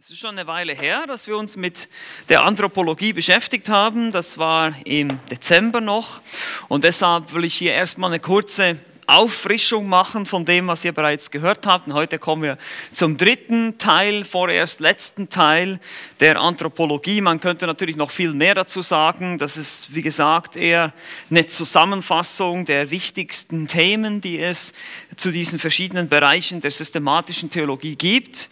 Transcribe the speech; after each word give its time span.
Es 0.00 0.10
ist 0.10 0.18
schon 0.18 0.38
eine 0.38 0.46
Weile 0.46 0.74
her, 0.74 1.08
dass 1.08 1.26
wir 1.26 1.36
uns 1.36 1.56
mit 1.56 1.88
der 2.28 2.44
Anthropologie 2.44 3.12
beschäftigt 3.12 3.68
haben. 3.68 4.12
Das 4.12 4.38
war 4.38 4.72
im 4.84 5.18
Dezember 5.28 5.80
noch. 5.80 6.22
Und 6.68 6.84
deshalb 6.84 7.34
will 7.34 7.42
ich 7.42 7.54
hier 7.54 7.72
erstmal 7.72 8.10
eine 8.10 8.20
kurze 8.20 8.78
Auffrischung 9.08 9.88
machen 9.88 10.24
von 10.24 10.44
dem, 10.44 10.68
was 10.68 10.84
ihr 10.84 10.92
bereits 10.92 11.32
gehört 11.32 11.66
habt. 11.66 11.88
Und 11.88 11.94
heute 11.94 12.20
kommen 12.20 12.44
wir 12.44 12.56
zum 12.92 13.16
dritten 13.16 13.78
Teil, 13.78 14.24
vorerst 14.24 14.78
letzten 14.78 15.30
Teil 15.30 15.80
der 16.20 16.40
Anthropologie. 16.40 17.20
Man 17.20 17.40
könnte 17.40 17.66
natürlich 17.66 17.96
noch 17.96 18.12
viel 18.12 18.34
mehr 18.34 18.54
dazu 18.54 18.82
sagen. 18.82 19.36
Das 19.36 19.56
ist, 19.56 19.92
wie 19.92 20.02
gesagt, 20.02 20.54
eher 20.54 20.92
eine 21.28 21.46
Zusammenfassung 21.46 22.66
der 22.66 22.92
wichtigsten 22.92 23.66
Themen, 23.66 24.20
die 24.20 24.38
es 24.38 24.74
zu 25.16 25.32
diesen 25.32 25.58
verschiedenen 25.58 26.08
Bereichen 26.08 26.60
der 26.60 26.70
systematischen 26.70 27.50
Theologie 27.50 27.96
gibt. 27.96 28.48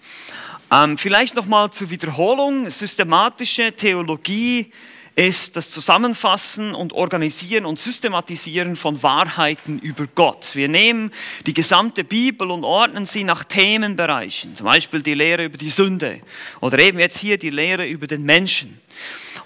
Ähm, 0.72 0.98
vielleicht 0.98 1.36
nochmal 1.36 1.70
zur 1.70 1.90
Wiederholung. 1.90 2.68
Systematische 2.68 3.72
Theologie 3.72 4.72
ist 5.14 5.56
das 5.56 5.70
Zusammenfassen 5.70 6.74
und 6.74 6.92
Organisieren 6.92 7.64
und 7.64 7.78
Systematisieren 7.78 8.76
von 8.76 9.02
Wahrheiten 9.02 9.78
über 9.78 10.06
Gott. 10.14 10.54
Wir 10.54 10.68
nehmen 10.68 11.12
die 11.46 11.54
gesamte 11.54 12.04
Bibel 12.04 12.50
und 12.50 12.64
ordnen 12.64 13.06
sie 13.06 13.24
nach 13.24 13.44
Themenbereichen, 13.44 14.56
zum 14.56 14.66
Beispiel 14.66 15.02
die 15.02 15.14
Lehre 15.14 15.44
über 15.44 15.56
die 15.56 15.70
Sünde 15.70 16.20
oder 16.60 16.78
eben 16.80 16.98
jetzt 16.98 17.18
hier 17.18 17.38
die 17.38 17.50
Lehre 17.50 17.86
über 17.86 18.06
den 18.08 18.24
Menschen. 18.24 18.78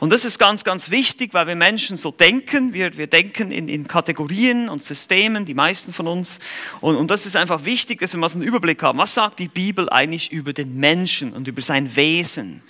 Und 0.01 0.11
das 0.11 0.25
ist 0.25 0.39
ganz, 0.39 0.65
ganz 0.65 0.91
wichtig, 0.91 1.35
weil 1.35 1.47
wir 1.47 1.55
Menschen 1.55 1.99
so 1.99 2.11
denken. 2.11 2.73
Wir, 2.73 2.97
wir 2.97 3.07
denken 3.07 3.51
in, 3.51 3.69
in 3.69 3.87
Kategorien 3.87 4.71
und 4.71 4.83
Systemen, 4.83 5.45
die 5.45 5.53
meisten 5.53 5.93
von 5.93 6.07
uns. 6.07 6.39
Und, 6.81 6.97
und 6.97 7.11
das 7.11 7.27
ist 7.27 7.37
einfach 7.37 7.67
wichtig, 7.67 8.01
dass 8.01 8.15
wir 8.15 8.19
mal 8.19 8.31
so 8.31 8.39
einen 8.39 8.49
Überblick 8.49 8.83
haben. 8.83 8.99
Was 8.99 9.15
sagt 9.15 9.39
die 9.39 9.49
Bibel 9.49 9.91
eigentlich 9.91 10.33
über 10.33 10.55
den 10.55 10.79
Menschen 10.79 11.35
und 11.35 11.47
über 11.47 11.61
sein 11.61 11.95
Wesen? 11.97 12.63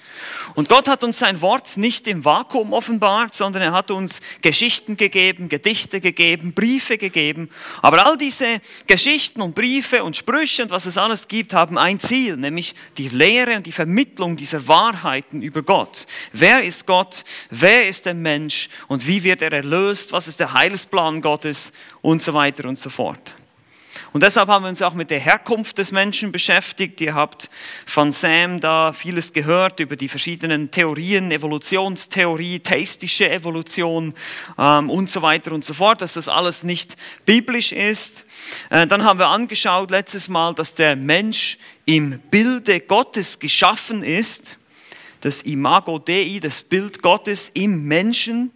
Und 0.54 0.68
Gott 0.68 0.88
hat 0.88 1.04
uns 1.04 1.20
sein 1.20 1.40
Wort 1.40 1.76
nicht 1.76 2.08
im 2.08 2.24
Vakuum 2.24 2.72
offenbart, 2.72 3.36
sondern 3.36 3.62
er 3.62 3.72
hat 3.72 3.92
uns 3.92 4.20
Geschichten 4.42 4.96
gegeben, 4.96 5.48
Gedichte 5.48 6.00
gegeben, 6.00 6.52
Briefe 6.52 6.98
gegeben. 6.98 7.48
Aber 7.80 8.06
all 8.06 8.18
diese 8.18 8.60
Geschichten 8.88 9.40
und 9.40 9.54
Briefe 9.54 10.02
und 10.02 10.16
Sprüche 10.16 10.64
und 10.64 10.70
was 10.70 10.86
es 10.86 10.98
alles 10.98 11.28
gibt, 11.28 11.54
haben 11.54 11.78
ein 11.78 12.00
Ziel, 12.00 12.36
nämlich 12.36 12.74
die 12.98 13.08
Lehre 13.08 13.56
und 13.56 13.66
die 13.66 13.72
Vermittlung 13.72 14.36
dieser 14.36 14.66
Wahrheiten 14.66 15.42
über 15.42 15.62
Gott. 15.62 16.06
Wer 16.32 16.64
ist 16.64 16.86
Gott? 16.86 17.19
Wer 17.50 17.88
ist 17.88 18.06
der 18.06 18.14
Mensch 18.14 18.68
und 18.88 19.06
wie 19.06 19.22
wird 19.22 19.42
er 19.42 19.52
erlöst, 19.52 20.12
was 20.12 20.28
ist 20.28 20.40
der 20.40 20.52
Heilsplan 20.52 21.20
Gottes 21.20 21.72
und 22.02 22.22
so 22.22 22.34
weiter 22.34 22.68
und 22.68 22.78
so 22.78 22.90
fort. 22.90 23.34
Und 24.12 24.24
deshalb 24.24 24.48
haben 24.48 24.64
wir 24.64 24.68
uns 24.68 24.82
auch 24.82 24.94
mit 24.94 25.10
der 25.10 25.20
Herkunft 25.20 25.78
des 25.78 25.92
Menschen 25.92 26.32
beschäftigt. 26.32 27.00
Ihr 27.00 27.14
habt 27.14 27.48
von 27.86 28.10
Sam 28.10 28.58
da 28.58 28.92
vieles 28.92 29.32
gehört 29.32 29.78
über 29.78 29.94
die 29.94 30.08
verschiedenen 30.08 30.70
Theorien, 30.70 31.30
Evolutionstheorie, 31.30 32.58
theistische 32.60 33.30
Evolution 33.30 34.14
ähm, 34.58 34.90
und 34.90 35.10
so 35.10 35.22
weiter 35.22 35.52
und 35.52 35.64
so 35.64 35.74
fort, 35.74 36.02
dass 36.02 36.14
das 36.14 36.28
alles 36.28 36.64
nicht 36.64 36.96
biblisch 37.24 37.70
ist. 37.70 38.24
Äh, 38.70 38.86
dann 38.88 39.04
haben 39.04 39.20
wir 39.20 39.28
angeschaut 39.28 39.90
letztes 39.92 40.28
Mal, 40.28 40.54
dass 40.54 40.74
der 40.74 40.96
Mensch 40.96 41.58
im 41.84 42.18
Bilde 42.30 42.80
Gottes 42.80 43.38
geschaffen 43.38 44.02
ist 44.02 44.56
das 45.20 45.42
Imago 45.42 45.98
Dei, 45.98 46.40
das 46.42 46.62
Bild 46.62 47.02
Gottes 47.02 47.50
im 47.54 47.84
Menschen. 47.84 48.50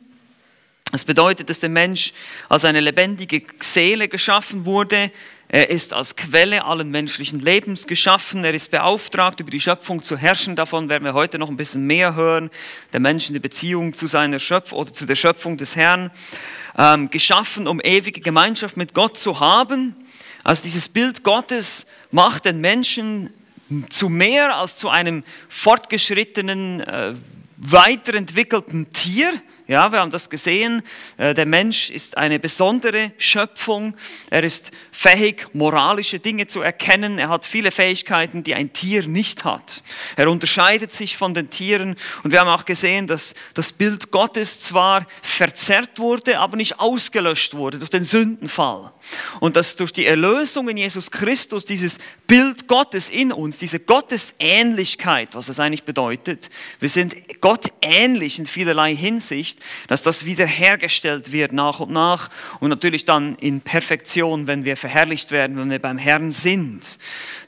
Das 0.92 1.04
bedeutet, 1.04 1.50
dass 1.50 1.60
der 1.60 1.70
Mensch 1.70 2.12
als 2.48 2.64
eine 2.64 2.80
lebendige 2.80 3.42
Seele 3.60 4.08
geschaffen 4.08 4.64
wurde. 4.64 5.10
Er 5.48 5.70
ist 5.70 5.92
als 5.92 6.16
Quelle 6.16 6.64
allen 6.64 6.90
menschlichen 6.90 7.40
Lebens 7.40 7.86
geschaffen. 7.86 8.44
Er 8.44 8.54
ist 8.54 8.70
beauftragt, 8.70 9.40
über 9.40 9.50
die 9.50 9.60
Schöpfung 9.60 10.02
zu 10.02 10.16
herrschen. 10.16 10.56
Davon 10.56 10.88
werden 10.88 11.04
wir 11.04 11.14
heute 11.14 11.38
noch 11.38 11.48
ein 11.48 11.56
bisschen 11.56 11.86
mehr 11.86 12.14
hören. 12.14 12.50
Der 12.92 13.00
Mensch 13.00 13.28
in 13.28 13.34
der 13.34 13.40
Beziehung 13.40 13.92
zu 13.92 14.06
seiner 14.06 14.38
Schöpfung 14.38 14.78
oder 14.78 14.92
zu 14.92 15.04
der 15.06 15.16
Schöpfung 15.16 15.56
des 15.56 15.76
Herrn. 15.76 16.10
Ähm, 16.78 17.10
geschaffen, 17.10 17.66
um 17.68 17.80
ewige 17.80 18.20
Gemeinschaft 18.20 18.76
mit 18.76 18.94
Gott 18.94 19.18
zu 19.18 19.40
haben. 19.40 19.94
Also 20.44 20.62
dieses 20.62 20.88
Bild 20.88 21.24
Gottes 21.24 21.86
macht 22.10 22.44
den 22.44 22.60
Menschen 22.60 23.30
zu 23.90 24.08
mehr 24.08 24.56
als 24.56 24.76
zu 24.76 24.88
einem 24.88 25.24
fortgeschrittenen, 25.48 26.80
äh, 26.80 27.14
weiterentwickelten 27.56 28.92
Tier. 28.92 29.32
Ja, 29.66 29.90
wir 29.92 30.00
haben 30.00 30.10
das 30.10 30.28
gesehen. 30.28 30.82
Äh, 31.16 31.32
der 31.32 31.46
Mensch 31.46 31.88
ist 31.88 32.18
eine 32.18 32.38
besondere 32.38 33.12
Schöpfung. 33.16 33.96
Er 34.28 34.44
ist 34.44 34.70
fähig, 34.92 35.48
moralische 35.54 36.18
Dinge 36.18 36.46
zu 36.46 36.60
erkennen. 36.60 37.18
Er 37.18 37.30
hat 37.30 37.46
viele 37.46 37.70
Fähigkeiten, 37.70 38.42
die 38.42 38.54
ein 38.54 38.74
Tier 38.74 39.06
nicht 39.08 39.44
hat. 39.44 39.82
Er 40.16 40.28
unterscheidet 40.28 40.92
sich 40.92 41.16
von 41.16 41.32
den 41.32 41.48
Tieren. 41.48 41.96
Und 42.22 42.32
wir 42.32 42.40
haben 42.40 42.48
auch 42.48 42.66
gesehen, 42.66 43.06
dass 43.06 43.32
das 43.54 43.72
Bild 43.72 44.10
Gottes 44.10 44.60
zwar 44.60 45.06
verzerrt 45.22 45.98
wurde, 45.98 46.40
aber 46.40 46.58
nicht 46.58 46.78
ausgelöscht 46.78 47.54
wurde 47.54 47.78
durch 47.78 47.90
den 47.90 48.04
Sündenfall. 48.04 48.92
Und 49.40 49.56
dass 49.56 49.76
durch 49.76 49.94
die 49.94 50.04
Erlösung 50.04 50.68
in 50.68 50.76
Jesus 50.76 51.10
Christus 51.10 51.64
dieses 51.64 51.98
Bild 52.26 52.68
Gottes 52.68 53.08
in 53.08 53.32
uns, 53.32 53.58
diese 53.58 53.80
Gottesähnlichkeit, 53.80 55.34
was 55.34 55.48
es 55.48 55.58
eigentlich 55.58 55.84
bedeutet, 55.84 56.50
wir 56.80 56.88
sind 56.90 57.40
Gott 57.40 57.72
ähnlich 57.80 58.38
in 58.38 58.46
vielerlei 58.46 58.94
Hinsicht, 58.94 59.53
dass 59.88 60.02
das 60.02 60.24
wiederhergestellt 60.24 61.32
wird 61.32 61.52
nach 61.52 61.80
und 61.80 61.90
nach 61.90 62.30
und 62.60 62.70
natürlich 62.70 63.04
dann 63.04 63.36
in 63.36 63.60
Perfektion, 63.60 64.46
wenn 64.46 64.64
wir 64.64 64.76
verherrlicht 64.76 65.30
werden, 65.30 65.56
wenn 65.56 65.70
wir 65.70 65.78
beim 65.78 65.98
Herrn 65.98 66.30
sind, 66.30 66.98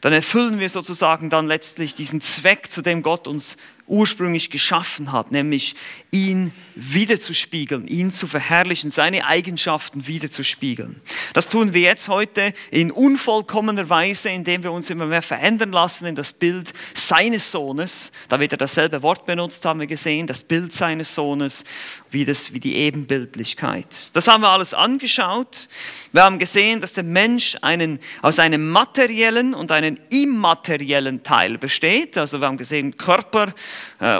dann 0.01 0.13
erfüllen 0.13 0.61
wir 0.61 0.69
sozusagen 0.71 1.31
dann 1.31 1.47
letztlich 1.47 1.95
diesen 1.95 2.21
Zweck, 2.21 2.71
zu 2.71 2.83
dem 2.83 3.03
Gott 3.03 3.27
uns 3.27 3.57
ursprünglich 3.87 4.51
geschaffen 4.51 5.13
hat, 5.13 5.33
nämlich 5.33 5.75
ihn 6.11 6.53
wiederzuspiegeln, 6.75 7.87
ihn 7.87 8.11
zu 8.11 8.27
verherrlichen, 8.27 8.91
seine 8.91 9.27
Eigenschaften 9.27 10.07
wiederzuspiegeln. 10.07 11.01
Das 11.33 11.49
tun 11.49 11.73
wir 11.73 11.83
jetzt 11.83 12.09
heute 12.09 12.53
in 12.71 12.91
unvollkommener 12.91 13.89
Weise, 13.89 14.31
indem 14.31 14.63
wir 14.63 14.73
uns 14.73 14.91
immer 14.91 15.07
mehr 15.07 15.23
verändern 15.23 15.73
lassen 15.73 16.07
in 16.07 16.15
das 16.15 16.33
Bild 16.33 16.73
seines 16.95 17.51
Sohnes. 17.51 18.13
Da 18.29 18.41
wird 18.41 18.53
er 18.53 18.59
dasselbe 18.59 19.03
Wort 19.03 19.25
benutzt, 19.27 19.65
haben 19.65 19.81
wir 19.81 19.87
gesehen, 19.87 20.27
das 20.27 20.45
Bild 20.45 20.73
seines 20.73 21.15
Sohnes, 21.15 21.65
wie, 22.11 22.25
das, 22.25 22.53
wie 22.53 22.61
die 22.61 22.77
Ebenbildlichkeit. 22.77 24.11
Das 24.13 24.29
haben 24.29 24.43
wir 24.43 24.51
alles 24.51 24.75
angeschaut. 24.75 25.69
Wir 26.13 26.25
haben 26.25 26.39
gesehen, 26.39 26.81
dass 26.81 26.93
der 26.93 27.05
Mensch 27.05 27.57
einen, 27.63 28.01
aus 28.23 28.39
einem 28.39 28.71
materiellen 28.71 29.55
und 29.55 29.71
einem 29.71 29.97
immateriellen 30.11 31.23
Teil 31.23 31.59
besteht. 31.59 32.19
Also 32.19 32.41
wir 32.41 32.47
haben 32.47 32.57
gesehen, 32.57 32.97
Körper, 32.97 33.55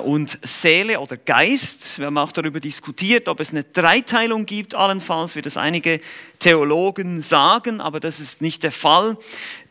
und 0.05 0.39
Seele 0.43 1.01
oder 1.01 1.17
Geist. 1.17 1.99
Wir 1.99 2.07
haben 2.07 2.19
auch 2.19 2.33
darüber 2.33 2.61
diskutiert, 2.61 3.29
ob 3.29 3.41
es 3.41 3.51
eine 3.51 3.65
Dreiteilung 3.65 4.47
gibt, 4.47 4.75
allenfalls, 4.75 5.37
wie 5.37 5.43
das 5.43 5.57
einige 5.57 6.01
Theologen 6.39 7.23
sagen, 7.23 7.81
aber 7.81 8.01
das 8.01 8.21
ist 8.21 8.41
nicht 8.43 8.63
der 8.63 8.73
Fall. 8.73 9.17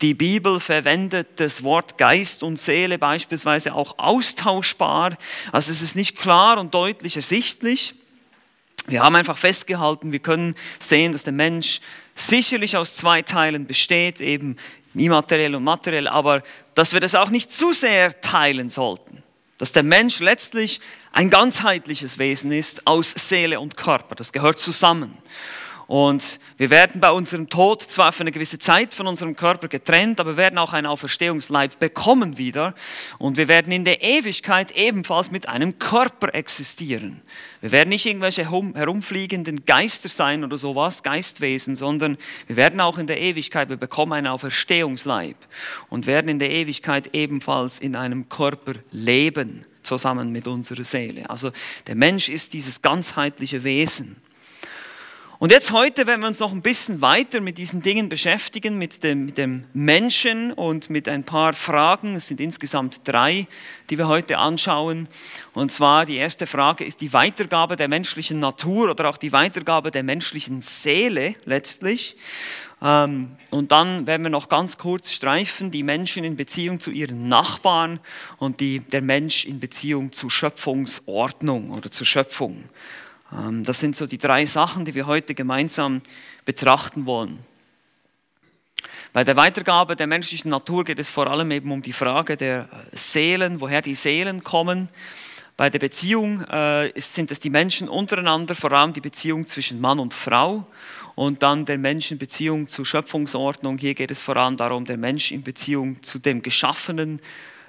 Die 0.01 0.13
Bibel 0.13 0.59
verwendet 0.59 1.28
das 1.38 1.63
Wort 1.63 1.97
Geist 1.97 2.44
und 2.44 2.59
Seele 2.59 2.97
beispielsweise 2.97 3.74
auch 3.74 3.97
austauschbar. 3.97 5.18
Also 5.51 5.72
es 5.72 5.81
ist 5.81 5.95
nicht 5.95 6.18
klar 6.18 6.59
und 6.59 6.74
deutlich 6.74 7.16
ersichtlich. 7.16 7.95
Wir 8.88 9.01
haben 9.01 9.16
einfach 9.16 9.38
festgehalten, 9.38 10.12
wir 10.12 10.19
können 10.19 10.56
sehen, 10.79 11.12
dass 11.12 11.24
der 11.24 11.34
Mensch 11.34 11.81
sicherlich 12.13 12.78
aus 12.78 12.95
zwei 12.95 13.24
Teilen 13.24 13.66
besteht, 13.66 14.22
eben 14.22 14.57
immateriell 14.94 15.56
und 15.56 15.63
materiell, 15.63 16.07
aber 16.07 16.44
dass 16.75 16.94
wir 16.94 17.00
das 17.00 17.16
auch 17.16 17.29
nicht 17.29 17.51
zu 17.51 17.74
sehr 17.74 18.22
teilen 18.22 18.69
sollten 18.69 19.25
dass 19.58 19.72
der 19.72 19.84
Mensch 19.84 20.20
letztlich 20.20 20.82
ein 21.12 21.30
ganzheitliches 21.30 22.18
Wesen 22.18 22.52
ist 22.52 22.86
aus 22.88 23.12
Seele 23.12 23.60
und 23.60 23.78
Körper. 23.78 24.16
Das 24.16 24.34
gehört 24.34 24.60
zusammen. 24.60 25.18
Und 25.88 26.40
wir 26.57 26.69
werden 26.69 27.00
bei 27.00 27.12
unserem 27.12 27.50
Tod 27.50 27.84
zwar 27.84 28.12
für 28.12 28.22
eine 28.22 28.31
gewisse 28.31 28.57
Zeit 28.57 28.94
von 28.94 29.06
unserem 29.06 29.35
Körper 29.35 29.68
getrennt, 29.68 30.19
aber 30.19 30.31
wir 30.31 30.38
werden 30.38 30.57
auch 30.57 30.73
einen 30.73 30.88
Auferstehungsleib 30.88 31.79
bekommen 31.79 32.38
wieder. 32.38 32.73
Und 33.19 33.38
wir 33.38 33.47
werden 33.47 33.72
in 33.72 33.85
der 33.85 34.03
Ewigkeit 34.03 34.72
ebenfalls 34.72 35.30
mit 35.30 35.48
einem 35.48 35.77
Körper 35.77 36.33
existieren. 36.33 37.21
Wir 37.62 37.71
werden 37.71 37.89
nicht 37.89 38.06
irgendwelche 38.06 38.50
herumfliegenden 38.50 39.65
Geister 39.65 40.10
sein 40.10 40.44
oder 40.44 40.57
sowas, 40.57 41.04
Geistwesen, 41.04 41.75
sondern 41.75 42.18
wir 42.48 42.56
werden 42.56 42.80
auch 42.80 42.98
in 42.98 43.07
der 43.07 43.21
Ewigkeit, 43.21 43.69
wir 43.69 43.77
bekommen 43.77 44.13
einen 44.13 44.27
Auferstehungsleib 44.27 45.38
und 45.89 46.07
werden 46.07 46.30
in 46.30 46.39
der 46.39 46.51
Ewigkeit 46.51 47.10
ebenfalls 47.13 47.80
in 47.80 47.95
einem 47.95 48.30
Körper 48.30 48.74
leben, 48.92 49.65
zusammen 49.83 50.31
mit 50.31 50.48
unserer 50.48 50.83
Seele. 50.83 51.30
Also 51.30 51.51
der 51.88 51.95
Mensch 51.95 52.30
ist 52.30 52.54
dieses 52.54 52.81
ganzheitliche 52.81 53.63
Wesen. 53.63 54.18
Und 55.38 55.52
jetzt 55.52 55.74
heute 55.74 56.08
werden 56.08 56.22
wir 56.22 56.28
uns 56.28 56.40
noch 56.40 56.54
ein 56.54 56.62
bisschen 56.62 57.02
weiter 57.02 57.42
mit 57.42 57.58
diesen 57.58 57.82
Dingen 57.82 58.08
beschäftigen, 58.08 58.78
mit 58.78 59.04
dem, 59.04 59.26
mit 59.26 59.38
dem 59.38 59.66
Menschen 59.74 60.54
und 60.54 60.90
mit 60.90 61.10
ein 61.10 61.26
paar 61.26 61.54
Fragen. 61.54 62.16
Es 62.16 62.30
sind 62.30 62.40
insgesamt 62.40 63.02
drei, 63.04 63.46
die 63.90 63.98
wir 63.98 64.08
heute 64.08 64.38
anschauen. 64.38 65.10
Und 65.54 65.74
zwar 65.74 66.06
die 66.06 66.16
erste 66.16 66.48
Frage 66.48 66.86
ist 66.86 67.02
die 67.02 67.12
Weitergabe 67.12 67.76
der 67.76 67.90
menschlichen 67.90 68.40
Natur 68.40 68.90
oder 68.90 69.10
auch 69.10 69.18
die 69.18 69.34
Weitergabe 69.34 69.92
der 69.92 70.04
menschlichen 70.04 70.62
Seele 70.62 71.36
letztlich. 71.44 72.16
Ähm, 72.82 73.36
und 73.50 73.74
dann 73.74 74.08
werden 74.08 74.24
wir 74.24 74.30
noch 74.30 74.48
ganz 74.48 74.78
kurz 74.78 75.12
streifen, 75.12 75.70
die 75.70 75.84
Menschen 75.84 76.24
in 76.24 76.38
Beziehung 76.38 76.80
zu 76.80 76.92
ihren 76.92 77.28
Nachbarn 77.28 78.00
und 78.38 78.62
die, 78.62 78.80
der 78.80 79.02
Mensch 79.02 79.46
in 79.46 79.60
Beziehung 79.60 80.14
zur 80.14 80.32
Schöpfungsordnung 80.32 81.72
oder 81.72 81.92
zur 81.92 82.06
Schöpfung. 82.06 82.70
Ähm, 83.31 83.63
das 83.63 83.80
sind 83.80 83.95
so 83.95 84.07
die 84.07 84.18
drei 84.18 84.45
Sachen, 84.45 84.86
die 84.86 84.95
wir 84.95 85.07
heute 85.07 85.36
gemeinsam 85.36 86.01
betrachten 86.45 87.06
wollen. 87.06 87.39
Bei 89.13 89.24
der 89.24 89.38
Weitergabe 89.38 89.95
der 89.95 90.07
menschlichen 90.07 90.51
Natur 90.51 90.83
geht 90.83 91.00
es 91.00 91.07
vor 91.07 91.27
allem 91.27 91.50
eben 91.51 91.72
um 91.72 91.81
die 91.81 91.94
Frage 91.94 92.36
der 92.36 92.68
Seelen, 92.92 93.62
woher 93.62 93.81
die 93.81 93.95
Seelen 93.95 94.44
kommen. 94.44 94.89
Bei 95.57 95.69
der 95.69 95.80
Beziehung 95.80 96.42
äh, 96.42 96.92
sind 97.00 97.31
es 97.31 97.39
die 97.39 97.50
Menschen 97.50 97.88
untereinander, 97.88 98.56
vor 98.56 98.74
allem 98.74 98.92
die 98.92 99.00
Beziehung 99.00 99.48
zwischen 99.48 99.80
Mann 99.80 100.00
und 100.00 100.13
Frau 100.13 100.68
und 101.16 101.44
dann 101.44 101.66
der 101.66 101.77
Mensch 101.77 102.12
in 102.12 102.18
Beziehung 102.18 102.68
zur 102.68 102.86
Schöpfungsordnung. 102.86 103.77
Hier 103.77 103.95
geht 103.95 104.12
es 104.12 104.22
vor 104.22 104.36
allem 104.36 104.57
darum, 104.57 104.83
der 104.83 104.98
Mensch 104.98 105.31
in 105.31 105.44
Beziehung 105.44 106.04
zu 106.04 106.19
dem 106.19 106.42
Geschaffenen, 106.42 107.22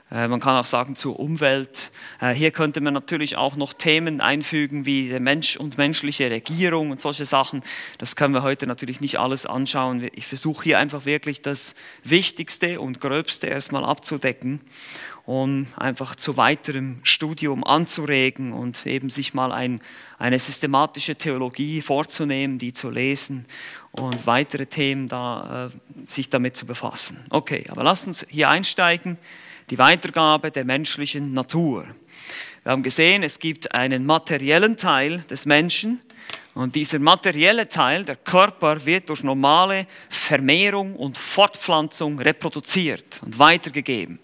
man 0.08 0.38
kann 0.38 0.56
auch 0.56 0.64
sagen 0.64 0.94
zur 0.94 1.18
Umwelt. 1.18 1.90
Äh, 2.20 2.32
hier 2.32 2.52
könnte 2.52 2.80
man 2.80 2.94
natürlich 2.94 3.36
auch 3.36 3.56
noch 3.56 3.72
Themen 3.72 4.20
einfügen 4.20 4.86
wie 4.86 5.08
der 5.08 5.18
Mensch 5.18 5.56
und 5.56 5.78
menschliche 5.78 6.30
Regierung 6.30 6.92
und 6.92 7.00
solche 7.00 7.24
Sachen. 7.24 7.62
Das 7.98 8.14
können 8.14 8.32
wir 8.32 8.44
heute 8.44 8.68
natürlich 8.68 9.00
nicht 9.00 9.18
alles 9.18 9.46
anschauen. 9.46 10.08
Ich 10.14 10.28
versuche 10.28 10.62
hier 10.62 10.78
einfach 10.78 11.06
wirklich 11.06 11.42
das 11.42 11.74
Wichtigste 12.04 12.80
und 12.80 13.00
Gröbste 13.00 13.48
erstmal 13.48 13.84
abzudecken, 13.84 14.60
um 15.24 15.66
einfach 15.76 16.14
zu 16.14 16.36
weiterem 16.36 17.00
Studium 17.02 17.64
anzuregen 17.64 18.52
und 18.52 18.86
eben 18.86 19.10
sich 19.10 19.34
mal 19.34 19.50
ein, 19.50 19.80
eine 20.20 20.38
systematische 20.38 21.16
Theologie 21.16 21.82
vorzunehmen, 21.82 22.60
die 22.60 22.72
zu 22.72 22.90
lesen 22.90 23.44
und 23.90 24.24
weitere 24.24 24.66
Themen 24.66 25.08
da 25.08 25.66
äh, 25.66 25.70
sich 26.08 26.30
damit 26.30 26.56
zu 26.56 26.64
befassen. 26.64 27.24
Okay, 27.30 27.64
aber 27.70 27.82
lasst 27.82 28.06
uns 28.06 28.24
hier 28.30 28.48
einsteigen 28.50 29.18
die 29.70 29.78
Weitergabe 29.78 30.50
der 30.50 30.64
menschlichen 30.64 31.32
Natur. 31.32 31.86
Wir 32.62 32.72
haben 32.72 32.82
gesehen, 32.82 33.22
es 33.22 33.38
gibt 33.38 33.72
einen 33.74 34.06
materiellen 34.06 34.76
Teil 34.76 35.24
des 35.30 35.46
Menschen 35.46 36.00
und 36.54 36.74
dieser 36.74 36.98
materielle 36.98 37.68
Teil, 37.68 38.04
der 38.04 38.16
Körper, 38.16 38.86
wird 38.86 39.08
durch 39.10 39.22
normale 39.22 39.86
Vermehrung 40.08 40.96
und 40.96 41.18
Fortpflanzung 41.18 42.18
reproduziert 42.18 43.20
und 43.22 43.38
weitergegeben. 43.38 44.18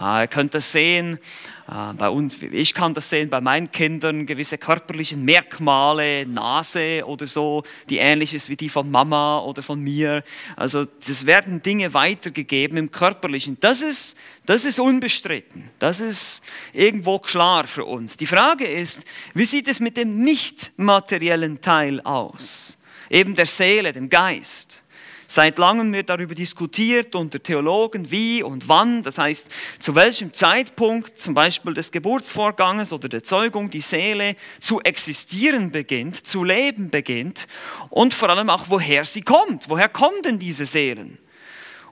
Ah, 0.00 0.20
ihr 0.20 0.28
könnt 0.28 0.54
das 0.54 0.70
sehen 0.70 1.18
äh, 1.66 1.92
bei 1.94 2.08
uns, 2.08 2.36
ich 2.40 2.72
kann 2.72 2.94
das 2.94 3.10
sehen 3.10 3.30
bei 3.30 3.40
meinen 3.40 3.72
Kindern, 3.72 4.26
gewisse 4.26 4.56
körperliche 4.56 5.16
Merkmale, 5.16 6.24
Nase 6.24 7.02
oder 7.04 7.26
so, 7.26 7.64
die 7.90 7.98
ähnlich 7.98 8.32
ist 8.32 8.48
wie 8.48 8.54
die 8.54 8.68
von 8.68 8.92
Mama 8.92 9.40
oder 9.40 9.60
von 9.60 9.80
mir. 9.80 10.22
Also 10.54 10.84
das 10.84 11.26
werden 11.26 11.62
Dinge 11.62 11.94
weitergegeben 11.94 12.78
im 12.78 12.92
körperlichen. 12.92 13.56
Das 13.58 13.80
ist, 13.82 14.16
das 14.46 14.64
ist 14.64 14.78
unbestritten. 14.78 15.68
Das 15.80 15.98
ist 15.98 16.42
irgendwo 16.72 17.18
klar 17.18 17.66
für 17.66 17.84
uns. 17.84 18.16
Die 18.16 18.26
Frage 18.26 18.66
ist, 18.66 19.02
wie 19.34 19.46
sieht 19.46 19.66
es 19.66 19.80
mit 19.80 19.96
dem 19.96 20.22
nicht 20.22 20.70
materiellen 20.76 21.60
Teil 21.60 22.00
aus? 22.02 22.78
Eben 23.10 23.34
der 23.34 23.46
Seele, 23.46 23.92
dem 23.92 24.08
Geist. 24.08 24.84
Seit 25.30 25.58
langem 25.58 25.92
wird 25.92 26.08
darüber 26.08 26.34
diskutiert 26.34 27.14
unter 27.14 27.42
Theologen, 27.42 28.10
wie 28.10 28.42
und 28.42 28.66
wann, 28.66 29.02
das 29.02 29.18
heißt, 29.18 29.46
zu 29.78 29.94
welchem 29.94 30.32
Zeitpunkt 30.32 31.18
zum 31.18 31.34
Beispiel 31.34 31.74
des 31.74 31.92
Geburtsvorganges 31.92 32.94
oder 32.94 33.10
der 33.10 33.22
Zeugung 33.22 33.68
die 33.70 33.82
Seele 33.82 34.36
zu 34.58 34.80
existieren 34.80 35.70
beginnt, 35.70 36.26
zu 36.26 36.44
leben 36.44 36.88
beginnt 36.88 37.46
und 37.90 38.14
vor 38.14 38.30
allem 38.30 38.48
auch, 38.48 38.70
woher 38.70 39.04
sie 39.04 39.20
kommt. 39.20 39.68
Woher 39.68 39.90
kommen 39.90 40.22
denn 40.22 40.38
diese 40.38 40.64
Seelen? 40.64 41.18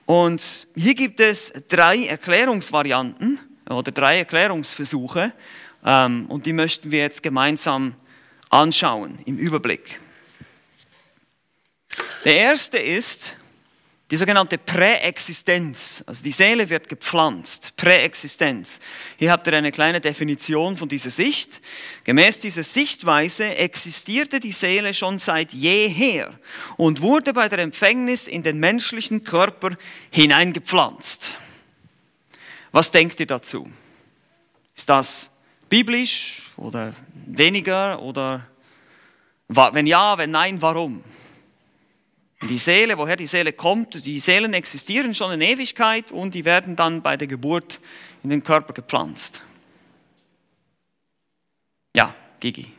Und 0.07 0.67
hier 0.75 0.95
gibt 0.95 1.19
es 1.19 1.53
drei 1.67 2.05
Erklärungsvarianten 2.05 3.39
oder 3.69 3.91
drei 3.91 4.17
Erklärungsversuche 4.17 5.31
ähm, 5.85 6.25
und 6.25 6.47
die 6.47 6.53
möchten 6.53 6.89
wir 6.89 7.01
jetzt 7.01 7.21
gemeinsam 7.21 7.93
anschauen 8.49 9.19
im 9.25 9.37
Überblick. 9.37 9.99
Der 12.25 12.35
erste 12.35 12.77
ist 12.77 13.35
die 14.09 14.17
sogenannte 14.17 14.57
Präexistenz. 14.57 16.03
Also 16.07 16.23
die 16.23 16.31
Seele 16.31 16.69
wird 16.69 16.87
gepflanzt. 16.87 17.73
Präexistenz. 17.75 18.79
Hier 19.17 19.31
habt 19.31 19.47
ihr 19.47 19.53
eine 19.53 19.71
kleine 19.71 19.99
Definition 19.99 20.77
von 20.77 20.87
dieser 20.87 21.09
Sicht. 21.09 21.59
Gemäß 22.05 22.39
dieser 22.39 22.63
Sichtweise 22.63 23.57
existierte 23.57 24.39
die 24.39 24.53
Seele 24.53 24.93
schon 24.93 25.17
seit 25.17 25.51
jeher 25.51 26.33
und 26.77 27.01
wurde 27.01 27.33
bei 27.33 27.49
der 27.49 27.59
Empfängnis 27.59 28.27
in 28.27 28.43
den 28.43 28.59
menschlichen 28.59 29.25
Körper 29.25 29.77
hineingepflanzt. 30.09 31.35
Was 32.71 32.91
denkt 32.91 33.19
ihr 33.19 33.27
dazu? 33.27 33.69
Ist 34.73 34.87
das 34.87 35.29
biblisch 35.67 36.43
oder 36.55 36.93
weniger 37.25 38.01
oder 38.01 38.47
wenn 39.49 39.87
ja, 39.87 40.17
wenn 40.17 40.31
nein, 40.31 40.61
warum? 40.61 41.03
Die 42.43 42.59
Seele, 42.59 42.97
woher 42.97 43.15
die 43.15 43.25
Seele 43.25 43.51
kommt, 43.51 44.05
die 44.05 44.19
Seelen 44.19 44.53
existieren 44.53 45.15
schon 45.15 45.31
in 45.31 45.41
Ewigkeit 45.41 46.11
und 46.11 46.35
die 46.35 46.45
werden 46.45 46.75
dann 46.75 47.01
bei 47.01 47.17
der 47.17 47.27
Geburt 47.27 47.79
in 48.23 48.29
den 48.29 48.43
Körper 48.43 48.73
gepflanzt. 48.73 49.41
Ja, 51.95 52.13
Gigi. 52.39 52.71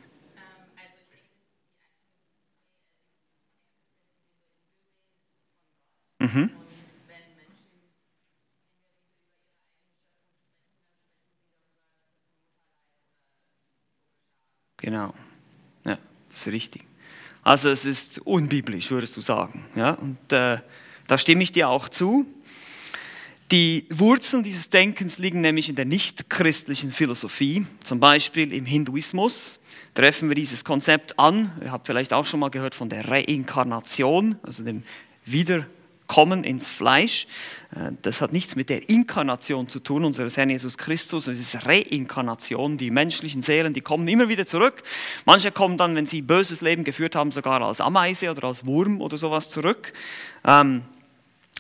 Mhm. 6.21 6.51
Genau. 14.77 15.13
Ja, 15.85 15.99
das 16.31 16.47
ist 16.47 16.53
richtig. 16.53 16.88
Also 17.49 17.71
es 17.71 17.87
ist 17.87 18.19
unbiblisch, 18.27 18.91
würdest 18.91 19.17
du 19.17 19.23
sagen. 19.23 19.65
Ja? 19.75 19.93
Und 19.93 20.19
äh, 20.35 20.59
da 21.07 21.17
stimme 21.17 21.43
ich 21.43 21.51
dir 21.51 21.71
auch 21.71 21.89
zu. 21.89 22.27
Die 23.51 23.87
Wurzeln 23.89 24.43
dieses 24.43 24.69
Denkens 24.69 25.17
liegen 25.17 25.41
nämlich 25.41 25.71
in 25.71 25.75
der 25.75 25.87
nichtchristlichen 25.87 26.93
Philosophie, 26.93 27.65
zum 27.83 28.01
Beispiel 28.01 28.53
im 28.53 28.67
Hinduismus 28.67 29.61
treffen 29.95 30.29
wir 30.29 30.35
dieses 30.35 30.63
Konzept 30.63 31.19
an. 31.19 31.51
Ihr 31.65 31.73
habt 31.73 31.87
vielleicht 31.87 32.13
auch 32.13 32.27
schon 32.27 32.39
mal 32.39 32.51
gehört 32.51 32.75
von 32.75 32.91
der 32.91 33.09
Reinkarnation, 33.09 34.37
also 34.43 34.63
dem 34.63 34.83
Wieder 35.25 35.65
kommen 36.09 36.43
ins 36.43 36.69
Fleisch. 36.69 37.29
Äh, 37.77 37.93
das 38.03 38.21
hat 38.21 38.33
nichts 38.33 38.57
mit 38.57 38.69
der 38.69 38.89
Inkarnation 38.89 39.69
zu 39.69 39.79
tun, 39.79 40.05
unseres 40.05 40.37
Herrn 40.37 40.51
Jesus 40.51 40.77
Christus. 40.77 41.29
Es 41.29 41.39
ist 41.39 41.67
Reinkarnation. 41.67 42.79
Die 42.79 42.91
menschlichen 42.91 43.43
Seelen, 43.43 43.75
die 43.75 43.83
kommen 43.83 44.09
immer 44.09 44.29
wieder 44.29 44.47
zurück. 44.47 44.83
Manche 45.25 45.53
kommen 45.53 45.79
dann, 45.79 45.95
wenn 45.95 46.07
sie 46.07 46.23
böses 46.23 46.61
Leben 46.61 46.83
geführt 46.83 47.15
haben, 47.15 47.31
sogar 47.31 47.63
als 47.63 47.81
Ameise 47.81 48.31
oder 48.31 48.49
als 48.49 48.67
Wurm 48.67 49.01
oder 49.01 49.17
sowas 49.17 49.51
zurück. 49.51 49.93
Ähm, 50.45 50.83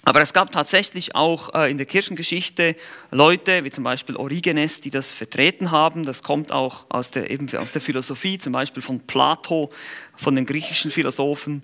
aber 0.04 0.22
es 0.22 0.32
gab 0.32 0.52
tatsächlich 0.52 1.14
auch 1.14 1.52
äh, 1.54 1.70
in 1.70 1.76
der 1.76 1.84
Kirchengeschichte 1.84 2.76
Leute, 3.10 3.64
wie 3.64 3.70
zum 3.70 3.84
Beispiel 3.84 4.16
Origenes, 4.16 4.80
die 4.80 4.88
das 4.88 5.12
vertreten 5.12 5.70
haben. 5.70 6.02
Das 6.04 6.22
kommt 6.22 6.50
auch 6.50 6.86
aus 6.88 7.10
der, 7.10 7.30
eben 7.30 7.46
aus 7.58 7.72
der 7.72 7.82
Philosophie, 7.82 8.38
zum 8.38 8.54
Beispiel 8.54 8.82
von 8.82 9.00
Plato, 9.00 9.70
von 10.16 10.34
den 10.34 10.46
griechischen 10.46 10.90
Philosophen. 10.90 11.62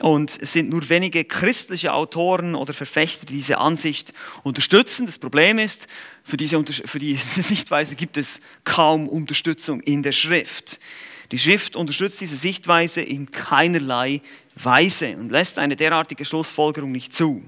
Und 0.00 0.38
es 0.40 0.54
sind 0.54 0.70
nur 0.70 0.88
wenige 0.88 1.24
christliche 1.24 1.92
Autoren 1.92 2.54
oder 2.54 2.72
Verfechter, 2.72 3.26
die 3.26 3.34
diese 3.34 3.58
Ansicht 3.58 4.14
unterstützen. 4.42 5.04
Das 5.04 5.18
Problem 5.18 5.58
ist, 5.58 5.88
für 6.24 6.38
diese, 6.38 6.64
für 6.64 6.98
diese 7.00 7.42
Sichtweise 7.42 7.94
gibt 7.96 8.16
es 8.16 8.40
kaum 8.64 9.08
Unterstützung 9.08 9.80
in 9.80 10.02
der 10.02 10.12
Schrift. 10.12 10.80
Die 11.32 11.38
Schrift 11.38 11.76
unterstützt 11.76 12.20
diese 12.20 12.36
Sichtweise 12.36 13.02
in 13.02 13.30
keinerlei 13.30 14.22
Weise 14.56 15.16
und 15.16 15.30
lässt 15.30 15.58
eine 15.58 15.76
derartige 15.76 16.24
Schlussfolgerung 16.24 16.90
nicht 16.90 17.14
zu. 17.14 17.44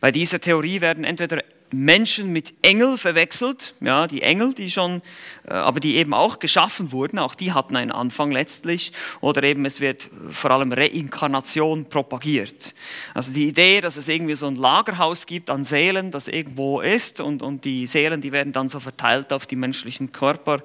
Bei 0.00 0.10
dieser 0.10 0.40
Theorie 0.40 0.80
werden 0.80 1.04
entweder 1.04 1.42
Menschen 1.72 2.32
mit 2.32 2.54
Engel 2.62 2.98
verwechselt, 2.98 3.74
ja, 3.80 4.06
die 4.06 4.22
Engel, 4.22 4.54
die 4.54 4.70
schon, 4.70 5.02
äh, 5.48 5.52
aber 5.52 5.80
die 5.80 5.96
eben 5.96 6.14
auch 6.14 6.38
geschaffen 6.38 6.92
wurden, 6.92 7.18
auch 7.18 7.34
die 7.34 7.52
hatten 7.52 7.76
einen 7.76 7.92
Anfang 7.92 8.30
letztlich, 8.30 8.92
oder 9.20 9.42
eben 9.42 9.64
es 9.64 9.80
wird 9.80 10.08
vor 10.30 10.50
allem 10.50 10.72
Reinkarnation 10.72 11.86
propagiert. 11.86 12.74
Also 13.14 13.32
die 13.32 13.46
Idee, 13.48 13.80
dass 13.80 13.96
es 13.96 14.08
irgendwie 14.08 14.34
so 14.34 14.46
ein 14.46 14.56
Lagerhaus 14.56 15.26
gibt 15.26 15.50
an 15.50 15.64
Seelen, 15.64 16.10
das 16.10 16.28
irgendwo 16.28 16.80
ist 16.80 17.20
und, 17.20 17.42
und 17.42 17.64
die 17.64 17.86
Seelen, 17.86 18.20
die 18.20 18.32
werden 18.32 18.52
dann 18.52 18.68
so 18.68 18.80
verteilt 18.80 19.32
auf 19.32 19.46
die 19.46 19.56
menschlichen 19.56 20.12
Körper. 20.12 20.62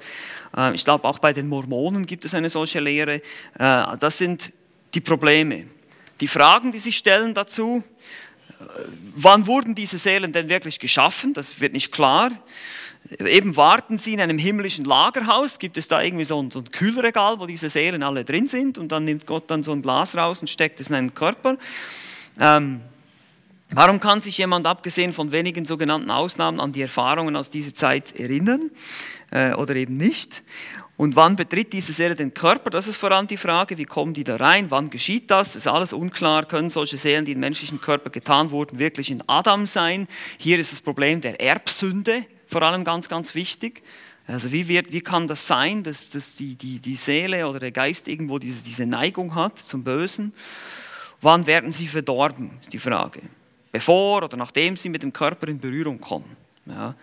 Äh, 0.55 0.73
ich 0.73 0.83
glaube, 0.85 1.07
auch 1.07 1.19
bei 1.19 1.33
den 1.33 1.47
Mormonen 1.47 2.05
gibt 2.05 2.25
es 2.25 2.33
eine 2.33 2.49
solche 2.49 2.79
Lehre. 2.79 3.21
Äh, 3.59 3.97
das 3.99 4.17
sind 4.17 4.51
die 4.93 5.01
Probleme. 5.01 5.65
Die 6.21 6.27
Fragen, 6.27 6.71
die 6.71 6.79
sich 6.79 6.97
stellen 6.97 7.33
dazu, 7.33 7.83
wann 9.15 9.47
wurden 9.47 9.75
diese 9.75 9.97
Seelen 9.97 10.31
denn 10.31 10.49
wirklich 10.49 10.79
geschaffen? 10.79 11.33
Das 11.33 11.59
wird 11.59 11.73
nicht 11.73 11.91
klar. 11.91 12.31
Eben 13.19 13.55
warten 13.55 13.99
sie 13.99 14.13
in 14.13 14.21
einem 14.21 14.39
himmlischen 14.39 14.83
Lagerhaus, 14.83 15.59
gibt 15.59 15.77
es 15.77 15.87
da 15.87 16.01
irgendwie 16.01 16.25
so 16.25 16.41
ein, 16.41 16.49
so 16.49 16.59
ein 16.59 16.71
Kühlregal, 16.71 17.39
wo 17.39 17.45
diese 17.45 17.69
Seelen 17.69 18.01
alle 18.01 18.25
drin 18.25 18.47
sind 18.47 18.79
und 18.79 18.91
dann 18.91 19.05
nimmt 19.05 19.27
Gott 19.27 19.43
dann 19.51 19.61
so 19.61 19.73
ein 19.73 19.83
Glas 19.83 20.15
raus 20.15 20.41
und 20.41 20.47
steckt 20.47 20.79
es 20.79 20.89
in 20.89 20.95
einen 20.95 21.13
Körper. 21.13 21.57
Ähm, 22.39 22.81
warum 23.69 23.99
kann 23.99 24.21
sich 24.21 24.39
jemand, 24.39 24.65
abgesehen 24.65 25.13
von 25.13 25.31
wenigen 25.31 25.65
sogenannten 25.65 26.09
Ausnahmen, 26.09 26.59
an 26.59 26.71
die 26.71 26.81
Erfahrungen 26.81 27.35
aus 27.35 27.51
dieser 27.51 27.75
Zeit 27.75 28.15
erinnern 28.15 28.71
äh, 29.29 29.53
oder 29.53 29.75
eben 29.75 29.97
nicht? 29.97 30.41
Und 30.97 31.15
wann 31.15 31.35
betritt 31.35 31.73
diese 31.73 31.91
Seele 31.91 32.15
den 32.15 32.33
Körper? 32.33 32.69
Das 32.69 32.87
ist 32.87 32.95
voran 32.95 33.27
die 33.27 33.37
Frage. 33.37 33.77
Wie 33.77 33.85
kommen 33.85 34.13
die 34.13 34.23
da 34.23 34.37
rein? 34.37 34.71
Wann 34.71 34.89
geschieht 34.89 35.29
das? 35.29 35.49
Das 35.49 35.57
ist 35.57 35.67
alles 35.67 35.91
unklar. 35.91 36.45
Können 36.45 36.69
solche 36.69 36.97
Seelen, 36.97 37.25
die 37.25 37.33
im 37.33 37.41
menschlichen 37.41 37.81
Körper 37.81 38.09
getan 38.09 38.49
wurden, 38.51 38.79
wirklich 38.79 39.11
in 39.11 39.21
Adam 39.27 39.65
sein? 39.65 40.07
Hier 40.37 40.57
ist 40.57 40.71
das 40.71 40.79
Problem 40.81 41.19
der 41.19 41.41
Erbsünde 41.41 42.25
vor 42.47 42.61
allem 42.61 42.83
ganz, 42.83 43.09
ganz 43.09 43.35
wichtig. 43.35 43.83
Also 44.27 44.51
wie, 44.51 44.67
wird, 44.67 44.91
wie 44.91 45.01
kann 45.01 45.27
das 45.27 45.45
sein, 45.45 45.83
dass, 45.83 46.09
dass 46.09 46.35
die, 46.35 46.55
die, 46.55 46.79
die 46.79 46.95
Seele 46.95 47.47
oder 47.47 47.59
der 47.59 47.71
Geist 47.71 48.07
irgendwo 48.07 48.39
diese, 48.39 48.63
diese 48.63 48.85
Neigung 48.85 49.35
hat 49.35 49.59
zum 49.59 49.83
Bösen? 49.83 50.33
Wann 51.21 51.45
werden 51.45 51.71
sie 51.71 51.87
verdorben, 51.87 52.51
ist 52.61 52.73
die 52.73 52.79
Frage. 52.79 53.21
Bevor 53.71 54.23
oder 54.23 54.37
nachdem 54.37 54.77
sie 54.77 54.89
mit 54.89 55.03
dem 55.03 55.11
Körper 55.13 55.47
in 55.47 55.59
Berührung 55.59 55.99
kommen. 55.99 56.37
Ja. 56.65 56.95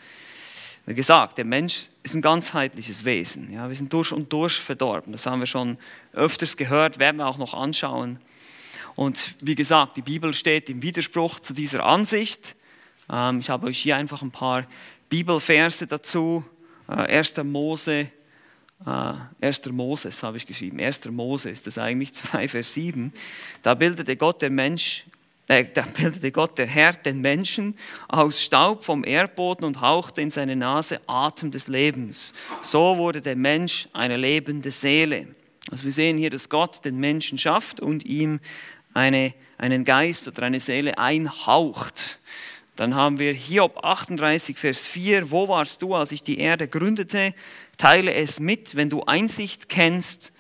Wie 0.85 0.95
gesagt, 0.95 1.39
der 1.39 1.45
Mensch 1.45 1.91
ist 2.03 2.15
ein 2.15 2.23
ganzheitliches 2.23 3.05
Wesen. 3.05 3.53
Ja, 3.53 3.69
wir 3.69 3.77
sind 3.77 3.93
durch 3.93 4.11
und 4.11 4.33
durch 4.33 4.59
verdorben. 4.59 5.13
Das 5.13 5.27
haben 5.27 5.39
wir 5.39 5.47
schon 5.47 5.79
öfters 6.13 6.57
gehört, 6.57 6.99
werden 6.99 7.19
wir 7.19 7.27
auch 7.27 7.39
noch 7.39 7.55
anschauen. 7.55 8.19
Und 8.97 9.37
wie 9.41 9.55
gesagt, 9.55 9.97
die 9.97 10.03
Bibel 10.03 10.35
steht 10.35 10.69
im 10.69 10.83
Widerspruch 10.83 11.39
zu 11.39 11.55
dieser 11.55 11.85
Ansicht. 11.85 12.57
Ähm, 13.09 13.39
ich 13.39 13.49
habe 13.49 13.69
euch 13.69 13.79
hier 13.79 13.97
einfach 13.97 14.23
ein 14.23 14.33
paar 14.33 14.67
Bibelverse 15.09 15.87
dazu. 15.87 16.45
1. 16.89 17.33
Äh, 17.39 17.45
Mose, 17.45 18.11
1. 18.85 19.59
Äh, 19.59 19.71
Moses 19.71 20.23
habe 20.25 20.37
ich 20.37 20.47
geschrieben. 20.47 20.81
1. 20.81 21.05
Mose 21.11 21.51
ist 21.51 21.67
das 21.67 21.79
eigentlich 21.79 22.13
2, 22.15 22.49
Vers 22.49 22.75
7. 22.75 23.13
Da 23.63 23.75
bildete 23.75 24.17
Gott 24.17 24.43
der 24.43 24.51
Mensch 24.51 25.05
äh, 25.49 25.65
da 25.73 25.83
bildete 25.83 26.31
Gott, 26.31 26.57
der 26.59 26.67
Herr, 26.67 26.93
den 26.93 27.21
Menschen 27.21 27.77
aus 28.09 28.41
Staub 28.41 28.85
vom 28.85 29.05
Erdboden 29.05 29.65
und 29.65 29.81
hauchte 29.81 30.21
in 30.21 30.31
seine 30.31 30.57
Nase 30.57 31.01
Atem 31.07 31.51
des 31.51 31.69
Lebens. 31.69 32.33
So 32.63 32.97
wurde 32.97 33.21
der 33.21 33.37
Mensch 33.37 33.89
eine 33.93 34.17
lebende 34.17 34.71
Seele. 34.71 35.29
Also 35.71 35.85
wir 35.85 35.93
sehen 35.93 36.19
hier, 36.19 36.31
dass 36.31 36.49
Gott 36.49 36.85
den 36.85 36.99
Menschen 36.99 37.39
schafft 37.39 37.81
und 37.81 38.05
ihm 38.05 38.41
eine, 38.95 39.35
einen 39.59 39.85
Geist 39.85 40.29
oder 40.29 40.43
eine 40.45 40.61
Seele 40.61 40.99
einhaucht. 40.99 42.21
Dann 42.77 42.95
haben 42.95 43.19
wir 43.19 43.33
Hiob 43.33 43.85
38, 43.85 44.57
Vers 44.57 44.87
4. 44.87 45.31
Wo 45.31 45.49
warst 45.49 45.83
du, 45.83 45.95
als 45.95 46.13
ich 46.13 46.23
die 46.23 46.39
Erde 46.39 46.69
gründete? 46.69 47.35
Teile 47.77 48.15
es 48.15 48.41
mit, 48.41 48.77
wenn 48.77 48.91
du 48.91 49.05
Einsicht 49.05 49.69
kennst 49.69 50.33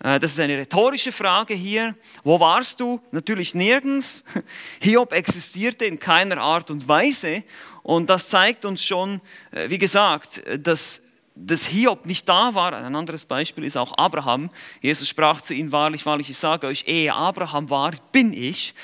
das 0.00 0.32
ist 0.32 0.40
eine 0.40 0.56
rhetorische 0.56 1.10
Frage 1.10 1.54
hier. 1.54 1.94
Wo 2.22 2.38
warst 2.38 2.78
du? 2.78 3.00
Natürlich 3.10 3.54
nirgends. 3.54 4.24
Hiob 4.80 5.12
existierte 5.12 5.86
in 5.86 5.98
keiner 5.98 6.38
Art 6.38 6.70
und 6.70 6.86
Weise. 6.86 7.42
Und 7.82 8.08
das 8.08 8.28
zeigt 8.28 8.64
uns 8.64 8.82
schon, 8.82 9.20
äh, 9.50 9.70
wie 9.70 9.78
gesagt, 9.78 10.42
dass, 10.58 11.02
dass 11.34 11.66
Hiob 11.66 12.06
nicht 12.06 12.28
da 12.28 12.54
war. 12.54 12.72
Ein 12.72 12.94
anderes 12.94 13.24
Beispiel 13.24 13.64
ist 13.64 13.76
auch 13.76 13.96
Abraham. 13.98 14.50
Jesus 14.80 15.08
sprach 15.08 15.40
zu 15.40 15.52
ihm, 15.52 15.72
wahrlich, 15.72 16.06
wahrlich, 16.06 16.30
ich 16.30 16.38
sage 16.38 16.68
euch, 16.68 16.84
ehe 16.86 17.12
Abraham 17.12 17.68
war, 17.70 17.92
bin 18.12 18.32
ich. 18.32 18.74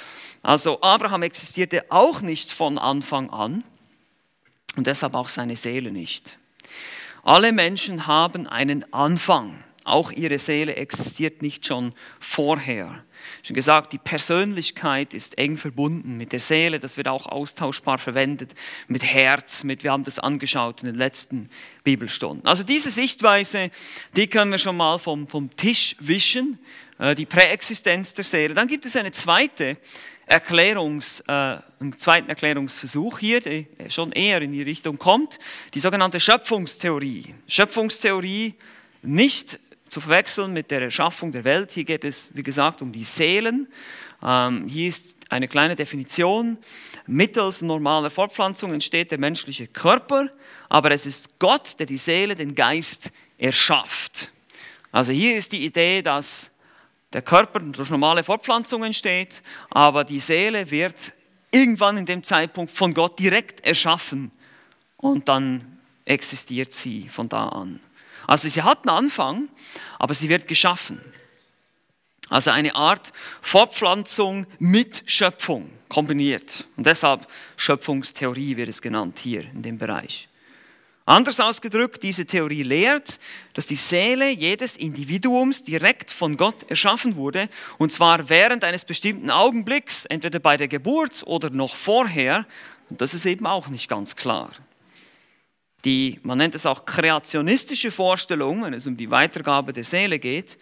Also 0.42 0.80
Abraham 0.82 1.22
existierte 1.22 1.86
auch 1.88 2.20
nicht 2.20 2.52
von 2.52 2.76
Anfang 2.76 3.30
an 3.30 3.64
und 4.76 4.86
deshalb 4.86 5.14
auch 5.14 5.30
seine 5.30 5.56
Seele 5.56 5.90
nicht. 5.90 6.38
Alle 7.22 7.52
Menschen 7.52 8.06
haben 8.06 8.46
einen 8.46 8.92
Anfang. 8.92 9.63
Auch 9.84 10.10
ihre 10.12 10.38
Seele 10.38 10.76
existiert 10.76 11.42
nicht 11.42 11.66
schon 11.66 11.94
vorher. 12.18 13.04
Schon 13.42 13.54
gesagt, 13.54 13.92
die 13.92 13.98
Persönlichkeit 13.98 15.14
ist 15.14 15.38
eng 15.38 15.56
verbunden 15.56 16.16
mit 16.16 16.32
der 16.32 16.40
Seele. 16.40 16.78
Das 16.78 16.96
wird 16.96 17.08
auch 17.08 17.26
austauschbar 17.26 17.98
verwendet 17.98 18.52
mit 18.88 19.02
Herz. 19.02 19.64
Mit, 19.64 19.84
wir 19.84 19.92
haben 19.92 20.04
das 20.04 20.18
angeschaut 20.18 20.82
in 20.82 20.86
den 20.86 20.96
letzten 20.96 21.48
Bibelstunden. 21.84 22.46
Also 22.46 22.64
diese 22.64 22.90
Sichtweise, 22.90 23.70
die 24.16 24.26
können 24.26 24.50
wir 24.50 24.58
schon 24.58 24.76
mal 24.76 24.98
vom, 24.98 25.28
vom 25.28 25.54
Tisch 25.56 25.96
wischen. 26.00 26.58
Äh, 26.98 27.14
die 27.14 27.26
Präexistenz 27.26 28.14
der 28.14 28.24
Seele. 28.24 28.54
Dann 28.54 28.68
gibt 28.68 28.86
es 28.86 28.96
eine 28.96 29.12
zweite 29.12 29.76
Erklärungs, 30.26 31.20
äh, 31.26 31.32
einen 31.80 31.98
zweiten 31.98 32.28
Erklärungsversuch 32.28 33.18
hier, 33.18 33.40
der 33.40 33.66
schon 33.90 34.12
eher 34.12 34.40
in 34.40 34.52
die 34.52 34.62
Richtung 34.62 34.98
kommt, 34.98 35.38
die 35.74 35.80
sogenannte 35.80 36.20
Schöpfungstheorie. 36.20 37.34
Schöpfungstheorie 37.46 38.54
nicht 39.02 39.60
zu 39.94 40.00
verwechseln 40.00 40.52
mit 40.52 40.72
der 40.72 40.82
Erschaffung 40.82 41.30
der 41.30 41.44
Welt. 41.44 41.70
Hier 41.70 41.84
geht 41.84 42.04
es, 42.04 42.28
wie 42.32 42.42
gesagt, 42.42 42.82
um 42.82 42.90
die 42.90 43.04
Seelen. 43.04 43.68
Ähm, 44.24 44.66
hier 44.66 44.88
ist 44.88 45.16
eine 45.28 45.46
kleine 45.46 45.76
Definition. 45.76 46.58
Mittels 47.06 47.62
normaler 47.62 48.10
Fortpflanzung 48.10 48.72
entsteht 48.74 49.12
der 49.12 49.18
menschliche 49.18 49.68
Körper, 49.68 50.30
aber 50.68 50.90
es 50.90 51.06
ist 51.06 51.38
Gott, 51.38 51.78
der 51.78 51.86
die 51.86 51.96
Seele, 51.96 52.34
den 52.34 52.56
Geist 52.56 53.12
erschafft. 53.38 54.32
Also 54.90 55.12
hier 55.12 55.36
ist 55.36 55.52
die 55.52 55.64
Idee, 55.64 56.02
dass 56.02 56.50
der 57.12 57.22
Körper 57.22 57.60
durch 57.60 57.88
normale 57.88 58.24
Fortpflanzung 58.24 58.82
entsteht, 58.82 59.42
aber 59.70 60.02
die 60.02 60.18
Seele 60.18 60.72
wird 60.72 61.12
irgendwann 61.52 61.98
in 61.98 62.06
dem 62.06 62.24
Zeitpunkt 62.24 62.72
von 62.72 62.94
Gott 62.94 63.20
direkt 63.20 63.64
erschaffen 63.64 64.32
und 64.96 65.28
dann 65.28 65.78
existiert 66.04 66.72
sie 66.72 67.08
von 67.08 67.28
da 67.28 67.48
an. 67.48 67.78
Also 68.26 68.48
sie 68.48 68.62
hat 68.62 68.86
einen 68.86 68.96
Anfang, 68.96 69.48
aber 69.98 70.14
sie 70.14 70.28
wird 70.28 70.48
geschaffen. 70.48 71.00
Also 72.30 72.50
eine 72.50 72.74
Art 72.74 73.12
Fortpflanzung 73.42 74.46
mit 74.58 75.02
Schöpfung 75.06 75.70
kombiniert. 75.88 76.66
Und 76.76 76.86
deshalb 76.86 77.26
Schöpfungstheorie 77.56 78.56
wird 78.56 78.68
es 78.68 78.80
genannt 78.80 79.18
hier 79.18 79.42
in 79.42 79.62
dem 79.62 79.78
Bereich. 79.78 80.28
Anders 81.06 81.38
ausgedrückt, 81.38 82.02
diese 82.02 82.24
Theorie 82.24 82.62
lehrt, 82.62 83.18
dass 83.52 83.66
die 83.66 83.76
Seele 83.76 84.30
jedes 84.30 84.78
Individuums 84.78 85.62
direkt 85.62 86.10
von 86.10 86.38
Gott 86.38 86.70
erschaffen 86.70 87.16
wurde, 87.16 87.50
und 87.76 87.92
zwar 87.92 88.30
während 88.30 88.64
eines 88.64 88.86
bestimmten 88.86 89.30
Augenblicks, 89.30 90.06
entweder 90.06 90.38
bei 90.38 90.56
der 90.56 90.68
Geburt 90.68 91.22
oder 91.26 91.50
noch 91.50 91.76
vorher. 91.76 92.46
Und 92.88 93.02
das 93.02 93.12
ist 93.12 93.26
eben 93.26 93.46
auch 93.46 93.68
nicht 93.68 93.88
ganz 93.88 94.16
klar. 94.16 94.50
Die, 95.84 96.18
man 96.22 96.38
nennt 96.38 96.54
es 96.54 96.64
auch 96.64 96.86
kreationistische 96.86 97.90
Vorstellung, 97.90 98.64
wenn 98.64 98.72
es 98.72 98.86
um 98.86 98.96
die 98.96 99.10
Weitergabe 99.10 99.72
der 99.72 99.84
Seele 99.84 100.18
geht, 100.18 100.58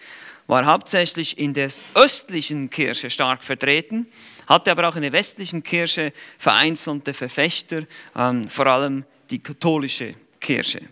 war 0.49 0.67
hauptsächlich 0.67 1.39
in 1.39 1.55
der 1.55 1.71
östlichen 1.95 2.69
Kirche 2.69 3.09
stark 3.09 3.45
vertreten, 3.45 4.07
hatte 4.49 4.73
aber 4.73 4.89
auch 4.89 4.97
in 4.97 5.03
der 5.03 5.13
westlichen 5.13 5.63
Kirche 5.63 6.13
vereinzelte 6.39 7.15
Verfechter, 7.15 7.85
ähm, 8.17 8.49
vor 8.49 8.67
allem 8.67 9.05
die 9.31 9.39
katholische 9.39 10.15
Kirche. 10.41 10.83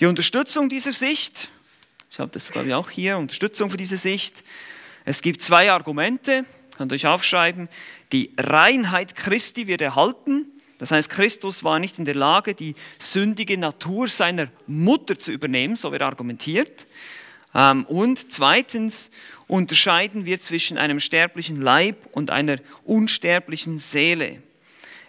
Die 0.00 0.06
Unterstützung 0.06 0.68
dieser 0.68 0.92
Sicht, 0.92 1.48
ich 2.10 2.18
habe 2.18 2.32
das 2.32 2.50
glaube 2.50 2.68
ich 2.68 2.74
auch 2.74 2.90
hier, 2.90 3.18
Unterstützung 3.18 3.70
für 3.70 3.76
diese 3.76 3.96
Sicht. 3.96 4.42
Es 5.04 5.22
gibt 5.22 5.42
zwei 5.42 5.70
Argumente, 5.70 6.44
könnt 6.76 6.90
ihr 6.92 6.96
euch 6.96 7.06
aufschreiben. 7.06 7.68
Die 8.12 8.32
Reinheit 8.36 9.14
Christi 9.14 9.68
wird 9.68 9.80
erhalten 9.80 10.46
das 10.78 10.92
heißt, 10.92 11.10
Christus 11.10 11.64
war 11.64 11.78
nicht 11.78 11.98
in 11.98 12.04
der 12.04 12.14
Lage, 12.14 12.54
die 12.54 12.74
sündige 12.98 13.58
Natur 13.58 14.08
seiner 14.08 14.48
Mutter 14.66 15.18
zu 15.18 15.32
übernehmen, 15.32 15.76
so 15.76 15.90
wird 15.92 16.02
argumentiert. 16.02 16.86
Ähm, 17.54 17.84
und 17.86 18.32
zweitens 18.32 19.10
unterscheiden 19.48 20.24
wir 20.24 20.38
zwischen 20.38 20.78
einem 20.78 21.00
sterblichen 21.00 21.60
Leib 21.60 21.96
und 22.12 22.30
einer 22.30 22.58
unsterblichen 22.84 23.78
Seele. 23.78 24.42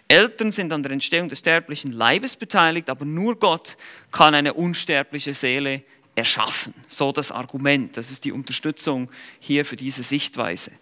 Eltern 0.08 0.50
sind 0.50 0.72
an 0.72 0.82
der 0.82 0.90
Entstehung 0.90 1.28
des 1.28 1.38
sterblichen 1.38 1.92
Leibes 1.92 2.34
beteiligt, 2.34 2.90
aber 2.90 3.04
nur 3.04 3.38
Gott 3.38 3.76
kann 4.10 4.34
eine 4.34 4.54
unsterbliche 4.54 5.34
Seele 5.34 5.84
erschaffen. 6.16 6.74
So 6.88 7.12
das 7.12 7.30
Argument, 7.30 7.96
das 7.96 8.10
ist 8.10 8.24
die 8.24 8.32
Unterstützung 8.32 9.08
hier 9.38 9.64
für 9.64 9.76
diese 9.76 10.02
Sichtweise. 10.02 10.72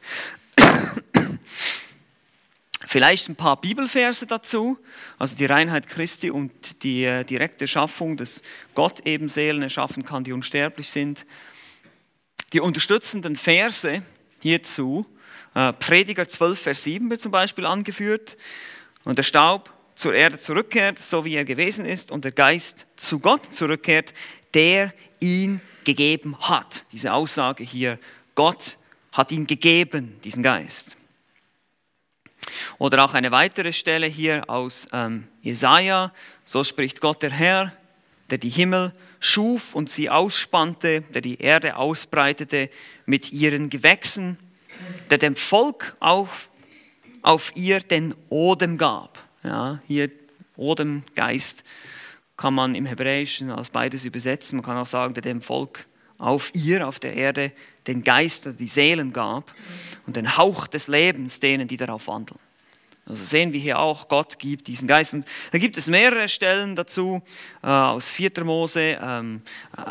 Vielleicht 2.91 3.29
ein 3.29 3.37
paar 3.37 3.61
Bibelverse 3.61 4.27
dazu, 4.27 4.79
also 5.19 5.37
die 5.37 5.45
Reinheit 5.45 5.89
Christi 5.89 6.31
und 6.31 6.83
die 6.83 7.05
äh, 7.05 7.23
direkte 7.23 7.69
Schaffung, 7.69 8.17
dass 8.17 8.41
Gott 8.75 9.07
eben 9.07 9.29
Seelen 9.29 9.61
erschaffen 9.61 10.07
kann, 10.07 10.25
die 10.25 10.33
unsterblich 10.33 10.89
sind. 10.89 11.27
Die 12.55 12.61
unterstützenden 12.61 13.37
Verse 13.37 14.03
hierzu, 14.41 15.05
äh, 15.55 15.75
Prediger 15.75 16.27
12, 16.27 16.59
Vers 16.59 16.85
7 16.85 17.11
wird 17.11 17.21
zum 17.21 17.31
Beispiel 17.31 17.67
angeführt, 17.67 18.39
und 19.05 19.19
der 19.19 19.23
Staub 19.23 19.71
zur 19.95 20.15
Erde 20.15 20.39
zurückkehrt, 20.39 20.99
so 20.99 21.27
wie 21.27 21.35
er 21.35 21.45
gewesen 21.45 21.85
ist, 21.85 22.11
und 22.11 22.25
der 22.25 22.33
Geist 22.33 22.87
zu 22.97 23.19
Gott 23.19 23.53
zurückkehrt, 23.55 24.15
der 24.55 24.95
ihn 25.21 25.61
gegeben 25.85 26.39
hat. 26.41 26.87
Diese 26.93 27.13
Aussage 27.13 27.65
hier, 27.65 27.99
Gott 28.35 28.79
hat 29.13 29.31
ihn 29.31 29.47
gegeben, 29.47 30.19
diesen 30.25 30.43
Geist. 30.43 30.98
Oder 32.79 33.05
auch 33.05 33.15
eine 33.15 33.31
weitere 33.31 33.73
Stelle 33.73 34.07
hier 34.07 34.49
aus 34.49 34.87
ähm, 34.93 35.29
Jesaja. 35.43 36.13
So 36.45 36.65
spricht 36.65 37.01
Gott 37.01 37.23
der 37.23 37.31
Herr, 37.31 37.73
der 38.31 38.39
die 38.39 38.51
Himmel 38.51 38.93
schuf 39.21 39.75
und 39.75 39.91
sie 39.91 40.11
ausspannte, 40.11 41.03
der 41.03 41.21
die 41.21 41.41
Erde 41.41 41.77
ausbreitete 41.77 42.71
mit 43.07 43.33
ihren 43.33 43.71
Gewächsen, 43.71 44.39
der 45.11 45.19
dem 45.19 45.37
Volk 45.37 45.97
auf, 46.01 46.51
auf 47.23 47.53
ihr 47.57 47.81
den 47.81 48.15
Odem 48.29 48.79
gab. 48.79 49.19
Ja, 49.43 49.81
hier 49.87 50.11
Odem, 50.57 51.05
Geist, 51.15 51.65
kann 52.37 52.55
man 52.55 52.75
im 52.75 52.87
Hebräischen 52.87 53.51
als 53.51 53.71
beides 53.71 54.05
übersetzen. 54.05 54.57
Man 54.57 54.65
kann 54.65 54.77
auch 54.77 54.87
sagen, 54.87 55.15
der 55.15 55.23
dem 55.23 55.43
Volk 55.43 55.87
auf 56.19 56.51
ihr, 56.55 56.87
auf 56.87 56.99
der 56.99 57.15
Erde, 57.15 57.53
den 57.89 58.05
Geist 58.05 58.47
oder 58.47 58.55
die 58.55 58.69
Seelen 58.69 59.13
gab 59.13 59.53
und 60.07 60.17
den 60.17 60.37
Hauch 60.37 60.69
des 60.69 60.87
Lebens 60.87 61.41
denen, 61.41 61.67
die 61.67 61.77
darauf 61.77 62.07
wandeln. 62.07 62.39
Also 63.09 63.25
sehen 63.25 63.55
wir 63.55 63.61
hier 63.61 63.79
auch, 63.79 64.09
Gott 64.09 64.39
gibt 64.39 64.67
diesen 64.67 64.87
Geist. 64.87 65.15
Und 65.15 65.25
da 65.51 65.59
gibt 65.59 65.79
es 65.79 65.87
mehrere 65.87 66.29
Stellen 66.29 66.77
dazu, 66.77 67.23
äh, 67.63 67.67
aus 67.67 68.11
4. 68.11 68.45
Mose, 68.45 68.99
ähm, 69.01 69.41
äh, 69.79 69.83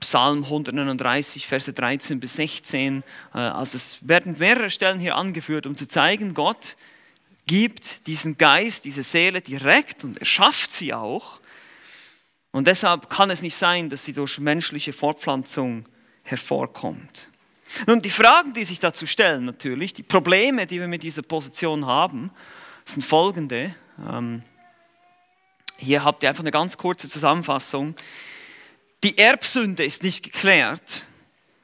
Psalm 0.00 0.42
139, 0.42 1.46
Verse 1.46 1.70
13 1.70 2.18
bis 2.18 2.36
16. 2.36 3.02
Äh, 3.34 3.38
also 3.38 3.76
es 3.76 3.98
werden 4.00 4.36
mehrere 4.38 4.70
Stellen 4.70 4.98
hier 4.98 5.16
angeführt, 5.16 5.66
um 5.66 5.76
zu 5.76 5.86
zeigen, 5.86 6.32
Gott 6.32 6.76
gibt 7.44 8.06
diesen 8.06 8.38
Geist, 8.38 8.86
diese 8.86 9.02
Seele 9.02 9.42
direkt 9.42 10.02
und 10.02 10.18
erschafft 10.18 10.70
sie 10.70 10.94
auch. 10.94 11.40
Und 12.52 12.66
deshalb 12.68 13.10
kann 13.10 13.28
es 13.28 13.42
nicht 13.42 13.56
sein, 13.56 13.90
dass 13.90 14.06
sie 14.06 14.14
durch 14.14 14.38
menschliche 14.38 14.94
Fortpflanzung 14.94 15.84
hervorkommt. 16.26 17.30
Nun, 17.86 18.00
die 18.00 18.10
Fragen, 18.10 18.52
die 18.52 18.64
sich 18.64 18.80
dazu 18.80 19.06
stellen, 19.06 19.44
natürlich, 19.44 19.92
die 19.94 20.02
Probleme, 20.02 20.66
die 20.66 20.78
wir 20.78 20.88
mit 20.88 21.02
dieser 21.02 21.22
Position 21.22 21.86
haben, 21.86 22.30
sind 22.84 23.04
folgende. 23.04 23.74
Ähm, 24.08 24.42
hier 25.76 26.04
habt 26.04 26.22
ihr 26.22 26.28
einfach 26.28 26.42
eine 26.42 26.50
ganz 26.50 26.76
kurze 26.76 27.08
Zusammenfassung. 27.08 27.96
Die 29.02 29.18
Erbsünde 29.18 29.84
ist 29.84 30.02
nicht 30.02 30.22
geklärt. 30.22 31.06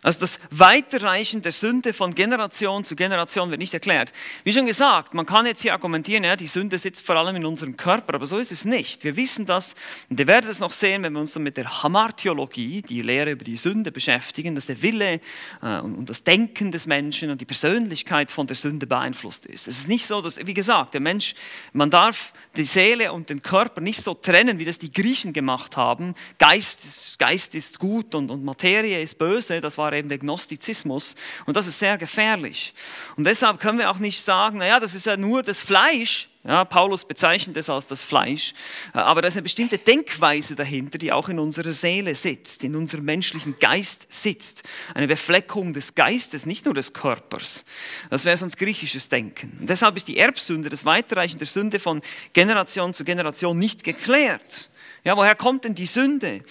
Also 0.02 0.18
das 0.18 0.40
Weiterreichen 0.50 1.42
der 1.42 1.52
Sünde 1.52 1.92
von 1.92 2.16
Generation 2.16 2.84
zu 2.84 2.96
Generation 2.96 3.50
wird 3.50 3.60
nicht 3.60 3.72
erklärt. 3.72 4.12
Wie 4.42 4.52
schon 4.52 4.66
gesagt, 4.66 5.14
man 5.14 5.26
kann 5.26 5.46
jetzt 5.46 5.62
hier 5.62 5.72
argumentieren, 5.72 6.24
ja, 6.24 6.34
die 6.34 6.48
Sünde 6.48 6.76
sitzt 6.76 7.06
vor 7.06 7.14
allem 7.14 7.36
in 7.36 7.46
unserem 7.46 7.76
Körper, 7.76 8.14
aber 8.14 8.26
so 8.26 8.38
ist 8.38 8.50
es 8.50 8.64
nicht. 8.64 9.04
Wir 9.04 9.14
wissen 9.16 9.46
das, 9.46 9.76
und 10.10 10.18
ihr 10.18 10.26
werdet 10.26 10.50
es 10.50 10.58
noch 10.58 10.72
sehen, 10.72 11.04
wenn 11.04 11.12
wir 11.12 11.20
uns 11.20 11.34
dann 11.34 11.44
mit 11.44 11.56
der 11.56 11.84
Hamartiologie, 11.84 12.82
die 12.82 13.00
Lehre 13.00 13.30
über 13.30 13.44
die 13.44 13.56
Sünde 13.56 13.92
beschäftigen, 13.92 14.56
dass 14.56 14.66
der 14.66 14.82
Wille 14.82 15.20
äh, 15.62 15.78
und 15.78 16.10
das 16.10 16.24
Denken 16.24 16.72
des 16.72 16.88
Menschen 16.88 17.30
und 17.30 17.40
die 17.40 17.44
Persönlichkeit 17.44 18.32
von 18.32 18.48
der 18.48 18.56
Sünde 18.56 18.88
beeinflusst 18.88 19.46
ist. 19.46 19.68
Es 19.68 19.78
ist 19.78 19.88
nicht 19.88 20.06
so, 20.06 20.20
dass, 20.20 20.44
wie 20.44 20.54
gesagt, 20.54 20.94
der 20.94 21.00
Mensch, 21.00 21.36
man 21.72 21.90
darf 21.90 22.32
die 22.56 22.64
Seele 22.64 23.12
und 23.12 23.30
den 23.30 23.40
Körper 23.40 23.80
nicht 23.80 24.02
so 24.02 24.14
trennen, 24.14 24.58
wie 24.58 24.64
das 24.64 24.80
die 24.80 24.92
Griechen 24.92 25.32
gemacht 25.32 25.76
haben. 25.76 26.16
Geist 26.38 26.84
ist, 26.84 27.18
Geist 27.20 27.54
ist 27.54 27.78
gut 27.78 28.16
und, 28.16 28.32
und 28.32 28.44
Materie 28.44 29.00
ist 29.00 29.16
böse, 29.16 29.60
das 29.60 29.78
war 29.78 29.91
war 29.92 29.98
eben 29.98 30.08
der 30.08 30.18
Gnostizismus 30.18 31.14
und 31.46 31.56
das 31.56 31.68
ist 31.68 31.78
sehr 31.78 31.96
gefährlich. 31.98 32.74
Und 33.16 33.24
deshalb 33.24 33.60
können 33.60 33.78
wir 33.78 33.90
auch 33.90 33.98
nicht 33.98 34.24
sagen, 34.24 34.58
naja, 34.58 34.80
das 34.80 34.94
ist 34.94 35.06
ja 35.06 35.16
nur 35.16 35.42
das 35.42 35.60
Fleisch, 35.60 36.28
ja, 36.44 36.64
Paulus 36.64 37.04
bezeichnet 37.04 37.56
es 37.56 37.70
als 37.70 37.86
das 37.86 38.02
Fleisch, 38.02 38.52
aber 38.92 39.22
da 39.22 39.28
ist 39.28 39.34
eine 39.34 39.42
bestimmte 39.42 39.78
Denkweise 39.78 40.56
dahinter, 40.56 40.98
die 40.98 41.12
auch 41.12 41.28
in 41.28 41.38
unserer 41.38 41.72
Seele 41.72 42.16
sitzt, 42.16 42.64
in 42.64 42.74
unserem 42.74 43.04
menschlichen 43.04 43.60
Geist 43.60 44.06
sitzt. 44.08 44.64
Eine 44.94 45.06
Befleckung 45.06 45.72
des 45.72 45.94
Geistes, 45.94 46.44
nicht 46.44 46.64
nur 46.64 46.74
des 46.74 46.92
Körpers. 46.92 47.64
Das 48.10 48.24
wäre 48.24 48.36
sonst 48.36 48.56
griechisches 48.56 49.08
Denken. 49.08 49.56
Und 49.60 49.70
deshalb 49.70 49.96
ist 49.96 50.08
die 50.08 50.18
Erbsünde, 50.18 50.68
das 50.68 50.84
Weiterreichen 50.84 51.38
der 51.38 51.46
Sünde 51.46 51.78
von 51.78 52.02
Generation 52.32 52.92
zu 52.92 53.04
Generation 53.04 53.56
nicht 53.56 53.84
geklärt. 53.84 54.68
Ja, 55.04 55.16
woher 55.16 55.36
kommt 55.36 55.64
denn 55.64 55.76
die 55.76 55.86
Sünde? 55.86 56.42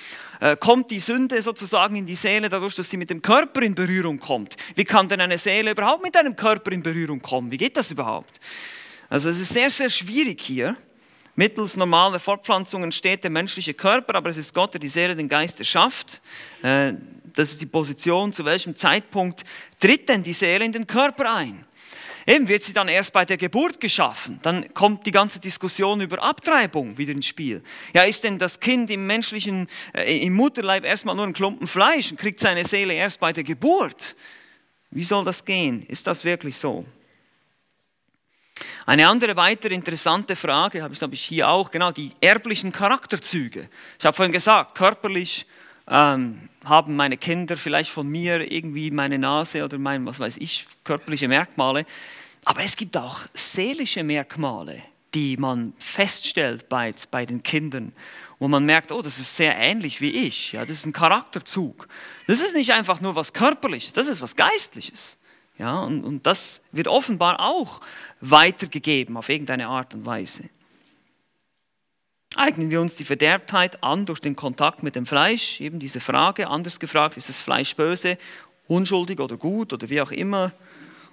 Äh, 0.41 0.57
kommt 0.57 0.89
die 0.89 0.99
Sünde 0.99 1.39
sozusagen 1.39 1.95
in 1.95 2.07
die 2.07 2.15
Seele 2.15 2.49
dadurch, 2.49 2.73
dass 2.73 2.89
sie 2.89 2.97
mit 2.97 3.11
dem 3.11 3.21
Körper 3.21 3.61
in 3.61 3.75
Berührung 3.75 4.19
kommt? 4.19 4.57
Wie 4.73 4.83
kann 4.83 5.07
denn 5.07 5.21
eine 5.21 5.37
Seele 5.37 5.71
überhaupt 5.71 6.03
mit 6.03 6.17
einem 6.17 6.35
Körper 6.35 6.71
in 6.71 6.81
Berührung 6.81 7.21
kommen? 7.21 7.51
Wie 7.51 7.57
geht 7.57 7.77
das 7.77 7.91
überhaupt? 7.91 8.39
Also 9.07 9.29
es 9.29 9.39
ist 9.39 9.53
sehr, 9.53 9.69
sehr 9.69 9.91
schwierig 9.91 10.41
hier. 10.41 10.75
Mittels 11.35 11.77
normaler 11.77 12.19
Fortpflanzung 12.19 12.83
entsteht 12.83 13.23
der 13.23 13.29
menschliche 13.29 13.75
Körper, 13.75 14.15
aber 14.15 14.31
es 14.31 14.37
ist 14.37 14.51
Gott, 14.53 14.73
der 14.73 14.79
die 14.79 14.87
Seele, 14.87 15.15
den 15.15 15.29
Geist 15.29 15.59
erschafft. 15.59 16.23
Äh, 16.63 16.93
das 17.35 17.51
ist 17.51 17.61
die 17.61 17.67
Position, 17.67 18.33
zu 18.33 18.43
welchem 18.43 18.75
Zeitpunkt 18.75 19.43
tritt 19.79 20.09
denn 20.09 20.23
die 20.23 20.33
Seele 20.33 20.65
in 20.65 20.71
den 20.71 20.87
Körper 20.87 21.35
ein? 21.35 21.65
Eben 22.27 22.47
wird 22.47 22.63
sie 22.63 22.73
dann 22.73 22.87
erst 22.87 23.13
bei 23.13 23.25
der 23.25 23.37
Geburt 23.37 23.79
geschaffen. 23.79 24.39
Dann 24.43 24.73
kommt 24.73 25.05
die 25.05 25.11
ganze 25.11 25.39
Diskussion 25.39 26.01
über 26.01 26.21
Abtreibung 26.21 26.97
wieder 26.97 27.13
ins 27.13 27.25
Spiel. 27.25 27.63
Ja, 27.93 28.03
ist 28.03 28.23
denn 28.23 28.37
das 28.37 28.59
Kind 28.59 28.91
im 28.91 29.07
menschlichen, 29.07 29.67
äh, 29.93 30.19
im 30.19 30.33
Mutterleib 30.33 30.85
erstmal 30.85 31.15
nur 31.15 31.25
ein 31.25 31.33
Klumpen 31.33 31.67
Fleisch 31.67 32.11
und 32.11 32.19
kriegt 32.19 32.39
seine 32.39 32.65
Seele 32.65 32.93
erst 32.93 33.19
bei 33.19 33.33
der 33.33 33.43
Geburt? 33.43 34.15
Wie 34.91 35.03
soll 35.03 35.23
das 35.23 35.45
gehen? 35.45 35.85
Ist 35.87 36.05
das 36.05 36.23
wirklich 36.23 36.57
so? 36.57 36.85
Eine 38.85 39.07
andere 39.07 39.35
weitere 39.35 39.73
interessante 39.73 40.35
Frage 40.35 40.83
habe 40.83 40.93
ich, 40.93 40.99
glaube 40.99 41.15
ich, 41.15 41.23
hier 41.23 41.49
auch, 41.49 41.71
genau 41.71 41.91
die 41.91 42.11
erblichen 42.21 42.71
Charakterzüge. 42.71 43.69
Ich 43.97 44.05
habe 44.05 44.15
vorhin 44.15 44.31
gesagt, 44.31 44.75
körperlich 44.75 45.45
ähm, 45.87 46.49
haben 46.65 46.95
meine 46.95 47.17
Kinder 47.17 47.57
vielleicht 47.57 47.91
von 47.91 48.07
mir 48.07 48.51
irgendwie 48.51 48.91
meine 48.91 49.17
Nase 49.17 49.63
oder 49.63 49.77
mein, 49.77 50.05
was 50.05 50.19
weiß 50.19 50.37
ich, 50.37 50.67
körperliche 50.83 51.27
Merkmale. 51.27 51.85
Aber 52.45 52.63
es 52.63 52.75
gibt 52.75 52.97
auch 52.97 53.19
seelische 53.33 54.03
Merkmale, 54.03 54.81
die 55.13 55.37
man 55.37 55.73
feststellt 55.77 56.69
bei, 56.69 56.93
bei 57.09 57.25
den 57.25 57.43
Kindern, 57.43 57.93
wo 58.39 58.47
man 58.47 58.65
merkt, 58.65 58.91
oh, 58.91 59.01
das 59.01 59.19
ist 59.19 59.35
sehr 59.35 59.55
ähnlich 59.57 60.01
wie 60.01 60.11
ich. 60.11 60.53
Ja, 60.53 60.65
das 60.65 60.77
ist 60.77 60.85
ein 60.85 60.93
Charakterzug. 60.93 61.87
Das 62.27 62.41
ist 62.41 62.55
nicht 62.55 62.73
einfach 62.73 63.01
nur 63.01 63.15
was 63.15 63.33
Körperliches, 63.33 63.93
das 63.93 64.07
ist 64.07 64.21
was 64.21 64.35
Geistliches. 64.35 65.17
Ja, 65.57 65.81
und, 65.81 66.03
und 66.03 66.25
das 66.25 66.61
wird 66.71 66.87
offenbar 66.87 67.39
auch 67.39 67.81
weitergegeben 68.19 69.15
auf 69.17 69.29
irgendeine 69.29 69.67
Art 69.67 69.93
und 69.93 70.05
Weise. 70.05 70.49
Eignen 72.35 72.69
wir 72.69 72.79
uns 72.79 72.95
die 72.95 73.03
Verderbtheit 73.03 73.83
an 73.83 74.05
durch 74.05 74.19
den 74.19 74.35
Kontakt 74.35 74.83
mit 74.83 74.95
dem 74.95 75.05
Fleisch? 75.05 75.59
Eben 75.59 75.79
diese 75.79 75.99
Frage, 75.99 76.47
anders 76.47 76.79
gefragt, 76.79 77.17
ist 77.17 77.27
das 77.27 77.41
Fleisch 77.41 77.75
böse, 77.75 78.17
unschuldig 78.67 79.19
oder 79.19 79.35
gut 79.35 79.73
oder 79.73 79.89
wie 79.89 80.01
auch 80.01 80.11
immer? 80.11 80.53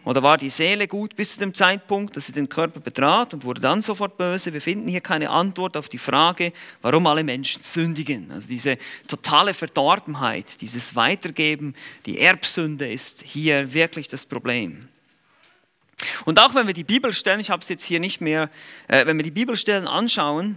Oder 0.05 0.23
war 0.23 0.39
die 0.39 0.49
Seele 0.49 0.87
gut 0.87 1.17
bis 1.17 1.35
zu 1.35 1.41
dem 1.41 1.53
Zeitpunkt, 1.53 2.17
dass 2.17 2.27
sie 2.27 2.33
den 2.33 2.49
Körper 2.49 2.79
betrat 2.79 3.35
und 3.35 3.45
wurde 3.45 3.61
dann 3.61 3.83
sofort 3.83 4.17
böse? 4.17 4.53
Wir 4.53 4.63
finden 4.63 4.89
hier 4.89 5.01
keine 5.01 5.29
Antwort 5.29 5.77
auf 5.77 5.89
die 5.89 5.99
Frage, 5.99 6.53
warum 6.83 7.07
alle 7.09 7.25
Menschen 7.25 7.63
sündigen. 7.63 8.31
Also 8.31 8.49
diese 8.49 8.79
totale 9.09 9.55
Verdorbenheit, 9.55 10.61
dieses 10.61 10.95
Weitergeben, 10.95 11.75
die 12.07 12.21
Erbsünde 12.21 12.91
ist 12.91 13.23
hier 13.23 13.75
wirklich 13.75 14.07
das 14.07 14.25
Problem. 14.25 14.89
Und 16.25 16.39
auch 16.39 16.55
wenn 16.55 16.69
wir 16.69 16.75
die 16.75 16.85
Bibelstellen, 16.85 17.41
ich 17.41 17.51
habe 17.51 17.63
es 17.63 17.69
jetzt 17.69 17.85
hier 17.85 17.99
nicht 17.99 18.21
mehr, 18.21 18.51
äh, 18.87 19.05
wenn 19.05 19.17
wir 19.17 19.25
die 19.25 19.33
Bibelstellen 19.33 19.89
anschauen, 19.89 20.57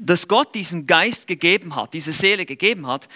dass 0.00 0.28
Gott 0.28 0.54
diesen 0.54 0.86
Geist 0.86 1.26
gegeben 1.26 1.76
hat, 1.76 1.94
diese 1.94 2.12
Seele 2.12 2.46
gegeben 2.46 2.86
hat, 2.86 3.08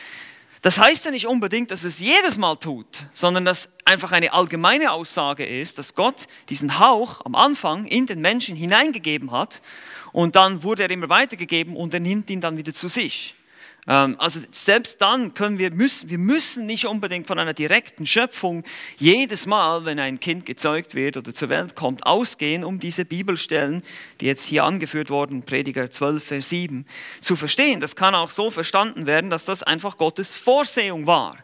das 0.67 0.81
heißt 0.81 1.05
ja 1.05 1.13
nicht 1.13 1.29
unbedingt, 1.29 1.71
dass 1.71 1.85
es 1.85 2.01
jedes 2.01 2.37
Mal 2.39 2.57
tut, 2.57 3.07
sondern 3.15 3.45
dass 3.45 3.69
einfach 3.85 4.11
eine 4.11 4.33
allgemeine 4.33 4.91
Aussage 4.91 5.47
ist, 5.47 5.79
dass 5.79 5.95
Gott 5.95 6.27
diesen 6.49 6.81
Hauch 6.81 7.25
am 7.25 7.37
Anfang 7.37 7.87
in 7.87 8.07
den 8.07 8.21
Menschen 8.21 8.57
hineingegeben 8.57 9.31
hat 9.31 9.63
und 10.11 10.35
dann 10.35 10.65
wurde 10.65 10.83
er 10.83 10.91
immer 10.91 11.09
weitergegeben 11.09 11.77
und 11.77 11.95
er 11.95 12.01
nimmt 12.01 12.31
ihn 12.31 12.41
dann 12.41 12.57
wieder 12.57 12.73
zu 12.73 12.89
sich. 12.89 13.36
Ähm, 13.89 14.17
also 14.19 14.41
selbst 14.51 15.01
dann 15.01 15.35
können 15.35 15.59
wir 15.59 15.71
müssen, 15.71 16.11
wir 16.11 16.19
müssen 16.19 16.67
nicht 16.67 16.87
unbedingt 16.87 17.27
von 17.27 17.39
einer 17.39 17.55
direkten 17.55 18.07
Schöpfung 18.07 18.65
jedes 18.99 19.47
Mal, 19.47 19.85
wenn 19.85 19.99
ein 19.99 20.21
Kind 20.21 20.47
gezeugt 20.47 20.95
wird 20.95 21.17
oder 21.17 21.33
zur 21.33 21.49
Welt 21.49 21.75
kommt, 21.77 22.05
ausgehen, 22.07 22.65
um 22.65 22.81
diese 22.81 23.05
Bibelstellen, 23.05 23.83
die 24.21 24.27
jetzt 24.27 24.45
hier 24.45 24.65
angeführt 24.65 25.11
wurden, 25.11 25.43
Prediger 25.43 25.91
12, 25.91 26.25
Vers 26.25 26.49
7, 26.49 26.87
zu 27.21 27.37
verstehen. 27.37 27.81
Das 27.81 27.97
kann 27.97 28.15
auch 28.15 28.31
so 28.31 28.51
verstanden 28.51 29.07
werden, 29.07 29.31
dass 29.31 29.45
das 29.45 29.63
einfach 29.63 29.99
Gottes 29.99 30.35
Vorsehung 30.35 31.07
war. 31.07 31.37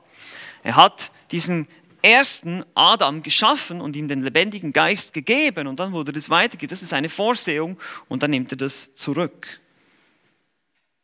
Er 0.64 0.76
hat 0.76 1.10
diesen 1.30 1.66
ersten 2.02 2.64
Adam 2.74 3.22
geschaffen 3.22 3.80
und 3.80 3.94
ihm 3.94 4.08
den 4.08 4.22
lebendigen 4.22 4.72
Geist 4.72 5.14
gegeben 5.14 5.68
und 5.68 5.78
dann 5.78 5.92
wurde 5.92 6.12
das 6.12 6.30
weitergegeben. 6.30 6.70
Das 6.70 6.82
ist 6.82 6.92
eine 6.92 7.08
Vorsehung 7.08 7.78
und 8.08 8.22
dann 8.24 8.32
nimmt 8.32 8.52
er 8.52 8.58
das 8.58 8.94
zurück. 8.94 9.61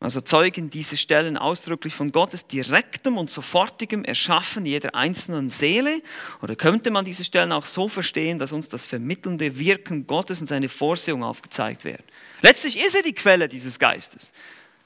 Also 0.01 0.21
zeugen 0.21 0.69
diese 0.69 0.95
Stellen 0.95 1.37
ausdrücklich 1.37 1.93
von 1.93 2.13
Gottes 2.13 2.47
direktem 2.47 3.17
und 3.17 3.29
sofortigem 3.29 4.05
Erschaffen 4.05 4.65
jeder 4.65 4.95
einzelnen 4.95 5.49
Seele? 5.49 6.01
Oder 6.41 6.55
könnte 6.55 6.89
man 6.89 7.03
diese 7.03 7.25
Stellen 7.25 7.51
auch 7.51 7.65
so 7.65 7.89
verstehen, 7.89 8.39
dass 8.39 8.53
uns 8.53 8.69
das 8.69 8.85
vermittelnde 8.85 9.59
Wirken 9.59 10.07
Gottes 10.07 10.39
und 10.39 10.47
seine 10.47 10.69
Vorsehung 10.69 11.21
aufgezeigt 11.21 11.83
werden? 11.83 12.03
Letztlich 12.41 12.79
ist 12.79 12.95
er 12.95 13.01
die 13.01 13.13
Quelle 13.13 13.49
dieses 13.49 13.77
Geistes. 13.77 14.31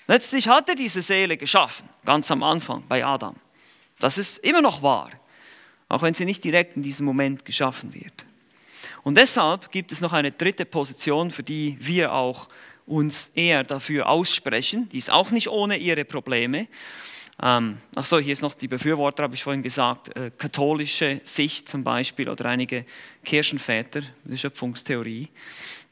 Letztlich 0.08 0.48
hat 0.48 0.68
er 0.68 0.76
diese 0.76 1.04
Seele 1.04 1.38
geschaffen, 1.38 1.88
ganz 2.06 2.32
am 2.32 2.42
Anfang 2.42 2.84
bei 2.90 3.06
Adam. 3.06 3.36
Das 4.00 4.18
ist 4.18 4.40
immer 4.40 4.62
noch 4.62 4.82
wahr. 4.82 5.12
auch 5.90 6.02
wenn 6.02 6.16
sie 6.16 6.26
nicht 6.26 6.44
direkt 6.44 6.76
in 6.76 6.82
diesem 6.82 7.06
Moment 7.06 7.46
geschaffen 7.46 7.94
wird. 7.94 8.26
Und 9.04 9.16
deshalb 9.16 9.72
gibt 9.72 9.92
es 9.92 10.02
noch 10.02 10.12
eine 10.12 10.32
dritte 10.32 10.66
Position, 10.66 11.30
für 11.30 11.44
die 11.44 11.78
wir 11.80 12.14
auch 12.14 12.50
uns 12.86 13.32
eher 13.36 13.64
dafür 13.64 14.10
aussprechen. 14.10 14.90
Die 14.90 14.98
ist 14.98 15.12
auch 15.12 15.32
nicht 15.32 15.50
ohne 15.50 15.78
ihre 15.78 16.06
Probleme. 16.06 16.68
Ähm, 17.42 17.78
ach 17.96 18.06
so, 18.06 18.20
hier 18.20 18.34
ist 18.34 18.42
noch 18.42 18.54
die 18.54 18.68
Befürworter, 18.68 19.24
habe 19.24 19.36
ich 19.36 19.44
vorhin 19.44 19.64
gesagt, 19.64 20.16
äh, 20.16 20.32
katholische 20.38 21.20
Sicht 21.24 21.68
zum 21.68 21.84
Beispiel 21.84 22.30
oder 22.30 22.46
einige 22.46 22.86
Kirchenväter, 23.24 24.02
die 24.24 24.38
Schöpfungstheorie 24.38 25.30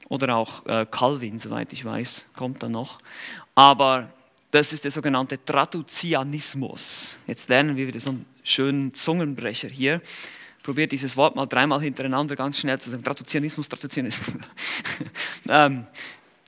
oder 0.07 0.35
auch 0.35 0.65
äh, 0.65 0.85
Calvin, 0.89 1.39
soweit 1.39 1.73
ich 1.73 1.83
weiß, 1.83 2.29
kommt 2.35 2.61
dann 2.61 2.73
noch. 2.73 2.99
Aber 3.55 4.11
das 4.51 4.73
ist 4.73 4.83
der 4.83 4.91
sogenannte 4.91 5.43
Traduzianismus. 5.43 7.17
Jetzt 7.25 7.49
lernen 7.49 7.75
wir 7.75 7.87
wieder 7.87 7.99
so 7.99 8.11
einen 8.11 8.25
schönen 8.43 8.93
Zungenbrecher 8.93 9.69
hier. 9.69 10.01
Probiert 10.63 10.91
dieses 10.91 11.17
Wort 11.17 11.35
mal 11.35 11.47
dreimal 11.47 11.81
hintereinander 11.81 12.35
ganz 12.35 12.59
schnell 12.59 12.79
zu 12.79 12.91
sagen. 12.91 13.03
Traduzianismus, 13.03 13.67
Traduzianismus. 13.67 14.35
ähm, 15.49 15.87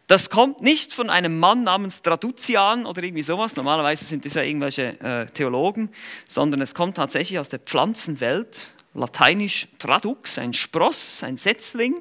das 0.07 0.29
kommt 0.29 0.61
nicht 0.61 0.93
von 0.93 1.09
einem 1.09 1.39
Mann 1.39 1.63
namens 1.63 2.01
Traduzian 2.01 2.85
oder 2.85 3.03
irgendwie 3.03 3.23
sowas. 3.23 3.55
Normalerweise 3.55 4.03
sind 4.03 4.25
das 4.25 4.33
ja 4.33 4.43
irgendwelche 4.43 4.99
äh, 4.99 5.25
Theologen, 5.27 5.89
sondern 6.27 6.61
es 6.61 6.75
kommt 6.75 6.97
tatsächlich 6.97 7.39
aus 7.39 7.49
der 7.49 7.59
Pflanzenwelt. 7.59 8.73
Lateinisch 8.93 9.67
Tradux, 9.79 10.37
ein 10.37 10.53
Spross, 10.53 11.23
ein 11.23 11.37
Setzling. 11.37 11.95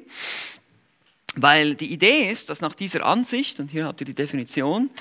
Weil 1.35 1.75
die 1.75 1.91
Idee 1.91 2.29
ist, 2.29 2.49
dass 2.49 2.61
nach 2.61 2.75
dieser 2.75 3.05
Ansicht, 3.05 3.59
und 3.59 3.71
hier 3.71 3.85
habt 3.85 4.01
ihr 4.01 4.05
die 4.05 4.13
Definition, 4.13 4.91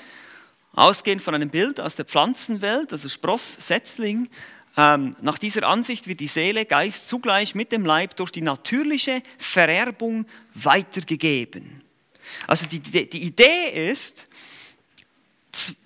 ausgehend 0.72 1.20
von 1.20 1.34
einem 1.34 1.50
Bild 1.50 1.80
aus 1.80 1.96
der 1.96 2.06
Pflanzenwelt, 2.06 2.92
also 2.92 3.08
Spross, 3.08 3.56
Setzling, 3.58 4.30
ähm, 4.76 5.16
nach 5.20 5.38
dieser 5.38 5.68
Ansicht 5.68 6.06
wird 6.06 6.20
die 6.20 6.28
Seele, 6.28 6.64
Geist 6.64 7.08
zugleich 7.08 7.54
mit 7.54 7.72
dem 7.72 7.84
Leib 7.84 8.16
durch 8.16 8.30
die 8.30 8.40
natürliche 8.40 9.22
Vererbung 9.36 10.24
weitergegeben. 10.54 11.81
Also 12.46 12.66
die, 12.66 12.80
die, 12.80 13.08
die 13.08 13.22
Idee 13.22 13.90
ist, 13.90 14.26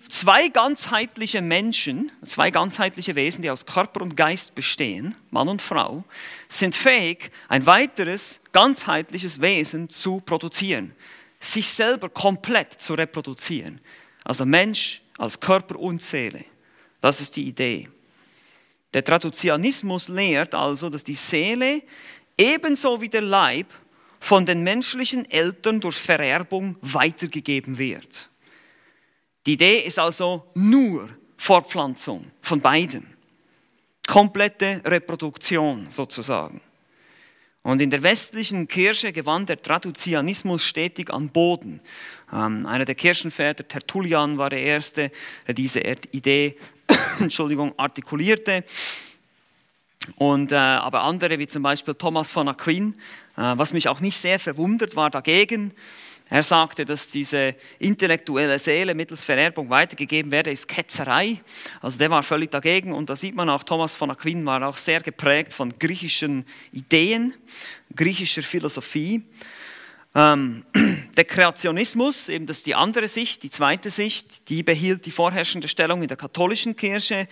zwei 0.08 0.48
ganzheitliche 0.48 1.42
Menschen, 1.42 2.12
zwei 2.24 2.50
ganzheitliche 2.50 3.14
Wesen, 3.14 3.42
die 3.42 3.50
aus 3.50 3.66
Körper 3.66 4.02
und 4.02 4.16
Geist 4.16 4.54
bestehen, 4.54 5.14
Mann 5.30 5.48
und 5.48 5.62
Frau, 5.62 6.04
sind 6.48 6.74
fähig, 6.76 7.30
ein 7.48 7.66
weiteres 7.66 8.40
ganzheitliches 8.52 9.40
Wesen 9.40 9.88
zu 9.88 10.20
produzieren, 10.20 10.94
sich 11.40 11.68
selber 11.68 12.08
komplett 12.08 12.80
zu 12.80 12.94
reproduzieren. 12.94 13.80
Also 14.24 14.46
Mensch 14.46 15.02
als 15.18 15.38
Körper 15.38 15.78
und 15.78 16.02
Seele. 16.02 16.44
Das 17.00 17.20
ist 17.20 17.36
die 17.36 17.44
Idee. 17.44 17.88
Der 18.94 19.04
Traduzianismus 19.04 20.08
lehrt 20.08 20.54
also, 20.54 20.88
dass 20.88 21.04
die 21.04 21.14
Seele 21.14 21.82
ebenso 22.38 23.00
wie 23.00 23.08
der 23.08 23.22
Leib 23.22 23.66
von 24.20 24.46
den 24.46 24.62
menschlichen 24.62 25.30
Eltern 25.30 25.80
durch 25.80 25.96
Vererbung 25.96 26.76
weitergegeben 26.80 27.78
wird. 27.78 28.30
Die 29.46 29.52
Idee 29.52 29.78
ist 29.78 29.98
also 29.98 30.44
nur 30.54 31.08
Fortpflanzung 31.36 32.26
von 32.40 32.60
beiden. 32.60 33.06
Komplette 34.06 34.80
Reproduktion 34.84 35.86
sozusagen. 35.90 36.60
Und 37.62 37.82
in 37.82 37.90
der 37.90 38.02
westlichen 38.04 38.68
Kirche 38.68 39.12
gewann 39.12 39.44
der 39.44 39.60
Traduzianismus 39.60 40.62
stetig 40.62 41.12
an 41.12 41.30
Boden. 41.30 41.80
Ähm, 42.32 42.64
einer 42.64 42.84
der 42.84 42.94
Kirchenväter, 42.94 43.66
Tertullian, 43.66 44.38
war 44.38 44.50
der 44.50 44.60
Erste, 44.60 45.10
der 45.48 45.54
diese 45.54 45.80
Idee 45.80 46.56
Entschuldigung, 47.18 47.74
artikulierte. 47.76 48.64
Und, 50.14 50.52
äh, 50.52 50.54
aber 50.54 51.02
andere, 51.02 51.40
wie 51.40 51.48
zum 51.48 51.64
Beispiel 51.64 51.94
Thomas 51.94 52.30
von 52.30 52.48
Aquin, 52.48 52.94
was 53.36 53.72
mich 53.72 53.88
auch 53.88 54.00
nicht 54.00 54.18
sehr 54.18 54.38
verwundert, 54.38 54.96
war 54.96 55.10
dagegen. 55.10 55.72
Er 56.28 56.42
sagte, 56.42 56.84
dass 56.84 57.08
diese 57.08 57.54
intellektuelle 57.78 58.58
Seele 58.58 58.94
mittels 58.94 59.24
Vererbung 59.24 59.70
weitergegeben 59.70 60.32
werde, 60.32 60.50
ist 60.50 60.66
Ketzerei. 60.66 61.40
Also 61.80 61.98
der 61.98 62.10
war 62.10 62.24
völlig 62.24 62.50
dagegen 62.50 62.92
und 62.92 63.08
da 63.08 63.14
sieht 63.14 63.36
man 63.36 63.48
auch, 63.48 63.62
Thomas 63.62 63.94
von 63.94 64.10
Aquin 64.10 64.44
war 64.44 64.66
auch 64.66 64.76
sehr 64.76 65.00
geprägt 65.00 65.52
von 65.52 65.78
griechischen 65.78 66.44
Ideen, 66.72 67.34
griechischer 67.94 68.42
Philosophie. 68.42 69.22
Ähm, 70.16 70.64
der 71.18 71.24
Kreationismus, 71.24 72.30
eben 72.30 72.46
das 72.46 72.58
ist 72.58 72.66
die 72.66 72.74
andere 72.74 73.06
Sicht, 73.06 73.42
die 73.42 73.50
zweite 73.50 73.90
Sicht, 73.90 74.48
die 74.48 74.62
behielt 74.62 75.04
die 75.04 75.10
vorherrschende 75.10 75.68
Stellung 75.68 76.00
in 76.00 76.08
der 76.08 76.16
katholischen 76.16 76.74
Kirche, 76.74 77.28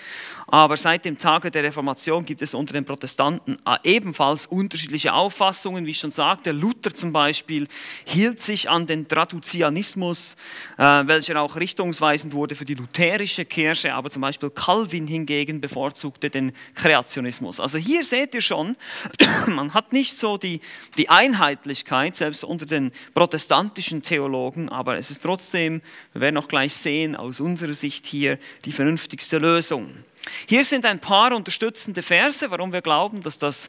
aber 0.47 0.77
seit 0.77 1.07
dem 1.07 1.17
Tage 1.17 1.51
der 1.51 1.63
Reformation 1.63 2.27
gibt 2.27 2.43
es 2.43 2.53
unter 2.53 2.75
den 2.75 2.85
Protestanten 2.85 3.57
äh, 3.65 3.77
ebenfalls 3.85 4.45
unterschiedliche 4.45 5.15
Auffassungen, 5.15 5.87
wie 5.87 5.93
ich 5.93 5.99
schon 5.99 6.11
sagte. 6.11 6.53
Luther 6.53 6.95
zum 6.95 7.15
Beispiel 7.15 7.69
hielt 8.05 8.39
sich 8.39 8.69
an 8.69 8.87
den 8.87 9.09
Traduzianismus, 9.09 10.37
äh, 10.77 10.83
welcher 10.83 11.41
auch 11.41 11.57
richtungsweisend 11.57 12.35
wurde 12.35 12.55
für 12.55 12.67
die 12.67 12.75
lutherische 12.75 13.47
Kirche, 13.47 13.95
aber 13.95 14.11
zum 14.11 14.21
Beispiel 14.21 14.51
Calvin 14.51 15.07
hingegen 15.07 15.63
bevorzugte 15.63 16.29
den 16.29 16.53
Kreationismus. 16.75 17.61
Also 17.61 17.79
hier 17.79 18.05
seht 18.05 18.35
ihr 18.35 18.43
schon, 18.43 18.77
man 19.47 19.73
hat 19.73 19.95
nicht 19.95 20.19
so 20.19 20.37
die, 20.37 20.61
die 20.99 21.09
Einheitlichkeit, 21.09 22.15
selbst 22.17 22.45
unter 22.45 22.67
den 22.67 22.74
den 22.75 22.93
protestantischen 23.15 24.03
Theologen, 24.03 24.69
aber 24.69 24.97
es 24.97 25.11
ist 25.11 25.23
trotzdem, 25.23 25.81
wir 26.13 26.21
werden 26.21 26.37
auch 26.37 26.49
gleich 26.49 26.75
sehen, 26.75 27.17
aus 27.17 27.41
unserer 27.41 27.75
Sicht 27.75 28.07
hier 28.07 28.39
die 28.65 28.73
vernünftigste 28.73 29.39
Lösung. 29.39 30.05
Hier 30.47 30.65
sind 30.65 30.85
ein 30.87 31.01
paar 31.01 31.33
unterstützende 31.35 32.03
Verse, 32.03 32.51
warum 32.51 32.73
wir 32.73 32.83
glauben, 32.83 33.23
dass 33.23 33.39
das 33.39 33.69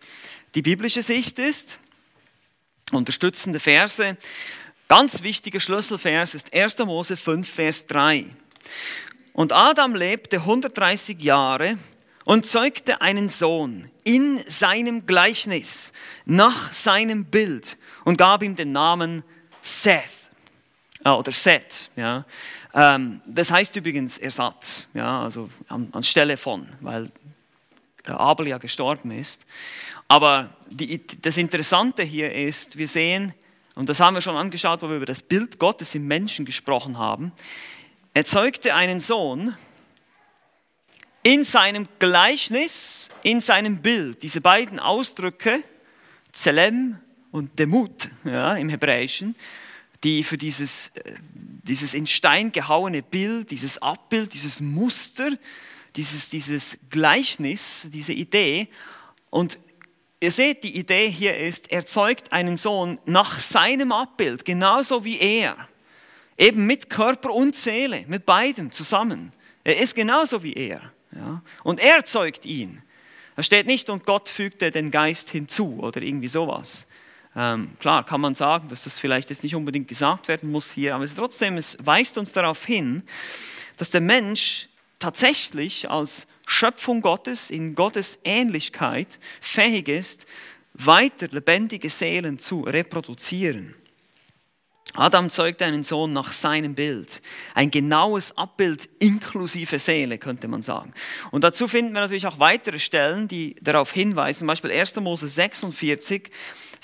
die 0.56 0.62
biblische 0.62 1.02
Sicht 1.02 1.40
ist. 1.40 1.78
Unterstützende 2.92 3.60
Verse. 3.60 4.18
Ganz 4.88 5.24
wichtiger 5.24 5.60
Schlüsselvers 5.60 6.36
ist 6.36 6.54
1. 6.54 6.78
Mose 6.80 7.18
5, 7.18 7.48
Vers 7.48 7.88
3. 7.88 8.26
Und 9.34 9.52
Adam 9.52 9.96
lebte 9.96 10.38
130 10.38 11.20
Jahre 11.22 11.78
und 12.24 12.46
zeugte 12.46 13.02
einen 13.02 13.30
Sohn 13.30 13.90
in 14.04 14.40
seinem 14.48 15.06
Gleichnis, 15.06 15.92
nach 16.26 16.74
seinem 16.74 17.26
Bild 17.26 17.78
und 18.06 18.18
gab 18.18 18.42
ihm 18.42 18.56
den 18.56 18.72
Namen 18.72 19.24
Seth 19.60 20.30
äh, 21.04 21.10
oder 21.10 21.34
Seth. 21.34 21.90
Ja. 21.98 22.24
Ähm, 22.74 23.22
das 23.26 23.52
heißt 23.52 23.76
übrigens 23.76 24.18
Ersatz, 24.18 24.88
ja, 24.94 25.22
also 25.24 25.50
an, 25.68 25.90
anstelle 25.92 26.38
von, 26.38 26.70
weil 26.80 27.12
Abel 28.06 28.48
ja 28.48 28.58
gestorben 28.58 29.12
ist. 29.12 29.46
Aber 30.08 30.52
die, 30.70 31.02
das 31.22 31.38
Interessante 31.38 32.04
hier 32.04 32.34
ist, 32.34 32.78
wir 32.78 32.88
sehen, 32.88 33.34
und 33.74 33.90
das 33.90 34.00
haben 34.00 34.14
wir 34.14 34.22
schon 34.22 34.38
angeschaut, 34.38 34.82
wo 34.82 34.90
wir 34.90 34.98
über 34.98 35.06
das 35.06 35.22
Bild 35.22 35.60
Gottes 35.60 35.96
im 35.96 36.08
Menschen 36.08 36.46
gesprochen 36.46 36.98
haben, 36.98 37.32
er 38.14 38.24
zeugte 38.24 38.76
einen 38.76 39.02
Sohn 39.02 39.56
in 41.24 41.44
seinem 41.44 41.88
Gleichnis, 42.00 43.10
in 43.24 43.42
seinem 43.42 43.82
Bild. 43.82 44.22
Diese 44.22 44.42
beiden 44.42 44.80
Ausdrücke, 44.80 45.64
Zelem 46.32 47.00
und 47.36 47.60
Demut 47.60 48.10
ja, 48.24 48.56
im 48.56 48.70
Hebräischen, 48.70 49.36
die 50.06 50.24
für 50.24 50.38
dieses, 50.38 50.90
äh, 50.96 51.16
dieses 51.34 51.94
in 51.94 52.08
Stein 52.08 52.54
gehauene 52.54 53.04
Bild, 53.04 53.52
dieses 53.52 53.78
Abbild, 53.78 54.34
dieses 54.34 54.62
Muster, 54.62 55.32
dieses, 55.98 56.30
dieses 56.30 56.78
Gleichnis, 56.90 57.90
diese 57.92 58.14
Idee. 58.14 58.70
Und 59.30 59.60
ihr 60.22 60.32
seht, 60.32 60.64
die 60.64 60.78
Idee 60.78 61.10
hier 61.10 61.36
ist, 61.38 61.70
er 61.72 61.86
zeugt 61.86 62.32
einen 62.32 62.56
Sohn 62.56 63.00
nach 63.06 63.42
seinem 63.42 63.92
Abbild, 63.92 64.46
genauso 64.46 65.04
wie 65.04 65.20
er. 65.20 65.58
Eben 66.38 66.66
mit 66.66 66.90
Körper 66.90 67.34
und 67.34 67.58
Seele, 67.58 68.06
mit 68.08 68.26
beidem 68.26 68.72
zusammen. 68.72 69.34
Er 69.66 69.78
ist 69.78 69.94
genauso 69.94 70.42
wie 70.42 70.54
er. 70.54 70.94
Ja? 71.14 71.42
Und 71.66 71.82
er 71.82 72.06
zeugt 72.06 72.46
ihn. 72.46 72.82
Da 73.36 73.44
steht 73.44 73.68
nicht, 73.68 73.90
und 73.90 74.06
Gott 74.06 74.30
fügte 74.30 74.72
den 74.72 74.90
Geist 74.90 75.30
hinzu 75.30 75.80
oder 75.82 76.02
irgendwie 76.02 76.30
sowas. 76.30 76.88
Ähm, 77.36 77.72
klar 77.80 78.06
kann 78.06 78.22
man 78.22 78.36
sagen, 78.36 78.70
dass 78.70 78.86
das 78.86 78.98
vielleicht 78.98 79.30
jetzt 79.30 79.44
nicht 79.44 79.56
unbedingt 79.56 79.88
gesagt 79.88 80.28
werden 80.28 80.52
muss 80.52 80.72
hier, 80.72 80.96
aber 80.96 81.04
es 81.04 81.16
trotzdem, 81.16 81.58
es 81.58 81.78
weist 81.82 82.18
uns 82.18 82.32
darauf 82.32 82.66
hin, 82.66 83.04
dass 83.78 83.90
der 83.90 84.02
Mensch 84.02 84.70
tatsächlich 85.00 85.90
als 85.90 86.28
Schöpfung 86.46 87.02
Gottes 87.02 87.50
in 87.50 87.76
Gottes 87.76 88.20
Ähnlichkeit 88.24 89.20
fähig 89.42 89.90
ist, 89.90 90.26
weiter 90.74 91.28
lebendige 91.30 91.90
Seelen 91.90 92.40
zu 92.40 92.62
reproduzieren. 92.62 93.76
Adam 94.98 95.30
zeugte 95.30 95.66
einen 95.66 95.84
Sohn 95.84 96.14
nach 96.14 96.32
seinem 96.32 96.74
Bild. 96.74 97.22
Ein 97.54 97.70
genaues 97.70 98.38
Abbild 98.38 98.88
inklusive 99.00 99.78
Seele, 99.80 100.18
könnte 100.18 100.48
man 100.48 100.62
sagen. 100.62 100.94
Und 101.32 101.44
dazu 101.44 101.68
finden 101.68 101.94
wir 101.94 102.02
natürlich 102.02 102.28
auch 102.28 102.40
weitere 102.40 102.80
Stellen, 102.80 103.28
die 103.28 103.56
darauf 103.62 103.92
hinweisen. 103.92 104.40
Zum 104.40 104.48
Beispiel 104.48 104.72
1. 104.72 104.96
Mose 104.98 105.28
46, 105.28 106.32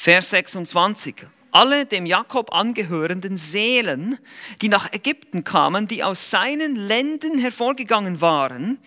Vers 0.03 0.31
26. 0.31 1.27
alle 1.51 1.85
dem 1.85 2.07
Jakob 2.07 2.51
angehörenden 2.51 3.37
Seelen, 3.37 4.17
die 4.63 4.67
nach 4.67 4.91
Ägypten 4.91 5.43
kamen, 5.43 5.87
die 5.87 6.03
aus 6.03 6.31
seinen 6.31 6.75
Ländern 6.75 7.37
hervorgegangen 7.37 8.19
waren, 8.19 8.79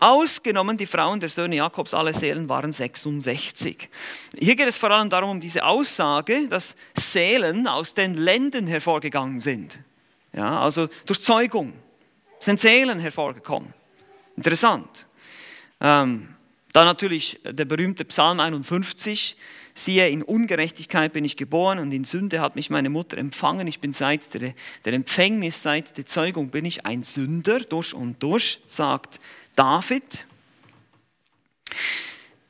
ausgenommen 0.00 0.78
die 0.78 0.86
Frauen 0.86 1.20
der 1.20 1.28
Söhne 1.28 1.56
Jakobs, 1.56 1.92
alle 1.92 2.14
Seelen 2.14 2.48
waren 2.48 2.72
66. 2.72 3.90
Hier 4.38 4.56
geht 4.56 4.66
es 4.66 4.78
vor 4.78 4.90
allem 4.90 5.10
darum, 5.10 5.28
um 5.28 5.40
diese 5.42 5.62
Aussage, 5.62 6.48
dass 6.48 6.74
Seelen 6.96 7.68
aus 7.68 7.92
den 7.92 8.14
Ländern 8.14 8.66
hervorgegangen 8.66 9.40
sind. 9.40 9.78
Ja, 10.32 10.62
also 10.62 10.88
durch 11.04 11.20
Zeugung 11.20 11.74
sind 12.40 12.58
Seelen 12.58 12.98
hervorgekommen. 12.98 13.74
Interessant. 14.38 15.06
Ähm, 15.82 16.28
dann 16.72 16.86
natürlich 16.86 17.38
der 17.44 17.66
berühmte 17.66 18.06
Psalm 18.06 18.40
51. 18.40 19.36
Siehe, 19.74 20.08
in 20.08 20.22
Ungerechtigkeit 20.22 21.12
bin 21.12 21.24
ich 21.24 21.36
geboren 21.36 21.78
und 21.78 21.92
in 21.92 22.04
Sünde 22.04 22.40
hat 22.40 22.56
mich 22.56 22.68
meine 22.68 22.90
Mutter 22.90 23.16
empfangen. 23.16 23.66
Ich 23.66 23.80
bin 23.80 23.92
seit 23.92 24.34
der, 24.34 24.52
der 24.84 24.92
Empfängnis, 24.92 25.62
seit 25.62 25.96
der 25.96 26.04
Zeugung 26.04 26.50
bin 26.50 26.64
ich 26.64 26.84
ein 26.84 27.04
Sünder 27.04 27.60
durch 27.60 27.94
und 27.94 28.22
durch, 28.22 28.60
sagt 28.66 29.18
David. 29.56 30.26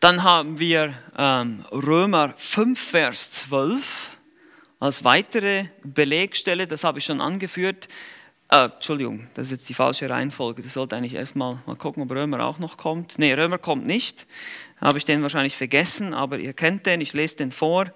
Dann 0.01 0.25
haben 0.25 0.59
wir 0.59 0.95
ähm, 1.17 1.65
Römer 1.71 2.35
5, 2.37 2.81
Vers 2.81 3.31
12 3.31 4.19
als 4.81 5.05
weitere 5.05 5.67
Belegstelle, 5.85 6.67
das 6.67 6.83
habe 6.83 6.99
ich 6.99 7.05
schon 7.05 7.21
angeführt. 7.21 7.87
Äh, 8.53 8.67
Entschuldigung, 8.67 9.29
das 9.33 9.47
ist 9.47 9.53
jetzt 9.53 9.69
die 9.71 9.75
falsche 9.75 10.11
Reihenfolge. 10.11 10.61
Das 10.61 10.75
sollte 10.75 10.95
eigentlich 10.95 11.15
erstmal 11.15 11.59
mal 11.65 11.75
gucken, 11.75 12.03
ob 12.03 12.11
Römer 12.11 12.45
auch 12.45 12.59
noch 12.59 12.77
kommt. 12.77 13.19
Nee, 13.19 13.33
Römer 13.33 13.57
kommt 13.57 13.87
nicht. 13.87 14.27
Habe 14.79 14.99
ich 14.99 15.07
den 15.07 15.23
wahrscheinlich 15.23 15.57
vergessen, 15.57 16.13
aber 16.13 16.39
ihr 16.39 16.53
kennt 16.53 16.85
den, 16.85 17.01
ich 17.01 17.15
lese 17.15 17.37
den 17.37 17.51
vor. 17.51 17.87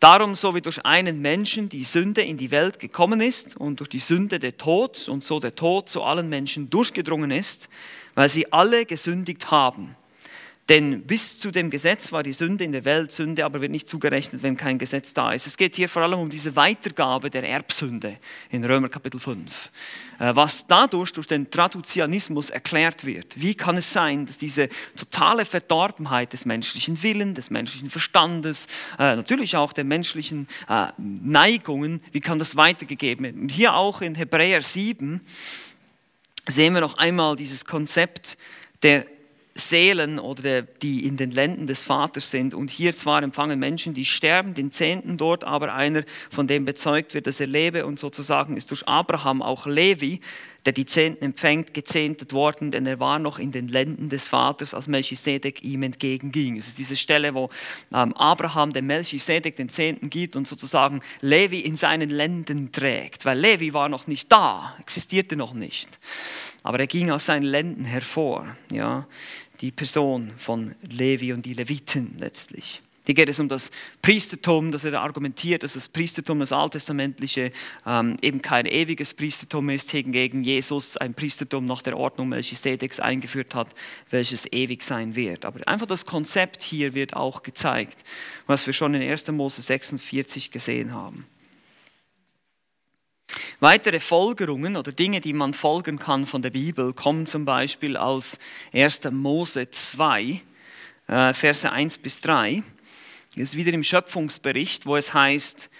Darum, 0.00 0.36
so 0.36 0.54
wie 0.54 0.62
durch 0.62 0.86
einen 0.86 1.20
Menschen 1.20 1.68
die 1.68 1.84
Sünde 1.84 2.22
in 2.22 2.38
die 2.38 2.50
Welt 2.50 2.78
gekommen 2.78 3.20
ist 3.20 3.58
und 3.58 3.80
durch 3.80 3.90
die 3.90 3.98
Sünde 3.98 4.38
der 4.38 4.56
Tod 4.56 5.06
und 5.06 5.22
so 5.22 5.38
der 5.38 5.54
Tod 5.54 5.90
zu 5.90 6.02
allen 6.02 6.30
Menschen 6.30 6.70
durchgedrungen 6.70 7.30
ist, 7.30 7.68
weil 8.14 8.30
sie 8.30 8.50
alle 8.54 8.86
gesündigt 8.86 9.50
haben. 9.50 9.96
Denn 10.70 11.02
bis 11.02 11.38
zu 11.38 11.50
dem 11.50 11.68
Gesetz 11.68 12.10
war 12.10 12.22
die 12.22 12.32
Sünde 12.32 12.64
in 12.64 12.72
der 12.72 12.86
Welt, 12.86 13.12
Sünde 13.12 13.44
aber 13.44 13.60
wird 13.60 13.70
nicht 13.70 13.86
zugerechnet, 13.86 14.42
wenn 14.42 14.56
kein 14.56 14.78
Gesetz 14.78 15.12
da 15.12 15.32
ist. 15.32 15.46
Es 15.46 15.58
geht 15.58 15.76
hier 15.76 15.90
vor 15.90 16.02
allem 16.02 16.18
um 16.18 16.30
diese 16.30 16.56
Weitergabe 16.56 17.28
der 17.28 17.46
Erbsünde 17.46 18.16
in 18.50 18.64
Römer 18.64 18.88
Kapitel 18.88 19.20
5. 19.20 19.70
Äh, 20.18 20.34
was 20.34 20.66
dadurch 20.66 21.12
durch 21.12 21.26
den 21.26 21.50
Traduzianismus 21.50 22.48
erklärt 22.48 23.04
wird. 23.04 23.38
Wie 23.38 23.54
kann 23.54 23.76
es 23.76 23.92
sein, 23.92 24.24
dass 24.24 24.38
diese 24.38 24.70
totale 24.96 25.44
Verdorbenheit 25.44 26.32
des 26.32 26.46
menschlichen 26.46 27.02
Willens, 27.02 27.34
des 27.34 27.50
menschlichen 27.50 27.90
Verstandes, 27.90 28.66
äh, 28.98 29.16
natürlich 29.16 29.56
auch 29.56 29.74
der 29.74 29.84
menschlichen 29.84 30.48
äh, 30.68 30.86
Neigungen, 30.96 32.02
wie 32.12 32.20
kann 32.20 32.38
das 32.38 32.56
weitergegeben 32.56 33.24
werden? 33.24 33.42
Und 33.42 33.48
hier 33.50 33.74
auch 33.74 34.00
in 34.00 34.14
Hebräer 34.14 34.62
7 34.62 35.20
sehen 36.46 36.72
wir 36.72 36.80
noch 36.80 36.96
einmal 36.96 37.36
dieses 37.36 37.66
Konzept 37.66 38.38
der 38.82 39.06
Seelen 39.54 40.18
oder 40.18 40.62
die 40.62 41.06
in 41.06 41.16
den 41.16 41.30
Ländern 41.30 41.66
des 41.66 41.84
Vaters 41.84 42.30
sind. 42.30 42.54
Und 42.54 42.70
hier 42.70 42.94
zwar 42.94 43.22
empfangen 43.22 43.60
Menschen, 43.60 43.94
die 43.94 44.04
sterben, 44.04 44.54
den 44.54 44.72
Zehnten 44.72 45.16
dort, 45.16 45.44
aber 45.44 45.72
einer, 45.74 46.02
von 46.30 46.46
dem 46.48 46.64
bezeugt 46.64 47.14
wird, 47.14 47.28
dass 47.28 47.38
er 47.38 47.46
lebe. 47.46 47.86
Und 47.86 47.98
sozusagen 47.98 48.56
ist 48.56 48.70
durch 48.70 48.88
Abraham 48.88 49.42
auch 49.42 49.66
Levi, 49.66 50.20
der 50.64 50.72
die 50.72 50.86
Zehnten 50.86 51.24
empfängt, 51.24 51.74
gezehntet 51.74 52.32
worden, 52.32 52.70
denn 52.70 52.86
er 52.86 53.00
war 53.00 53.18
noch 53.18 53.38
in 53.38 53.52
den 53.52 53.68
Ländern 53.68 54.08
des 54.08 54.28
Vaters, 54.28 54.74
als 54.74 54.86
Melchisedek 54.86 55.62
ihm 55.62 55.82
entgegenging. 55.82 56.58
Es 56.58 56.68
ist 56.68 56.78
diese 56.78 56.96
Stelle, 56.96 57.34
wo 57.34 57.50
ähm, 57.92 58.14
Abraham 58.14 58.72
dem 58.72 58.86
Melchisedek 58.86 59.56
den 59.56 59.68
Zehnten 59.68 60.10
gibt 60.10 60.36
und 60.36 60.48
sozusagen 60.48 61.00
Levi 61.20 61.60
in 61.60 61.76
seinen 61.76 62.10
Ländern 62.10 62.72
trägt, 62.72 63.24
weil 63.24 63.38
Levi 63.38 63.74
war 63.74 63.88
noch 63.88 64.06
nicht 64.06 64.30
da, 64.30 64.74
existierte 64.80 65.36
noch 65.36 65.54
nicht. 65.54 65.98
Aber 66.62 66.80
er 66.80 66.86
ging 66.86 67.10
aus 67.10 67.26
seinen 67.26 67.44
Ländern 67.44 67.84
hervor. 67.84 68.56
Ja 68.72 69.06
die 69.60 69.70
Person 69.70 70.32
von 70.36 70.74
Levi 70.82 71.32
und 71.32 71.46
die 71.46 71.54
Leviten 71.54 72.16
letztlich. 72.18 72.82
Hier 73.06 73.14
geht 73.14 73.28
es 73.28 73.38
um 73.38 73.50
das 73.50 73.70
Priestertum, 74.00 74.72
dass 74.72 74.84
er 74.84 74.98
argumentiert, 75.00 75.62
dass 75.62 75.74
das 75.74 75.90
Priestertum, 75.90 76.40
das 76.40 76.52
alttestamentliche, 76.52 77.52
ähm, 77.86 78.16
eben 78.22 78.40
kein 78.40 78.64
ewiges 78.64 79.12
Priestertum 79.12 79.68
ist, 79.68 79.90
hingegen 79.90 80.42
Jesus 80.42 80.96
ein 80.96 81.12
Priestertum 81.12 81.66
nach 81.66 81.82
der 81.82 81.98
Ordnung 81.98 82.30
Melchisedeks 82.30 83.00
eingeführt 83.00 83.54
hat, 83.54 83.68
welches 84.08 84.50
ewig 84.50 84.82
sein 84.82 85.16
wird. 85.16 85.44
Aber 85.44 85.60
einfach 85.68 85.86
das 85.86 86.06
Konzept 86.06 86.62
hier 86.62 86.94
wird 86.94 87.14
auch 87.14 87.42
gezeigt, 87.42 88.04
was 88.46 88.64
wir 88.64 88.72
schon 88.72 88.94
in 88.94 89.02
1. 89.02 89.28
Mose 89.32 89.60
46 89.60 90.50
gesehen 90.50 90.94
haben. 90.94 91.26
Weitere 93.60 94.00
Folgerungen 94.00 94.76
oder 94.76 94.92
Dinge, 94.92 95.20
die 95.20 95.32
man 95.34 95.52
folgen 95.52 95.98
kann 95.98 96.24
von 96.24 96.40
der 96.40 96.50
Bibel, 96.50 96.94
kommen 96.94 97.26
zum 97.26 97.44
Beispiel 97.44 97.98
aus 97.98 98.38
1. 98.72 99.10
Mose 99.10 99.68
2, 99.68 100.40
äh, 101.06 101.34
Verse 101.34 101.70
1 101.70 101.98
bis 101.98 102.20
3. 102.20 102.62
Das 103.36 103.42
ist 103.42 103.56
wieder 103.56 103.72
im 103.72 103.84
Schöpfungsbericht, 103.84 104.86
wo 104.86 104.96
es 104.96 105.12
heißt, 105.12 105.70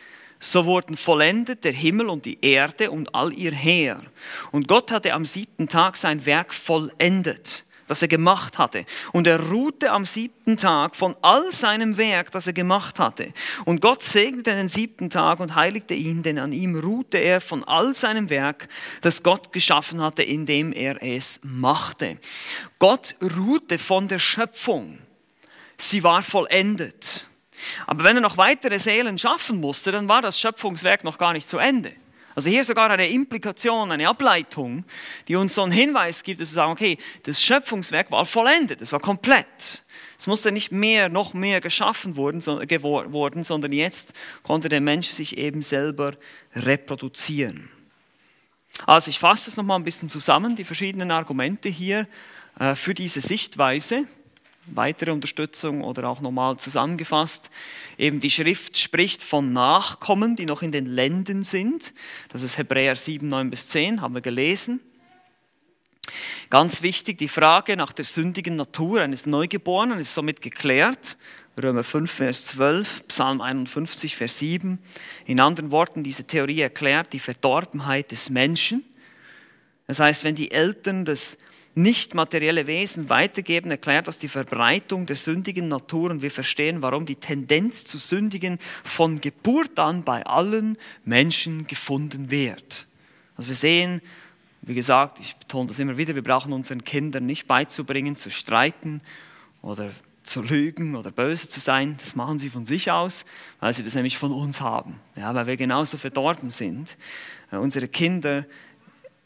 so 0.41 0.65
wurden 0.67 0.97
vollendet 0.97 1.65
der 1.65 1.73
Himmel 1.73 2.09
und 2.09 2.25
die 2.25 2.39
Erde 2.43 2.91
und 2.91 3.15
all 3.15 3.33
ihr 3.33 3.53
Heer. 3.53 4.03
Und 4.53 4.69
Gott 4.69 4.91
hatte 4.91 5.15
am 5.15 5.25
siebten 5.25 5.69
Tag 5.69 5.97
sein 5.97 6.27
Werk 6.27 6.53
vollendet 6.53 7.65
das 7.87 8.03
er 8.03 8.09
gemacht 8.09 8.59
hatte. 8.59 8.85
Und 9.13 9.27
er 9.27 9.41
ruhte 9.41 9.91
am 9.91 10.05
siebten 10.05 10.57
Tag 10.57 10.97
von 10.97 11.15
all 11.23 11.53
seinem 11.53 11.97
Werk, 11.97 12.31
das 12.31 12.47
er 12.47 12.53
gemacht 12.53 12.99
hatte. 12.99 13.33
Und 13.65 13.81
Gott 13.81 14.03
segnete 14.03 14.55
den 14.55 14.69
siebten 14.69 15.11
Tag 15.11 15.41
und 15.41 15.55
heiligte 15.55 15.95
ihn, 15.95 16.23
denn 16.23 16.39
an 16.39 16.53
ihm 16.53 16.77
ruhte 16.77 17.19
er 17.19 17.41
von 17.41 17.65
all 17.65 17.95
seinem 17.95 18.31
Werk, 18.31 18.69
das 19.03 19.23
Gott 19.23 19.53
geschaffen 19.53 20.01
hatte, 20.01 20.23
indem 20.23 20.73
er 20.73 21.03
es 21.03 21.41
machte. 21.43 22.19
Gott 22.79 23.17
ruhte 23.37 23.79
von 23.79 24.09
der 24.09 24.19
Schöpfung. 24.19 24.99
Sie 25.77 26.03
war 26.03 26.23
vollendet. 26.23 27.27
Aber 27.87 28.05
wenn 28.05 28.17
er 28.17 28.23
noch 28.23 28.37
weitere 28.37 28.79
Seelen 28.79 29.19
schaffen 29.19 29.61
musste, 29.61 29.93
dann 29.93 30.09
war 30.09 30.23
das 30.23 30.39
Schöpfungswerk 30.39 31.05
noch 31.05 31.19
gar 31.19 31.33
nicht 31.33 31.49
zu 31.49 31.59
Ende. 31.59 31.93
Also 32.35 32.51
hier 32.51 32.65
sogar 32.65 32.91
eine 32.91 33.09
Implikation, 33.09 33.93
eine 33.93 34.09
Ableitung, 34.09 34.85
die 35.29 35.37
uns 35.37 35.55
so 35.55 35.63
einen 35.63 35.73
Hinweis 35.73 36.23
gibt, 36.25 36.41
dass 36.41 36.51
wir 36.51 36.55
sagen, 36.55 36.73
okay, 36.73 36.99
das 37.23 37.41
Schöpfungswerk 37.41 38.11
war 38.11 38.27
vollendet, 38.27 38.83
es 38.83 38.93
war 38.93 39.01
komplett. 39.01 39.85
Es 40.19 40.27
musste 40.27 40.51
nicht 40.51 40.73
mehr, 40.73 41.09
noch 41.09 41.35
mehr 41.35 41.61
geschaffen 41.61 42.17
worden, 42.17 42.43
worden, 42.45 43.45
sondern 43.45 43.73
jetzt 43.73 44.15
konnte 44.43 44.69
der 44.69 44.81
Mensch 44.81 45.09
sich 45.09 45.39
eben 45.39 45.63
selber 45.63 46.15
reproduzieren. 46.55 47.71
Also 48.87 49.11
ich 49.11 49.21
fasse 49.21 49.51
es 49.51 49.57
nochmal 49.57 49.79
ein 49.79 49.85
bisschen 49.85 50.09
zusammen, 50.09 50.57
die 50.57 50.65
verschiedenen 50.65 51.13
Argumente 51.13 51.69
hier 51.69 52.09
äh, 52.59 52.75
für 52.75 52.95
diese 52.95 53.21
Sichtweise 53.21 54.07
weitere 54.67 55.11
Unterstützung 55.11 55.83
oder 55.83 56.09
auch 56.09 56.21
nochmal 56.21 56.57
zusammengefasst. 56.57 57.51
Eben 57.99 58.21
die 58.21 58.31
Schrift 58.31 58.79
spricht 58.79 59.23
von 59.23 59.53
Nachkommen, 59.53 60.37
die 60.37 60.47
noch 60.47 60.63
in 60.63 60.73
den 60.73 60.87
Ländern 60.87 61.43
sind. 61.43 61.93
Das 62.31 62.43
ist 62.43 62.59
Hebräer 62.59 62.97
7, 62.97 63.29
9 63.29 63.51
bis 63.51 63.69
10, 63.69 64.01
haben 64.01 64.15
wir 64.15 64.21
gelesen. 64.21 64.81
Ganz 66.51 66.83
wichtig, 66.83 67.19
die 67.19 67.29
Frage 67.29 67.77
nach 67.77 67.93
der 67.93 68.05
sündigen 68.05 68.57
Natur 68.57 69.01
eines 69.01 69.27
Neugeborenen 69.27 69.99
ist 69.99 70.15
somit 70.15 70.43
geklärt. 70.43 71.17
Römer 71.61 71.85
5, 71.85 72.11
Vers 72.11 72.47
12, 72.47 73.09
Psalm 73.09 73.41
51, 73.41 74.17
Vers 74.17 74.39
7. 74.39 74.79
In 75.25 75.41
anderen 75.41 75.71
Worten, 75.71 76.03
diese 76.03 76.25
Theorie 76.25 76.61
erklärt 76.61 77.13
die 77.13 77.21
Verdorbenheit 77.21 78.11
des 78.11 78.29
Menschen. 78.29 78.85
Das 79.87 80.01
heißt, 80.01 80.25
wenn 80.25 80.35
die 80.35 80.51
Eltern 80.51 81.05
des 81.05 81.39
nicht 81.75 82.15
materielle 82.15 82.67
Wesen 82.67 83.09
weitergeben, 83.09 83.71
erklärt 83.71 84.07
das 84.07 84.19
die 84.19 84.29
Verbreitung 84.29 85.07
der 85.07 85.17
sündigen 85.17 85.69
Natur 85.69 86.11
und 86.11 86.23
wir 86.23 86.31
verstehen, 86.31 86.83
warum 86.83 87.07
die 87.07 87.17
Tendenz 87.17 87.85
zu 87.85 87.99
sündigen 87.99 88.59
von 88.85 89.21
Geburt 89.21 89.79
an 89.79 90.05
bei 90.05 90.25
allen 90.25 90.79
Menschen 91.05 91.67
gefunden 91.67 92.31
wird. 92.31 92.87
Also 93.37 93.49
wir 93.49 93.57
sehen, 93.57 94.01
wie 94.63 94.75
gesagt, 94.75 95.21
ich 95.21 95.37
betone 95.37 95.69
das 95.69 95.79
immer 95.79 95.97
wieder, 95.97 96.15
wir 96.15 96.23
brauchen 96.23 96.53
unseren 96.53 96.85
Kindern 96.85 97.27
nicht 97.27 97.47
beizubringen, 97.47 98.17
zu 98.17 98.31
streiten 98.31 99.01
oder 99.61 99.91
zu 100.23 100.41
lügen 100.41 100.97
oder 100.97 101.11
böse 101.11 101.49
zu 101.49 101.61
sein. 101.61 101.97
Das 101.99 102.17
machen 102.17 102.39
sie 102.39 102.51
von 102.51 102.65
sich 102.65 102.91
aus, 102.91 103.25
weil 103.61 103.75
sie 103.75 103.83
das 103.83 103.95
nämlich 103.95 104.17
von 104.17 104.33
uns 104.33 104.61
haben. 104.61 105.01
Ja, 105.17 105.35
weil 105.35 105.47
wir 105.47 105.57
genauso 105.57 105.99
verdorben 105.99 106.51
sind. 106.51 106.97
Äh, 107.53 107.57
unsere 107.57 107.89
Kinder 107.89 108.47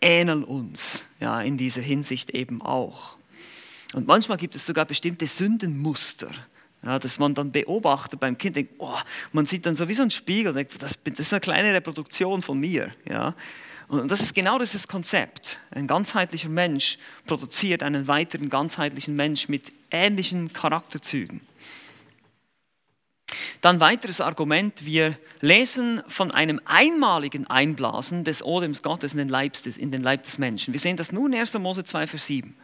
ähneln 0.00 0.44
uns 0.44 1.04
ja, 1.20 1.40
in 1.40 1.56
dieser 1.56 1.82
Hinsicht 1.82 2.30
eben 2.30 2.62
auch. 2.62 3.16
Und 3.94 4.06
manchmal 4.06 4.38
gibt 4.38 4.54
es 4.54 4.66
sogar 4.66 4.84
bestimmte 4.84 5.26
Sündenmuster, 5.26 6.30
ja, 6.82 6.98
dass 6.98 7.18
man 7.18 7.34
dann 7.34 7.50
beobachtet 7.50 8.20
beim 8.20 8.36
Kind, 8.36 8.56
denkt, 8.56 8.74
oh, 8.78 8.98
man 9.32 9.46
sieht 9.46 9.66
dann 9.66 9.74
so 9.74 9.88
wie 9.88 9.94
so 9.94 10.02
ein 10.02 10.10
Spiegel, 10.10 10.52
denkt, 10.52 10.80
das, 10.80 10.98
das 11.02 11.18
ist 11.18 11.32
eine 11.32 11.40
kleine 11.40 11.72
Reproduktion 11.72 12.42
von 12.42 12.58
mir. 12.60 12.92
Ja. 13.08 13.34
Und 13.88 14.10
das 14.10 14.20
ist 14.20 14.34
genau 14.34 14.58
dieses 14.58 14.86
Konzept. 14.86 15.58
Ein 15.70 15.86
ganzheitlicher 15.86 16.50
Mensch 16.50 16.98
produziert 17.26 17.82
einen 17.82 18.06
weiteren 18.06 18.50
ganzheitlichen 18.50 19.16
Mensch 19.16 19.48
mit 19.48 19.72
ähnlichen 19.90 20.52
Charakterzügen. 20.52 21.40
Dann 23.60 23.80
weiteres 23.80 24.20
Argument, 24.20 24.84
wir 24.84 25.18
lesen 25.40 26.02
von 26.06 26.30
einem 26.30 26.60
einmaligen 26.64 27.46
Einblasen 27.48 28.22
des 28.22 28.42
Odems 28.42 28.82
Gottes 28.82 29.12
in 29.12 29.18
den, 29.18 29.28
Leib 29.28 29.54
des, 29.54 29.76
in 29.76 29.90
den 29.90 30.02
Leib 30.02 30.22
des 30.24 30.38
Menschen. 30.38 30.72
Wir 30.72 30.80
sehen 30.80 30.96
das 30.96 31.10
nun 31.10 31.32
in 31.32 31.40
1. 31.40 31.54
Mose 31.54 31.82
2, 31.82 32.06
Vers 32.06 32.26
7. 32.26 32.54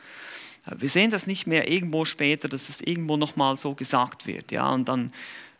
Wir 0.77 0.89
sehen 0.89 1.11
das 1.11 1.27
nicht 1.27 1.47
mehr 1.47 1.71
irgendwo 1.71 2.05
später, 2.05 2.49
dass 2.49 2.69
es 2.69 2.81
irgendwo 2.81 3.17
nochmal 3.17 3.57
so 3.57 3.75
gesagt 3.75 4.27
wird. 4.27 4.53
Ja, 4.53 4.71
und 4.71 4.89
dann 4.89 5.13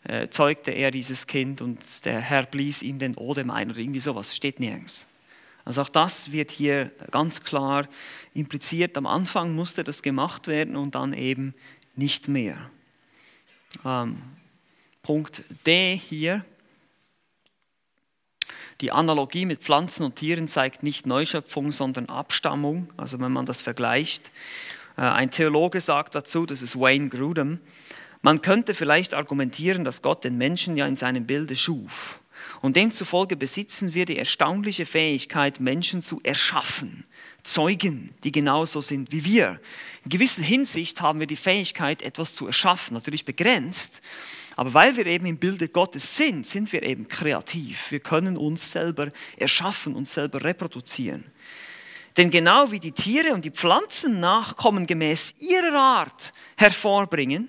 äh, 0.05 0.29
zeugte 0.29 0.71
er 0.71 0.91
dieses 0.91 1.27
Kind 1.27 1.61
und 1.61 1.79
der 2.05 2.21
Herr 2.21 2.45
blies 2.45 2.83
ihm 2.83 2.99
den 2.99 3.17
Odem 3.17 3.51
ein 3.51 3.71
oder 3.71 3.81
irgendwie 3.81 4.01
sowas. 4.01 4.35
Steht 4.35 4.61
nirgends. 4.61 5.07
Also 5.65 5.83
auch 5.83 5.89
das 5.89 6.31
wird 6.31 6.51
hier 6.51 6.91
ganz 7.11 7.43
klar 7.43 7.89
impliziert. 8.35 8.97
Am 8.97 9.07
Anfang 9.07 9.55
musste 9.55 9.83
das 9.83 10.03
gemacht 10.03 10.47
werden 10.47 10.77
und 10.77 10.95
dann 10.95 11.13
eben 11.13 11.55
nicht 11.97 12.29
mehr. 12.29 12.71
Ähm, 13.85 14.19
Punkt 15.05 15.43
D 15.67 15.97
hier. 15.97 16.45
Die 18.81 18.91
Analogie 18.91 19.45
mit 19.45 19.61
Pflanzen 19.61 20.03
und 20.03 20.17
Tieren 20.17 20.49
zeigt 20.49 20.83
nicht 20.83 21.07
Neuschöpfung, 21.07 21.73
sondern 21.73 22.07
Abstammung. 22.07 22.89
Also 22.97 23.21
wenn 23.21 23.31
man 23.31 23.47
das 23.47 23.61
vergleicht. 23.61 24.33
Äh, 24.97 25.03
ein 25.03 25.31
Theologe 25.31 25.83
sagt 25.83 26.15
dazu, 26.15 26.47
das 26.47 26.63
ist 26.63 26.81
Wayne 26.81 27.11
Grudem, 27.11 27.61
man 28.23 28.41
könnte 28.41 28.73
vielleicht 28.73 29.13
argumentieren, 29.13 29.85
dass 29.85 30.01
Gott 30.01 30.25
den 30.25 30.39
Menschen 30.39 30.79
ja 30.79 30.87
in 30.87 30.97
seinem 30.97 31.27
Bilde 31.27 31.55
schuf. 31.55 32.21
Und 32.63 32.75
demzufolge 32.77 33.37
besitzen 33.37 33.93
wir 33.93 34.07
die 34.07 34.17
erstaunliche 34.17 34.87
Fähigkeit, 34.87 35.61
Menschen 35.61 36.01
zu 36.01 36.21
erschaffen. 36.23 37.05
Zeugen, 37.45 38.15
die 38.25 38.33
genauso 38.33 38.81
sind 38.81 39.13
wie 39.13 39.25
wir. 39.25 39.61
In 40.05 40.11
gewisser 40.11 40.43
Hinsicht 40.43 41.01
haben 41.01 41.21
wir 41.21 41.27
die 41.27 41.37
Fähigkeit, 41.37 42.03
etwas 42.03 42.35
zu 42.35 42.47
erschaffen, 42.47 42.95
natürlich 42.95 43.25
begrenzt, 43.25 44.03
aber 44.57 44.75
weil 44.75 44.97
wir 44.97 45.07
eben 45.07 45.27
im 45.27 45.37
Bilde 45.37 45.69
Gottes 45.69 46.17
sind, 46.17 46.47
sind 46.47 46.73
wir 46.73 46.83
eben 46.83 47.09
kreativ. 47.09 47.91
Wir 47.91 48.01
können 48.01 48.37
uns 48.37 48.71
selber 48.71 49.13
erschaffen, 49.37 49.95
uns 49.95 50.15
selber 50.15 50.43
reproduzieren. 50.45 51.25
Denn 52.17 52.31
genau 52.31 52.71
wie 52.71 52.79
die 52.79 52.93
Tiere 52.93 53.33
und 53.33 53.45
die 53.45 53.51
Pflanzen 53.51 54.21
Nachkommen 54.21 54.87
gemäß 54.87 55.35
ihrer 55.41 55.75
Art 55.75 56.33
hervorbringen, 56.57 57.49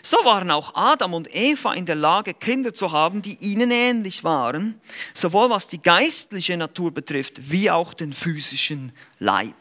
so 0.00 0.18
waren 0.18 0.50
auch 0.52 0.76
Adam 0.76 1.14
und 1.14 1.34
Eva 1.34 1.74
in 1.74 1.86
der 1.86 1.96
Lage, 1.96 2.34
Kinder 2.34 2.72
zu 2.72 2.92
haben, 2.92 3.20
die 3.20 3.36
ihnen 3.40 3.72
ähnlich 3.72 4.22
waren, 4.22 4.80
sowohl 5.12 5.50
was 5.50 5.66
die 5.66 5.82
geistliche 5.82 6.56
Natur 6.56 6.92
betrifft, 6.92 7.50
wie 7.50 7.70
auch 7.70 7.94
den 7.94 8.12
physischen 8.12 8.92
Leib. 9.18 9.56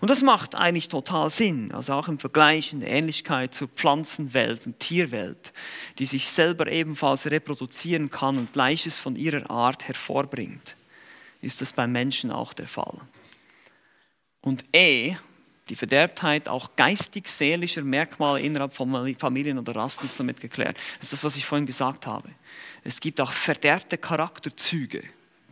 Und 0.00 0.10
das 0.10 0.22
macht 0.22 0.54
eigentlich 0.54 0.88
total 0.88 1.30
Sinn, 1.30 1.72
also 1.72 1.94
auch 1.94 2.08
im 2.08 2.18
Vergleich 2.18 2.72
in 2.72 2.80
der 2.80 2.90
Ähnlichkeit 2.90 3.54
zur 3.54 3.68
Pflanzenwelt 3.68 4.66
und 4.66 4.78
Tierwelt, 4.78 5.52
die 5.98 6.06
sich 6.06 6.30
selber 6.30 6.68
ebenfalls 6.70 7.26
reproduzieren 7.26 8.10
kann 8.10 8.38
und 8.38 8.52
Gleiches 8.52 8.98
von 8.98 9.16
ihrer 9.16 9.50
Art 9.50 9.86
hervorbringt, 9.86 10.76
ist 11.42 11.60
das 11.60 11.72
beim 11.72 11.92
Menschen 11.92 12.30
auch 12.30 12.52
der 12.52 12.66
Fall. 12.66 12.98
Und 14.48 14.64
E, 14.72 15.14
die 15.68 15.76
Verderbtheit 15.76 16.48
auch 16.48 16.74
geistig-seelischer 16.74 17.82
Merkmale 17.82 18.40
innerhalb 18.40 18.72
von 18.72 19.14
Familien 19.16 19.58
oder 19.58 19.76
Rassen 19.76 20.06
ist 20.06 20.18
damit 20.18 20.40
geklärt. 20.40 20.78
Das 20.96 21.08
ist 21.08 21.12
das, 21.12 21.24
was 21.24 21.36
ich 21.36 21.44
vorhin 21.44 21.66
gesagt 21.66 22.06
habe. 22.06 22.30
Es 22.82 22.98
gibt 23.00 23.20
auch 23.20 23.30
verderbte 23.30 23.98
Charakterzüge, 23.98 25.02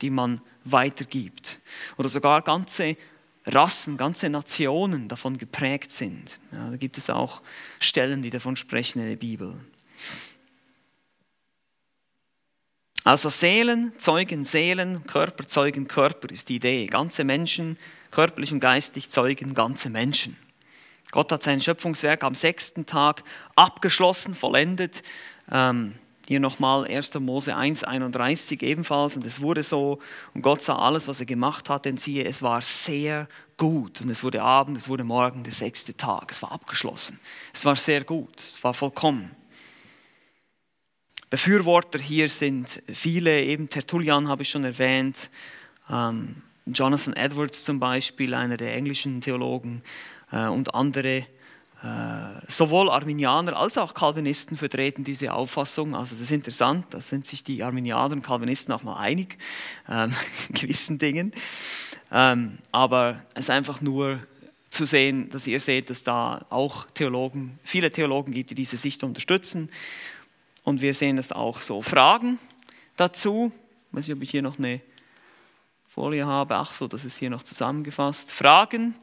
die 0.00 0.08
man 0.08 0.40
weitergibt. 0.64 1.58
Oder 1.98 2.08
sogar 2.08 2.40
ganze 2.40 2.96
Rassen, 3.44 3.98
ganze 3.98 4.30
Nationen 4.30 5.08
davon 5.08 5.36
geprägt 5.36 5.90
sind. 5.90 6.38
Ja, 6.50 6.70
da 6.70 6.76
gibt 6.78 6.96
es 6.96 7.10
auch 7.10 7.42
Stellen, 7.78 8.22
die 8.22 8.30
davon 8.30 8.56
sprechen 8.56 9.00
in 9.00 9.10
der 9.10 9.16
Bibel. 9.16 9.60
Also 13.04 13.28
Seelen 13.28 13.92
zeugen 13.98 14.46
Seelen, 14.46 15.06
Körper 15.06 15.46
zeugen 15.46 15.86
Körper 15.86 16.30
ist 16.30 16.48
die 16.48 16.56
Idee. 16.56 16.86
Ganze 16.86 17.24
Menschen 17.24 17.76
körperlich 18.16 18.50
und 18.50 18.60
geistig 18.60 19.10
zeugen 19.10 19.52
ganze 19.52 19.90
Menschen. 19.90 20.38
Gott 21.10 21.30
hat 21.30 21.42
sein 21.42 21.60
Schöpfungswerk 21.60 22.24
am 22.24 22.34
sechsten 22.34 22.86
Tag 22.86 23.22
abgeschlossen, 23.56 24.32
vollendet. 24.32 25.02
Ähm, 25.52 25.96
hier 26.26 26.40
nochmal 26.40 26.86
1. 26.86 27.12
Mose 27.16 27.54
1, 27.54 27.84
31 27.84 28.62
ebenfalls. 28.62 29.16
Und 29.16 29.26
es 29.26 29.42
wurde 29.42 29.62
so, 29.62 29.98
und 30.32 30.40
Gott 30.40 30.62
sah 30.62 30.76
alles, 30.76 31.08
was 31.08 31.20
er 31.20 31.26
gemacht 31.26 31.68
hat, 31.68 31.84
denn 31.84 31.98
siehe, 31.98 32.24
es 32.24 32.40
war 32.40 32.62
sehr 32.62 33.28
gut. 33.58 34.00
Und 34.00 34.08
es 34.08 34.24
wurde 34.24 34.42
Abend, 34.42 34.78
es 34.78 34.88
wurde 34.88 35.04
Morgen, 35.04 35.42
der 35.42 35.52
sechste 35.52 35.94
Tag. 35.94 36.30
Es 36.30 36.40
war 36.40 36.52
abgeschlossen. 36.52 37.20
Es 37.52 37.66
war 37.66 37.76
sehr 37.76 38.02
gut, 38.02 38.40
es 38.40 38.64
war 38.64 38.72
vollkommen. 38.72 39.30
Befürworter 41.28 41.98
hier 41.98 42.30
sind 42.30 42.82
viele, 42.90 43.42
eben 43.42 43.68
Tertullian 43.68 44.26
habe 44.28 44.40
ich 44.40 44.48
schon 44.48 44.64
erwähnt, 44.64 45.28
ähm, 45.90 46.42
Jonathan 46.66 47.14
Edwards 47.14 47.64
zum 47.64 47.78
Beispiel, 47.78 48.34
einer 48.34 48.56
der 48.56 48.74
englischen 48.74 49.20
Theologen 49.20 49.82
äh, 50.32 50.46
und 50.46 50.74
andere, 50.74 51.18
äh, 51.18 51.26
sowohl 52.48 52.90
Arminianer 52.90 53.56
als 53.56 53.78
auch 53.78 53.94
Calvinisten 53.94 54.56
vertreten 54.56 55.04
diese 55.04 55.32
Auffassung. 55.32 55.94
Also 55.94 56.14
das 56.14 56.22
ist 56.22 56.30
interessant, 56.32 56.86
da 56.90 57.00
sind 57.00 57.26
sich 57.26 57.44
die 57.44 57.62
Arminianer 57.62 58.14
und 58.14 58.22
Calvinisten 58.22 58.74
auch 58.74 58.82
mal 58.82 58.98
einig 58.98 59.38
ähm, 59.88 60.12
in 60.48 60.54
gewissen 60.54 60.98
Dingen. 60.98 61.32
Ähm, 62.10 62.58
aber 62.72 63.22
es 63.34 63.46
ist 63.46 63.50
einfach 63.50 63.80
nur 63.80 64.18
zu 64.70 64.84
sehen, 64.84 65.30
dass 65.30 65.46
ihr 65.46 65.60
seht, 65.60 65.90
dass 65.90 66.02
da 66.02 66.44
auch 66.50 66.84
Theologen, 66.90 67.58
viele 67.62 67.90
Theologen 67.90 68.32
gibt, 68.32 68.50
die 68.50 68.54
diese 68.54 68.76
Sicht 68.76 69.04
unterstützen. 69.04 69.70
Und 70.64 70.80
wir 70.80 70.94
sehen 70.94 71.16
das 71.16 71.30
auch 71.30 71.60
so. 71.60 71.80
Fragen 71.80 72.38
dazu, 72.96 73.52
ich 73.90 73.96
weiß 73.96 74.08
nicht, 74.08 74.16
ob 74.16 74.22
ich 74.22 74.30
hier 74.30 74.42
noch 74.42 74.58
eine 74.58 74.80
Folie 75.96 76.26
habe. 76.26 76.56
Ach 76.56 76.74
so, 76.74 76.88
das 76.88 77.06
ist 77.06 77.16
hier 77.16 77.30
noch 77.30 77.42
zusammengefasst. 77.42 78.30
Fragen. 78.30 78.94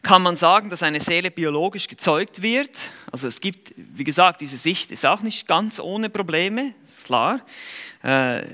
Kann 0.00 0.22
man 0.22 0.36
sagen, 0.36 0.70
dass 0.70 0.82
eine 0.82 1.00
Seele 1.00 1.30
biologisch 1.30 1.86
gezeugt 1.86 2.40
wird? 2.40 2.70
Also 3.12 3.28
es 3.28 3.42
gibt, 3.42 3.74
wie 3.76 4.04
gesagt, 4.04 4.40
diese 4.40 4.56
Sicht 4.56 4.90
ist 4.90 5.04
auch 5.04 5.20
nicht 5.20 5.46
ganz 5.46 5.78
ohne 5.78 6.08
Probleme, 6.08 6.72
ist 6.82 7.04
klar. 7.04 7.44
Äh, 8.02 8.44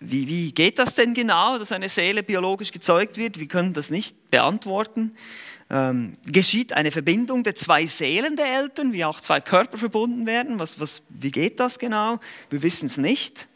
wie, 0.00 0.26
wie 0.26 0.52
geht 0.52 0.78
das 0.78 0.94
denn 0.94 1.12
genau, 1.12 1.58
dass 1.58 1.72
eine 1.72 1.90
Seele 1.90 2.22
biologisch 2.22 2.72
gezeugt 2.72 3.18
wird? 3.18 3.38
Wir 3.38 3.46
können 3.46 3.74
das 3.74 3.90
nicht 3.90 4.30
beantworten. 4.30 5.14
Ähm, 5.68 6.14
geschieht 6.24 6.72
eine 6.72 6.90
Verbindung 6.90 7.42
der 7.42 7.54
zwei 7.54 7.84
Seelen 7.84 8.36
der 8.36 8.46
Eltern, 8.46 8.94
wie 8.94 9.04
auch 9.04 9.20
zwei 9.20 9.42
Körper 9.42 9.76
verbunden 9.76 10.24
werden? 10.24 10.58
Was, 10.58 10.80
was, 10.80 11.02
wie 11.10 11.30
geht 11.30 11.60
das 11.60 11.78
genau? 11.78 12.18
Wir 12.48 12.62
wissen 12.62 12.86
es 12.86 12.96
nicht. 12.96 13.46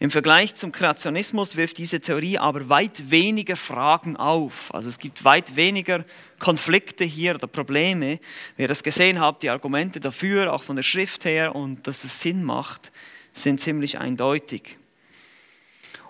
Im 0.00 0.12
Vergleich 0.12 0.54
zum 0.54 0.70
Kreationismus 0.70 1.56
wirft 1.56 1.78
diese 1.78 2.00
Theorie 2.00 2.38
aber 2.38 2.68
weit 2.68 3.10
weniger 3.10 3.56
Fragen 3.56 4.16
auf. 4.16 4.72
Also 4.72 4.88
es 4.88 5.00
gibt 5.00 5.24
weit 5.24 5.56
weniger 5.56 6.04
Konflikte 6.38 7.04
hier 7.04 7.34
oder 7.34 7.48
Probleme. 7.48 8.20
Wie 8.56 8.62
ihr 8.62 8.68
das 8.68 8.84
gesehen 8.84 9.18
habt, 9.18 9.42
die 9.42 9.50
Argumente 9.50 9.98
dafür, 9.98 10.52
auch 10.52 10.62
von 10.62 10.76
der 10.76 10.84
Schrift 10.84 11.24
her 11.24 11.56
und 11.56 11.88
dass 11.88 12.04
es 12.04 12.20
Sinn 12.20 12.44
macht, 12.44 12.92
sind 13.32 13.60
ziemlich 13.60 13.98
eindeutig. 13.98 14.78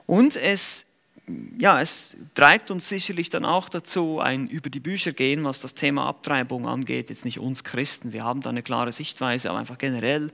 Und 0.05 0.37
es 0.37 0.85
ja, 1.59 1.81
es 1.81 2.17
treibt 2.35 2.71
uns 2.71 2.89
sicherlich 2.89 3.31
dann 3.31 3.45
auch 3.45 3.69
dazu, 3.69 4.21
ein 4.21 4.49
über 4.49 4.71
die 4.71 4.81
Bücher 4.81 5.13
gehen, 5.13 5.45
was 5.45 5.61
das 5.61 5.75
Thema 5.75 6.07
Abtreibung 6.07 6.67
angeht. 6.67 7.11
Jetzt 7.11 7.25
nicht 7.25 7.39
uns 7.39 7.65
Christen, 7.65 8.13
wir 8.13 8.25
haben 8.25 8.41
da 8.41 8.51
eine 8.51 8.63
klare 8.63 8.93
Sichtweise, 8.93 9.51
aber 9.51 9.59
einfach 9.59 9.79
generell 9.79 10.33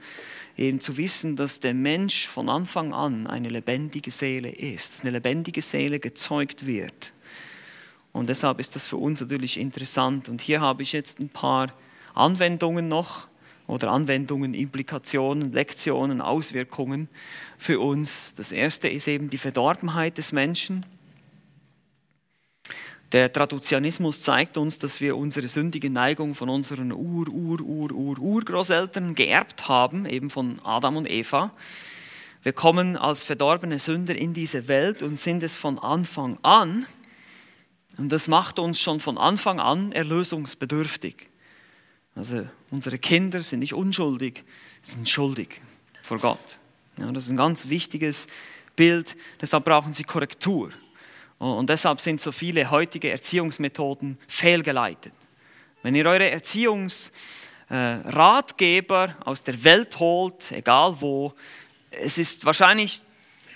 eben 0.57 0.81
zu 0.81 0.97
wissen, 0.97 1.37
dass 1.37 1.61
der 1.61 1.75
Mensch 1.75 2.29
von 2.29 2.49
Anfang 2.49 2.93
an 2.93 3.27
eine 3.27 3.49
lebendige 3.49 4.11
Seele 4.11 4.51
ist, 4.51 5.03
eine 5.03 5.11
lebendige 5.11 5.63
Seele 5.63 5.99
gezeugt 5.99 6.67
wird. 6.67 7.13
Und 8.13 8.29
deshalb 8.29 8.61
ist 8.61 8.77
das 8.77 8.87
für 8.87 8.97
uns 8.97 9.21
natürlich 9.21 9.59
interessant. 9.59 10.29
Und 10.29 10.41
hier 10.41 10.61
habe 10.61 10.85
ich 10.85 10.93
jetzt 10.93 11.19
ein 11.19 11.29
paar 11.29 11.73
Anwendungen 12.15 12.87
noch 12.87 13.27
oder 13.67 13.91
Anwendungen, 13.91 14.55
Implikationen, 14.55 15.53
Lektionen, 15.53 16.21
Auswirkungen 16.21 17.09
für 17.59 17.81
uns. 17.81 18.35
Das 18.37 18.53
erste 18.53 18.89
ist 18.89 19.09
eben 19.09 19.31
die 19.31 19.39
Verdorbenheit 19.39 20.19
des 20.19 20.33
Menschen. 20.33 20.85
Der 23.13 23.33
Traduzianismus 23.33 24.23
zeigt 24.23 24.57
uns, 24.57 24.79
dass 24.79 25.01
wir 25.01 25.17
unsere 25.17 25.47
sündige 25.47 25.89
Neigung 25.89 26.35
von 26.35 26.49
unseren 26.49 26.91
Ur, 26.91 27.29
Ur, 27.29 27.61
Ur, 27.61 27.93
Ur, 27.93 28.19
Urgroßeltern 28.19 29.15
geerbt 29.15 29.69
haben, 29.69 30.05
eben 30.05 30.31
von 30.31 30.59
Adam 30.65 30.97
und 30.97 31.09
Eva. 31.09 31.53
Wir 32.43 32.53
kommen 32.53 32.97
als 32.97 33.23
verdorbene 33.23 33.79
Sünder 33.79 34.17
in 34.17 34.35
diese 34.35 34.69
Welt 34.69 35.03
und 35.03 35.19
sind 35.19 35.43
es 35.43 35.57
von 35.57 35.79
Anfang 35.79 36.39
an. 36.43 36.87
Und 37.97 38.11
das 38.11 38.27
macht 38.27 38.59
uns 38.59 38.81
schon 38.81 39.01
von 39.01 39.17
Anfang 39.17 39.61
an 39.61 39.93
erlösungsbedürftig. 39.93 41.29
Also 42.15 42.47
unsere 42.71 42.99
Kinder 42.99 43.43
sind 43.43 43.61
nicht 43.61 43.75
unschuldig, 43.75 44.45
sind 44.83 45.09
schuldig 45.09 45.61
vor 46.01 46.19
Gott. 46.19 46.59
Ja, 46.99 47.11
das 47.11 47.25
ist 47.25 47.31
ein 47.31 47.37
ganz 47.37 47.69
wichtiges 47.69 48.27
Bild, 48.77 49.17
deshalb 49.41 49.65
brauchen 49.65 49.93
sie 49.93 50.05
Korrektur. 50.05 50.71
Und 51.39 51.69
deshalb 51.69 52.01
sind 52.01 52.21
so 52.21 52.31
viele 52.31 52.71
heutige 52.71 53.11
Erziehungsmethoden 53.11 54.19
fehlgeleitet. 54.29 55.15
Wenn 55.83 55.95
ihr 55.95 56.07
eure 56.07 56.31
Erziehungsmethoden 56.31 57.45
äh, 57.69 57.77
Ratgeber 57.77 59.17
aus 59.25 59.43
der 59.43 59.63
Welt 59.65 59.99
holt, 59.99 60.53
egal 60.53 60.97
wo, 61.01 61.33
es 61.91 62.19
ist 62.19 62.45
wahrscheinlich 62.45 63.03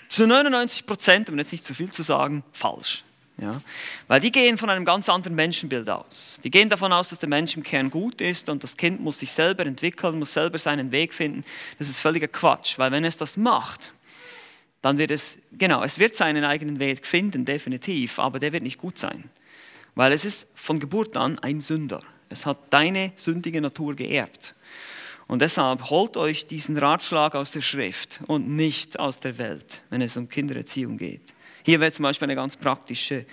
zu 0.07 0.25
99 0.25 0.85
Prozent, 0.85 1.29
um 1.29 1.37
jetzt 1.37 1.51
nicht 1.51 1.63
zu 1.63 1.75
viel 1.75 1.91
zu 1.91 2.03
sagen, 2.03 2.43
falsch. 2.51 3.03
Ja? 3.41 3.61
Weil 4.07 4.19
die 4.19 4.31
gehen 4.31 4.57
von 4.57 4.69
einem 4.69 4.85
ganz 4.85 5.07
anderen 5.09 5.35
Menschenbild 5.35 5.89
aus. 5.89 6.39
Die 6.43 6.51
gehen 6.51 6.69
davon 6.69 6.91
aus, 6.91 7.09
dass 7.09 7.19
der 7.19 7.29
Mensch 7.29 7.55
im 7.55 7.63
Kern 7.63 7.89
gut 7.89 8.21
ist 8.21 8.49
und 8.49 8.63
das 8.63 8.75
Kind 8.75 9.01
muss 9.01 9.19
sich 9.19 9.31
selber 9.31 9.65
entwickeln, 9.65 10.19
muss 10.19 10.33
selber 10.33 10.57
seinen 10.57 10.91
Weg 10.91 11.13
finden. 11.13 11.43
Das 11.77 11.89
ist 11.89 11.99
völliger 11.99 12.27
Quatsch, 12.27 12.77
weil 12.77 12.91
wenn 12.91 13.05
es 13.05 13.17
das 13.17 13.37
macht, 13.37 13.93
dann 14.81 14.97
wird 14.97 15.11
es, 15.11 15.37
genau, 15.51 15.83
es 15.83 15.99
wird 15.99 16.15
seinen 16.15 16.43
eigenen 16.43 16.79
Weg 16.79 17.05
finden, 17.05 17.45
definitiv, 17.45 18.19
aber 18.19 18.39
der 18.39 18.53
wird 18.53 18.63
nicht 18.63 18.77
gut 18.77 18.97
sein. 18.97 19.25
Weil 19.95 20.13
es 20.13 20.25
ist 20.25 20.47
von 20.55 20.79
Geburt 20.79 21.17
an 21.17 21.39
ein 21.39 21.61
Sünder. 21.61 22.01
Es 22.29 22.45
hat 22.45 22.57
deine 22.69 23.11
sündige 23.17 23.59
Natur 23.59 23.95
geerbt. 23.95 24.53
Und 25.27 25.41
deshalb 25.41 25.89
holt 25.89 26.17
euch 26.17 26.47
diesen 26.47 26.77
Ratschlag 26.77 27.35
aus 27.35 27.51
der 27.51 27.61
Schrift 27.61 28.19
und 28.27 28.47
nicht 28.47 28.99
aus 28.99 29.19
der 29.19 29.37
Welt, 29.37 29.81
wenn 29.89 30.01
es 30.01 30.17
um 30.17 30.29
Kindererziehung 30.29 30.97
geht. 30.97 31.33
Hier 31.69 31.79
wäre 31.79 31.91
zum 31.91 32.01
Beispiel 32.01 32.25
eine 32.25 32.35
ganz 32.35 32.57
praktische 32.57 33.27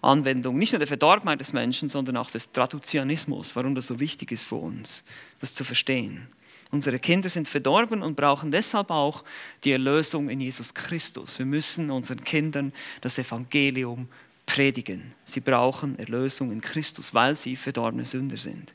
Anwendung, 0.00 0.56
nicht 0.56 0.72
nur 0.72 0.78
der 0.78 0.86
Verdorbenheit 0.86 1.40
des 1.40 1.52
Menschen, 1.52 1.88
sondern 1.88 2.18
auch 2.18 2.30
des 2.30 2.52
Traduzianismus, 2.52 3.56
warum 3.56 3.74
das 3.74 3.88
so 3.88 3.98
wichtig 3.98 4.30
ist 4.30 4.44
für 4.44 4.54
uns, 4.54 5.02
das 5.40 5.54
zu 5.54 5.64
verstehen. 5.64 6.28
Unsere 6.70 7.00
Kinder 7.00 7.28
sind 7.28 7.48
verdorben 7.48 8.04
und 8.04 8.14
brauchen 8.14 8.52
deshalb 8.52 8.92
auch 8.92 9.24
die 9.64 9.72
Erlösung 9.72 10.30
in 10.30 10.40
Jesus 10.40 10.72
Christus. 10.72 11.36
Wir 11.40 11.46
müssen 11.46 11.90
unseren 11.90 12.22
Kindern 12.22 12.72
das 13.00 13.18
Evangelium 13.18 14.06
predigen. 14.46 15.12
Sie 15.24 15.40
brauchen 15.40 15.98
Erlösung 15.98 16.52
in 16.52 16.60
Christus, 16.60 17.12
weil 17.12 17.34
sie 17.34 17.56
verdorbene 17.56 18.04
Sünder 18.04 18.36
sind. 18.36 18.72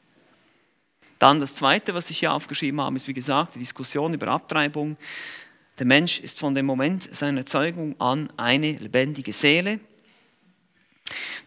Dann 1.20 1.40
das 1.40 1.56
Zweite, 1.56 1.94
was 1.94 2.10
ich 2.10 2.20
hier 2.20 2.34
aufgeschrieben 2.34 2.82
habe, 2.82 2.98
ist 2.98 3.08
wie 3.08 3.14
gesagt 3.14 3.56
die 3.56 3.60
Diskussion 3.60 4.14
über 4.14 4.28
Abtreibung. 4.28 4.98
Der 5.78 5.86
Mensch 5.86 6.22
ist 6.22 6.40
von 6.40 6.56
dem 6.56 6.66
Moment 6.66 7.14
seiner 7.14 7.46
Zeugung 7.46 8.00
an 8.00 8.30
eine 8.38 8.72
lebendige 8.72 9.34
Seele. 9.34 9.82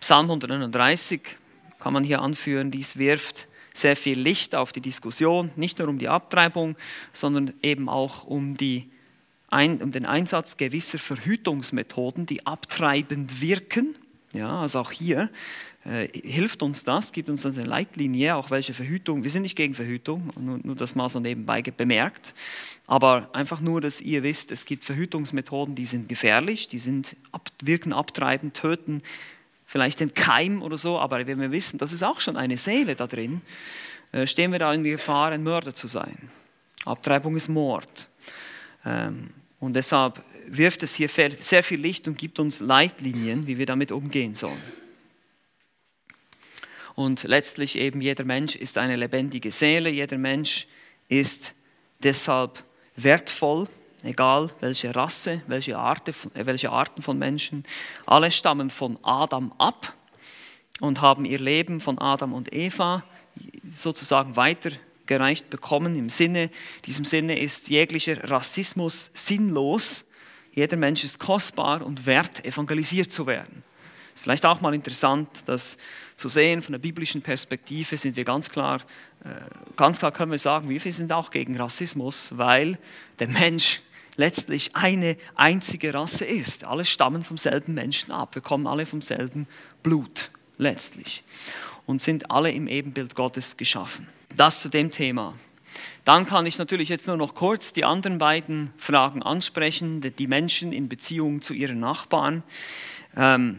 Psalm 0.00 0.26
139 0.26 1.22
kann 1.78 1.94
man 1.94 2.04
hier 2.04 2.20
anführen, 2.20 2.70
dies 2.70 2.98
wirft 2.98 3.48
sehr 3.72 3.96
viel 3.96 4.20
Licht 4.20 4.54
auf 4.54 4.72
die 4.72 4.82
Diskussion, 4.82 5.50
nicht 5.56 5.78
nur 5.78 5.88
um 5.88 5.98
die 5.98 6.08
Abtreibung, 6.08 6.76
sondern 7.14 7.54
eben 7.62 7.88
auch 7.88 8.24
um, 8.24 8.58
die, 8.58 8.90
um 9.50 9.92
den 9.92 10.04
Einsatz 10.04 10.58
gewisser 10.58 10.98
Verhütungsmethoden, 10.98 12.26
die 12.26 12.44
abtreibend 12.44 13.40
wirken. 13.40 13.96
Ja, 14.34 14.60
also 14.60 14.80
auch 14.80 14.92
hier 14.92 15.30
äh, 15.88 16.08
hilft 16.12 16.62
uns 16.62 16.84
das, 16.84 17.12
gibt 17.12 17.30
uns 17.30 17.46
eine 17.46 17.64
Leitlinie, 17.64 18.36
auch 18.36 18.50
welche 18.50 18.74
Verhütung, 18.74 19.24
wir 19.24 19.30
sind 19.30 19.42
nicht 19.42 19.56
gegen 19.56 19.72
Verhütung, 19.72 20.30
nur, 20.38 20.58
nur 20.62 20.76
das 20.76 20.94
mal 20.94 21.08
so 21.08 21.18
nebenbei 21.18 21.62
bemerkt, 21.62 22.34
aber 22.86 23.30
einfach 23.32 23.60
nur, 23.60 23.80
dass 23.80 24.00
ihr 24.00 24.22
wisst, 24.22 24.52
es 24.52 24.66
gibt 24.66 24.84
Verhütungsmethoden, 24.84 25.74
die 25.74 25.86
sind 25.86 26.08
gefährlich, 26.08 26.68
die 26.68 26.78
sind, 26.78 27.16
wirken 27.62 27.92
abtreibend, 27.92 28.54
töten 28.54 29.02
vielleicht 29.66 30.00
den 30.00 30.12
Keim 30.12 30.62
oder 30.62 30.76
so, 30.76 30.98
aber 30.98 31.26
wenn 31.26 31.40
wir 31.40 31.52
wissen, 31.52 31.78
das 31.78 31.92
ist 31.92 32.02
auch 32.02 32.20
schon 32.20 32.36
eine 32.36 32.58
Seele 32.58 32.94
da 32.94 33.06
drin, 33.06 33.40
äh, 34.12 34.26
stehen 34.26 34.52
wir 34.52 34.58
da 34.58 34.72
in 34.72 34.84
die 34.84 34.90
Gefahr, 34.90 35.32
ein 35.32 35.42
Mörder 35.42 35.74
zu 35.74 35.88
sein. 35.88 36.16
Abtreibung 36.84 37.36
ist 37.36 37.48
Mord. 37.48 38.08
Ähm, 38.84 39.30
und 39.60 39.74
deshalb 39.74 40.22
wirft 40.46 40.82
es 40.82 40.94
hier 40.94 41.08
sehr 41.40 41.62
viel 41.62 41.80
Licht 41.80 42.08
und 42.08 42.16
gibt 42.16 42.38
uns 42.38 42.60
Leitlinien, 42.60 43.46
wie 43.46 43.58
wir 43.58 43.66
damit 43.66 43.90
umgehen 43.92 44.34
sollen. 44.34 44.62
Und 46.98 47.22
letztlich 47.22 47.76
eben 47.76 48.00
jeder 48.00 48.24
Mensch 48.24 48.56
ist 48.56 48.76
eine 48.76 48.96
lebendige 48.96 49.52
Seele, 49.52 49.88
jeder 49.88 50.18
Mensch 50.18 50.66
ist 51.08 51.54
deshalb 52.02 52.64
wertvoll 52.96 53.68
egal 54.02 54.50
welche 54.58 54.92
Rasse, 54.96 55.42
welche, 55.46 55.78
Arte, 55.78 56.12
äh, 56.34 56.44
welche 56.44 56.72
Arten 56.72 57.00
von 57.00 57.16
Menschen, 57.16 57.62
alle 58.04 58.32
stammen 58.32 58.68
von 58.72 58.98
Adam 59.04 59.52
ab 59.58 59.94
und 60.80 61.00
haben 61.00 61.24
ihr 61.24 61.38
Leben 61.38 61.80
von 61.80 62.00
Adam 62.00 62.32
und 62.32 62.52
Eva 62.52 63.04
sozusagen 63.72 64.34
weitergereicht 64.34 65.50
bekommen. 65.50 65.96
Im 65.96 66.10
Sinne, 66.10 66.50
diesem 66.84 67.04
Sinne 67.04 67.38
ist 67.38 67.68
jeglicher 67.68 68.28
Rassismus 68.28 69.12
sinnlos. 69.14 70.04
Jeder 70.52 70.76
Mensch 70.76 71.04
ist 71.04 71.20
kostbar 71.20 71.86
und 71.86 72.06
wert, 72.06 72.44
evangelisiert 72.44 73.12
zu 73.12 73.28
werden. 73.28 73.62
Vielleicht 74.16 74.44
auch 74.44 74.60
mal 74.60 74.74
interessant, 74.74 75.28
das 75.46 75.76
zu 76.18 76.28
sehen 76.28 76.62
von 76.62 76.72
der 76.72 76.80
biblischen 76.80 77.22
Perspektive 77.22 77.96
sind 77.96 78.16
wir 78.16 78.24
ganz 78.24 78.50
klar, 78.50 78.80
äh, 79.24 79.28
ganz 79.76 80.00
klar 80.00 80.10
können 80.10 80.32
wir 80.32 80.40
sagen, 80.40 80.68
wir 80.68 80.80
sind 80.80 81.12
auch 81.12 81.30
gegen 81.30 81.56
Rassismus, 81.56 82.36
weil 82.36 82.76
der 83.20 83.28
Mensch 83.28 83.80
letztlich 84.16 84.74
eine 84.74 85.16
einzige 85.36 85.94
Rasse 85.94 86.24
ist. 86.24 86.64
Alle 86.64 86.84
stammen 86.84 87.22
vom 87.22 87.38
selben 87.38 87.74
Menschen 87.74 88.10
ab. 88.10 88.34
Wir 88.34 88.42
kommen 88.42 88.66
alle 88.66 88.84
vom 88.84 89.00
selben 89.00 89.46
Blut 89.84 90.30
letztlich 90.56 91.22
und 91.86 92.02
sind 92.02 92.32
alle 92.32 92.50
im 92.50 92.66
Ebenbild 92.66 93.14
Gottes 93.14 93.56
geschaffen. 93.56 94.08
Das 94.36 94.60
zu 94.60 94.68
dem 94.68 94.90
Thema. 94.90 95.34
Dann 96.04 96.26
kann 96.26 96.46
ich 96.46 96.58
natürlich 96.58 96.88
jetzt 96.88 97.06
nur 97.06 97.16
noch 97.16 97.36
kurz 97.36 97.72
die 97.72 97.84
anderen 97.84 98.18
beiden 98.18 98.72
Fragen 98.76 99.22
ansprechen, 99.22 100.00
die 100.00 100.26
Menschen 100.26 100.72
in 100.72 100.88
Beziehung 100.88 101.42
zu 101.42 101.54
ihren 101.54 101.78
Nachbarn. 101.78 102.42
Ähm, 103.16 103.58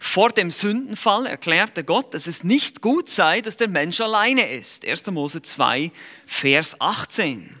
vor 0.00 0.30
dem 0.30 0.50
Sündenfall 0.50 1.26
erklärte 1.26 1.84
Gott, 1.84 2.14
dass 2.14 2.26
es 2.26 2.44
nicht 2.44 2.80
gut 2.80 3.10
sei, 3.10 3.40
dass 3.40 3.56
der 3.56 3.68
Mensch 3.68 4.00
alleine 4.00 4.50
ist. 4.50 4.86
1. 4.86 5.06
Mose 5.06 5.42
2, 5.42 5.90
Vers 6.26 6.80
18. 6.80 7.58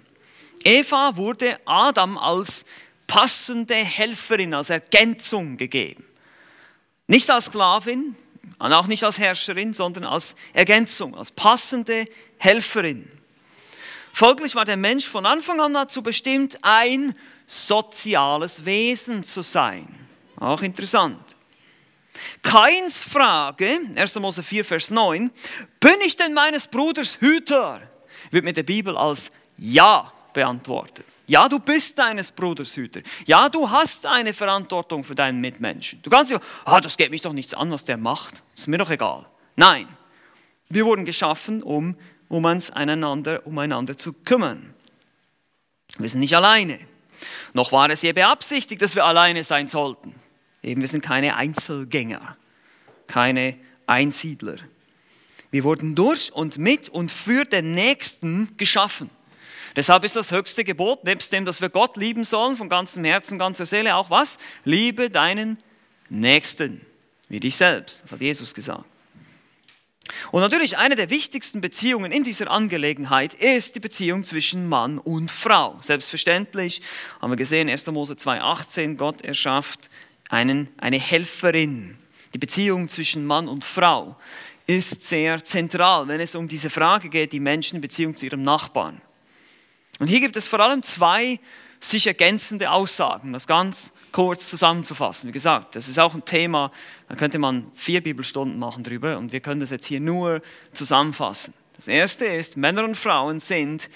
Eva 0.64 1.16
wurde 1.16 1.58
Adam 1.64 2.16
als 2.18 2.64
passende 3.06 3.74
Helferin, 3.74 4.54
als 4.54 4.70
Ergänzung 4.70 5.56
gegeben. 5.56 6.04
Nicht 7.06 7.30
als 7.30 7.46
Sklavin 7.46 8.14
und 8.58 8.72
auch 8.72 8.86
nicht 8.86 9.02
als 9.02 9.18
Herrscherin, 9.18 9.72
sondern 9.72 10.04
als 10.04 10.36
Ergänzung, 10.52 11.16
als 11.16 11.30
passende 11.30 12.06
Helferin. 12.38 13.10
Folglich 14.12 14.54
war 14.54 14.64
der 14.64 14.76
Mensch 14.76 15.08
von 15.08 15.26
Anfang 15.26 15.60
an 15.60 15.74
dazu 15.74 16.02
bestimmt, 16.02 16.58
ein 16.62 17.14
soziales 17.46 18.64
Wesen 18.64 19.22
zu 19.22 19.42
sein. 19.42 19.88
Auch 20.36 20.62
interessant. 20.62 21.37
Keins 22.42 23.02
Frage, 23.02 23.80
1. 23.94 24.14
Mose 24.16 24.42
4, 24.42 24.64
Vers 24.64 24.90
9, 24.90 25.30
bin 25.80 25.96
ich 26.04 26.16
denn 26.16 26.34
meines 26.34 26.66
Bruders 26.66 27.18
Hüter? 27.20 27.80
Wird 28.30 28.44
mit 28.44 28.56
der 28.56 28.62
Bibel 28.62 28.96
als 28.96 29.30
Ja 29.56 30.12
beantwortet. 30.32 31.04
Ja, 31.26 31.48
du 31.48 31.58
bist 31.58 31.98
deines 31.98 32.32
Bruders 32.32 32.74
Hüter. 32.74 33.02
Ja, 33.26 33.48
du 33.48 33.70
hast 33.70 34.06
eine 34.06 34.32
Verantwortung 34.32 35.04
für 35.04 35.14
deinen 35.14 35.40
Mitmenschen. 35.40 36.00
Du 36.02 36.08
kannst 36.08 36.32
nicht, 36.32 36.42
ah, 36.64 36.80
das 36.80 36.96
geht 36.96 37.10
mich 37.10 37.20
doch 37.20 37.34
nichts 37.34 37.52
an, 37.52 37.70
was 37.70 37.84
der 37.84 37.98
macht. 37.98 38.42
Ist 38.56 38.66
mir 38.66 38.78
doch 38.78 38.90
egal. 38.90 39.26
Nein, 39.54 39.86
wir 40.70 40.86
wurden 40.86 41.04
geschaffen, 41.04 41.62
um, 41.62 41.96
um 42.28 42.44
uns 42.44 42.70
einander, 42.70 43.46
umeinander 43.46 43.96
zu 43.96 44.12
kümmern. 44.12 44.74
Wir 45.98 46.08
sind 46.08 46.20
nicht 46.20 46.36
alleine. 46.36 46.78
Noch 47.52 47.72
war 47.72 47.90
es 47.90 48.02
je 48.02 48.12
beabsichtigt, 48.12 48.80
dass 48.80 48.94
wir 48.94 49.04
alleine 49.04 49.44
sein 49.44 49.68
sollten. 49.68 50.14
Eben, 50.62 50.80
wir 50.80 50.88
sind 50.88 51.02
keine 51.02 51.36
Einzelgänger, 51.36 52.36
keine 53.06 53.56
Einsiedler. 53.86 54.56
Wir 55.50 55.64
wurden 55.64 55.94
durch 55.94 56.32
und 56.32 56.58
mit 56.58 56.88
und 56.88 57.10
für 57.10 57.44
den 57.44 57.74
Nächsten 57.74 58.56
geschaffen. 58.56 59.10
Deshalb 59.76 60.04
ist 60.04 60.16
das 60.16 60.32
höchste 60.32 60.64
Gebot, 60.64 61.04
nebst 61.04 61.32
dem, 61.32 61.44
dass 61.44 61.60
wir 61.60 61.68
Gott 61.68 61.96
lieben 61.96 62.24
sollen, 62.24 62.56
von 62.56 62.68
ganzem 62.68 63.04
Herzen, 63.04 63.38
ganzer 63.38 63.64
Seele, 63.64 63.94
auch 63.94 64.10
was? 64.10 64.38
Liebe 64.64 65.08
deinen 65.08 65.58
Nächsten, 66.08 66.80
wie 67.28 67.40
dich 67.40 67.56
selbst. 67.56 68.02
Das 68.02 68.12
hat 68.12 68.20
Jesus 68.20 68.54
gesagt. 68.54 68.84
Und 70.32 70.40
natürlich 70.40 70.78
eine 70.78 70.96
der 70.96 71.10
wichtigsten 71.10 71.60
Beziehungen 71.60 72.12
in 72.12 72.24
dieser 72.24 72.50
Angelegenheit 72.50 73.34
ist 73.34 73.74
die 73.74 73.80
Beziehung 73.80 74.24
zwischen 74.24 74.68
Mann 74.68 74.98
und 74.98 75.30
Frau. 75.30 75.78
Selbstverständlich 75.80 76.82
haben 77.20 77.30
wir 77.30 77.36
gesehen, 77.36 77.68
1. 77.68 77.86
Mose 77.88 78.14
2,18, 78.14 78.96
Gott 78.96 79.22
erschafft 79.22 79.90
einen, 80.28 80.68
eine 80.78 80.98
Helferin. 80.98 81.96
Die 82.34 82.38
Beziehung 82.38 82.88
zwischen 82.88 83.26
Mann 83.26 83.48
und 83.48 83.64
Frau 83.64 84.16
ist 84.66 85.02
sehr 85.02 85.42
zentral, 85.42 86.08
wenn 86.08 86.20
es 86.20 86.34
um 86.34 86.46
diese 86.46 86.68
Frage 86.68 87.08
geht, 87.08 87.32
die 87.32 87.40
Menschen 87.40 87.76
in 87.76 87.80
Beziehung 87.80 88.16
zu 88.16 88.26
ihrem 88.26 88.42
Nachbarn. 88.42 89.00
Und 89.98 90.08
hier 90.08 90.20
gibt 90.20 90.36
es 90.36 90.46
vor 90.46 90.60
allem 90.60 90.82
zwei 90.82 91.40
sich 91.80 92.06
ergänzende 92.06 92.70
Aussagen, 92.70 93.32
das 93.32 93.46
ganz 93.46 93.92
kurz 94.12 94.48
zusammenzufassen. 94.48 95.28
Wie 95.28 95.32
gesagt, 95.32 95.76
das 95.76 95.88
ist 95.88 95.98
auch 95.98 96.14
ein 96.14 96.24
Thema, 96.24 96.72
da 97.08 97.14
könnte 97.14 97.38
man 97.38 97.70
vier 97.74 98.02
Bibelstunden 98.02 98.58
machen 98.58 98.84
drüber 98.84 99.18
und 99.18 99.32
wir 99.32 99.40
können 99.40 99.60
das 99.60 99.70
jetzt 99.70 99.86
hier 99.86 100.00
nur 100.00 100.42
zusammenfassen. 100.72 101.54
Das 101.76 101.88
erste 101.88 102.24
ist, 102.26 102.56
Männer 102.56 102.84
und 102.84 102.96
Frauen 102.96 103.40
sind, 103.40 103.88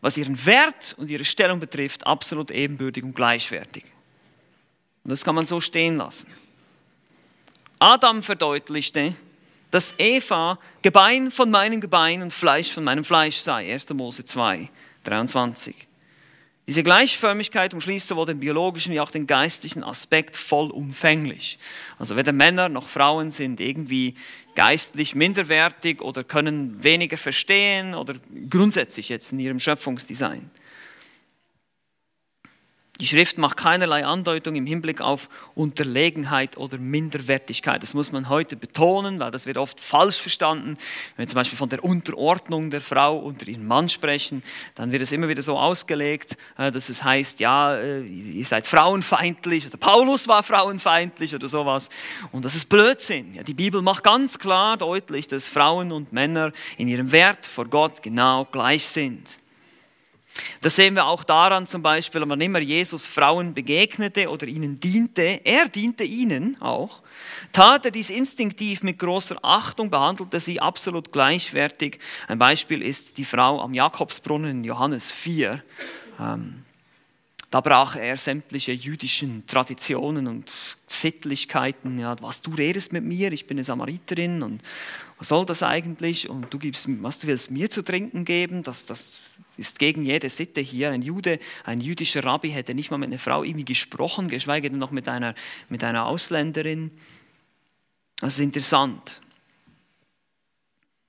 was 0.00 0.16
ihren 0.16 0.44
Wert 0.44 0.94
und 0.98 1.10
ihre 1.10 1.24
Stellung 1.24 1.60
betrifft, 1.60 2.06
absolut 2.06 2.50
ebenbürtig 2.50 3.02
und 3.02 3.14
gleichwertig. 3.14 3.84
Und 5.04 5.10
das 5.10 5.24
kann 5.24 5.34
man 5.34 5.46
so 5.46 5.60
stehen 5.60 5.98
lassen. 5.98 6.28
Adam 7.78 8.22
verdeutlichte, 8.22 9.14
dass 9.70 9.94
Eva 9.98 10.58
Gebein 10.82 11.30
von 11.30 11.50
meinem 11.50 11.80
Gebein 11.80 12.22
und 12.22 12.32
Fleisch 12.32 12.72
von 12.72 12.84
meinem 12.84 13.04
Fleisch 13.04 13.38
sei. 13.38 13.72
1. 13.72 13.90
Mose 13.90 14.24
2, 14.24 14.70
23. 15.04 15.86
Diese 16.66 16.82
Gleichförmigkeit 16.82 17.74
umschließt 17.74 18.08
sowohl 18.08 18.24
den 18.24 18.40
biologischen 18.40 18.94
wie 18.94 19.00
auch 19.00 19.10
den 19.10 19.26
geistlichen 19.26 19.84
Aspekt 19.84 20.38
vollumfänglich. 20.38 21.58
Also 21.98 22.16
weder 22.16 22.32
Männer 22.32 22.70
noch 22.70 22.88
Frauen 22.88 23.32
sind 23.32 23.60
irgendwie 23.60 24.14
geistlich 24.54 25.14
minderwertig 25.14 26.00
oder 26.00 26.24
können 26.24 26.82
weniger 26.82 27.18
verstehen 27.18 27.94
oder 27.94 28.14
grundsätzlich 28.48 29.10
jetzt 29.10 29.32
in 29.32 29.40
ihrem 29.40 29.60
Schöpfungsdesign. 29.60 30.50
Die 33.00 33.08
Schrift 33.08 33.38
macht 33.38 33.56
keinerlei 33.56 34.06
Andeutung 34.06 34.54
im 34.54 34.66
Hinblick 34.66 35.00
auf 35.00 35.28
Unterlegenheit 35.56 36.56
oder 36.56 36.78
Minderwertigkeit. 36.78 37.82
Das 37.82 37.92
muss 37.92 38.12
man 38.12 38.28
heute 38.28 38.54
betonen, 38.54 39.18
weil 39.18 39.32
das 39.32 39.46
wird 39.46 39.56
oft 39.56 39.80
falsch 39.80 40.20
verstanden. 40.20 40.78
Wenn 41.16 41.24
wir 41.24 41.26
zum 41.26 41.34
Beispiel 41.34 41.58
von 41.58 41.68
der 41.68 41.82
Unterordnung 41.82 42.70
der 42.70 42.80
Frau 42.80 43.18
unter 43.18 43.48
ihren 43.48 43.66
Mann 43.66 43.88
sprechen, 43.88 44.44
dann 44.76 44.92
wird 44.92 45.02
es 45.02 45.10
immer 45.10 45.26
wieder 45.26 45.42
so 45.42 45.58
ausgelegt, 45.58 46.36
äh, 46.56 46.70
dass 46.70 46.88
es 46.88 47.02
heißt, 47.02 47.40
ja, 47.40 47.74
äh, 47.74 48.02
ihr 48.02 48.46
seid 48.46 48.64
frauenfeindlich 48.64 49.66
oder 49.66 49.76
Paulus 49.76 50.28
war 50.28 50.44
frauenfeindlich 50.44 51.34
oder 51.34 51.48
sowas. 51.48 51.88
Und 52.30 52.44
das 52.44 52.54
ist 52.54 52.68
Blödsinn. 52.68 53.42
Die 53.44 53.54
Bibel 53.54 53.82
macht 53.82 54.04
ganz 54.04 54.38
klar 54.38 54.76
deutlich, 54.76 55.26
dass 55.26 55.48
Frauen 55.48 55.90
und 55.90 56.12
Männer 56.12 56.52
in 56.78 56.86
ihrem 56.86 57.10
Wert 57.10 57.44
vor 57.44 57.64
Gott 57.64 58.04
genau 58.04 58.44
gleich 58.44 58.86
sind. 58.86 59.40
Das 60.60 60.76
sehen 60.76 60.94
wir 60.94 61.06
auch 61.06 61.22
daran 61.22 61.66
zum 61.66 61.82
Beispiel, 61.82 62.22
wann 62.26 62.40
immer 62.40 62.58
Jesus 62.58 63.06
Frauen 63.06 63.54
begegnete 63.54 64.28
oder 64.28 64.46
ihnen 64.46 64.80
diente, 64.80 65.40
er 65.44 65.68
diente 65.68 66.04
ihnen 66.04 66.60
auch, 66.60 67.02
tat 67.52 67.84
er 67.84 67.90
dies 67.90 68.10
instinktiv 68.10 68.82
mit 68.82 68.98
großer 68.98 69.36
Achtung, 69.42 69.90
behandelte 69.90 70.40
sie 70.40 70.60
absolut 70.60 71.12
gleichwertig. 71.12 72.00
Ein 72.26 72.38
Beispiel 72.38 72.82
ist 72.82 73.16
die 73.18 73.24
Frau 73.24 73.60
am 73.60 73.74
Jakobsbrunnen 73.74 74.50
in 74.50 74.64
Johannes 74.64 75.10
4. 75.10 75.62
Ähm, 76.18 76.64
da 77.50 77.60
brach 77.60 77.94
er 77.94 78.16
sämtliche 78.16 78.72
jüdischen 78.72 79.46
Traditionen 79.46 80.26
und 80.26 80.50
Sittlichkeiten. 80.88 82.00
Ja, 82.00 82.16
was 82.20 82.42
du 82.42 82.50
redest 82.50 82.92
mit 82.92 83.04
mir, 83.04 83.30
ich 83.30 83.46
bin 83.46 83.58
eine 83.58 83.64
Samariterin 83.64 84.42
und 84.42 84.60
was 85.18 85.28
soll 85.28 85.46
das 85.46 85.62
eigentlich? 85.62 86.28
Und 86.28 86.52
du 86.52 86.58
gibst, 86.58 86.86
was 87.02 87.20
du 87.20 87.28
willst 87.28 87.52
mir 87.52 87.70
zu 87.70 87.82
trinken 87.82 88.24
geben? 88.24 88.64
Das, 88.64 88.86
das 88.86 89.20
ist 89.56 89.78
gegen 89.78 90.04
jede 90.04 90.28
Sitte 90.28 90.60
hier. 90.60 90.90
Ein 90.90 91.02
Jude, 91.02 91.38
ein 91.64 91.80
jüdischer 91.80 92.24
Rabbi 92.24 92.50
hätte 92.50 92.74
nicht 92.74 92.90
mal 92.90 92.98
mit 92.98 93.08
einer 93.08 93.18
Frau 93.18 93.44
irgendwie 93.44 93.64
gesprochen, 93.64 94.28
geschweige 94.28 94.70
denn 94.70 94.78
noch 94.78 94.90
mit 94.90 95.08
einer, 95.08 95.34
mit 95.68 95.84
einer 95.84 96.06
Ausländerin. 96.06 96.90
Das 98.20 98.34
ist 98.34 98.40
interessant. 98.40 99.20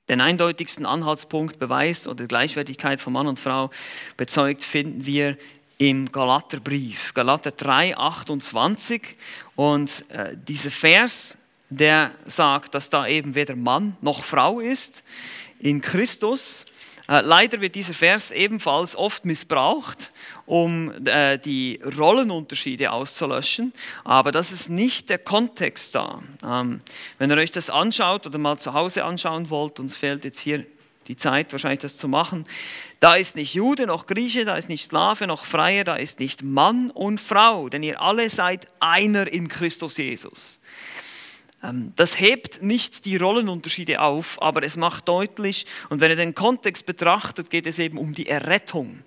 Den 0.08 0.22
eindeutigsten 0.22 0.86
Anhaltspunkt, 0.86 1.58
Beweis 1.58 2.08
oder 2.08 2.28
Gleichwertigkeit 2.28 3.02
von 3.02 3.14
Mann 3.14 3.26
und 3.26 3.40
Frau 3.40 3.72
bezeugt 4.18 4.64
finden 4.64 5.06
wir 5.06 5.38
im 5.78 6.12
Galaterbrief, 6.12 7.14
Galater 7.14 7.52
3, 7.52 7.98
28. 7.98 9.16
Und 9.56 10.06
äh, 10.10 10.38
dieser 10.38 10.72
Vers, 10.72 11.38
der 11.70 12.12
sagt, 12.26 12.76
dass 12.76 12.90
da 12.90 13.08
eben 13.08 13.34
weder 13.36 13.56
Mann 13.56 13.98
noch 14.02 14.24
Frau 14.24 14.60
ist 14.60 15.04
in 15.60 15.82
Christus. 15.82 16.66
Äh, 17.08 17.22
leider 17.22 17.62
wird 17.62 17.76
dieser 17.76 17.94
Vers 17.94 18.32
ebenfalls 18.32 18.96
oft 18.96 19.26
missbraucht, 19.26 20.12
um 20.46 20.92
äh, 21.06 21.38
die 21.38 21.80
Rollenunterschiede 21.98 22.92
auszulöschen, 22.92 23.74
aber 24.04 24.32
das 24.32 24.52
ist 24.52 24.70
nicht 24.70 25.10
der 25.10 25.20
Kontext 25.20 25.94
da. 25.94 26.22
Ähm, 26.44 26.82
wenn 27.20 27.30
ihr 27.30 27.38
euch 27.38 27.52
das 27.52 27.70
anschaut 27.70 28.26
oder 28.26 28.38
mal 28.38 28.58
zu 28.58 28.74
Hause 28.74 29.04
anschauen 29.04 29.50
wollt, 29.50 29.80
uns 29.80 29.96
fehlt 29.96 30.26
jetzt 30.26 30.40
hier 30.40 30.66
die 31.08 31.16
Zeit 31.16 31.52
wahrscheinlich 31.52 31.82
das 31.82 31.98
zu 31.98 32.08
machen, 32.08 32.46
da 33.00 33.16
ist 33.16 33.36
nicht 33.36 33.54
Jude 33.54 33.86
noch 33.86 34.08
Grieche, 34.08 34.46
da 34.46 34.56
ist 34.56 34.70
nicht 34.70 34.86
Sklave 34.86 35.28
noch 35.28 35.46
Freie, 35.46 35.84
da 35.84 35.96
ist 35.96 36.20
nicht 36.20 36.42
Mann 36.42 36.90
und 36.90 37.22
Frau, 37.22 37.70
denn 37.70 37.84
ihr 37.84 38.02
alle 38.02 38.30
seid 38.32 38.68
einer 38.80 39.32
in 39.32 39.48
Christus 39.48 39.98
Jesus. 39.98 40.60
Ähm, 41.66 41.94
das 41.96 42.20
hebt 42.20 42.62
nicht 42.62 43.06
die 43.06 43.18
Rollenunterschiede 43.18 44.02
auf, 44.02 44.42
aber 44.42 44.64
es 44.64 44.78
macht 44.78 45.08
deutlich, 45.08 45.66
und 45.90 46.02
wenn 46.02 46.12
ihr 46.12 46.16
den 46.16 46.36
Kontext 46.36 46.86
betrachtet, 46.86 47.50
geht 47.50 47.66
es 47.66 47.80
eben 47.80 47.98
um 47.98 48.14
die 48.14 48.28
Errettung. 48.28 49.04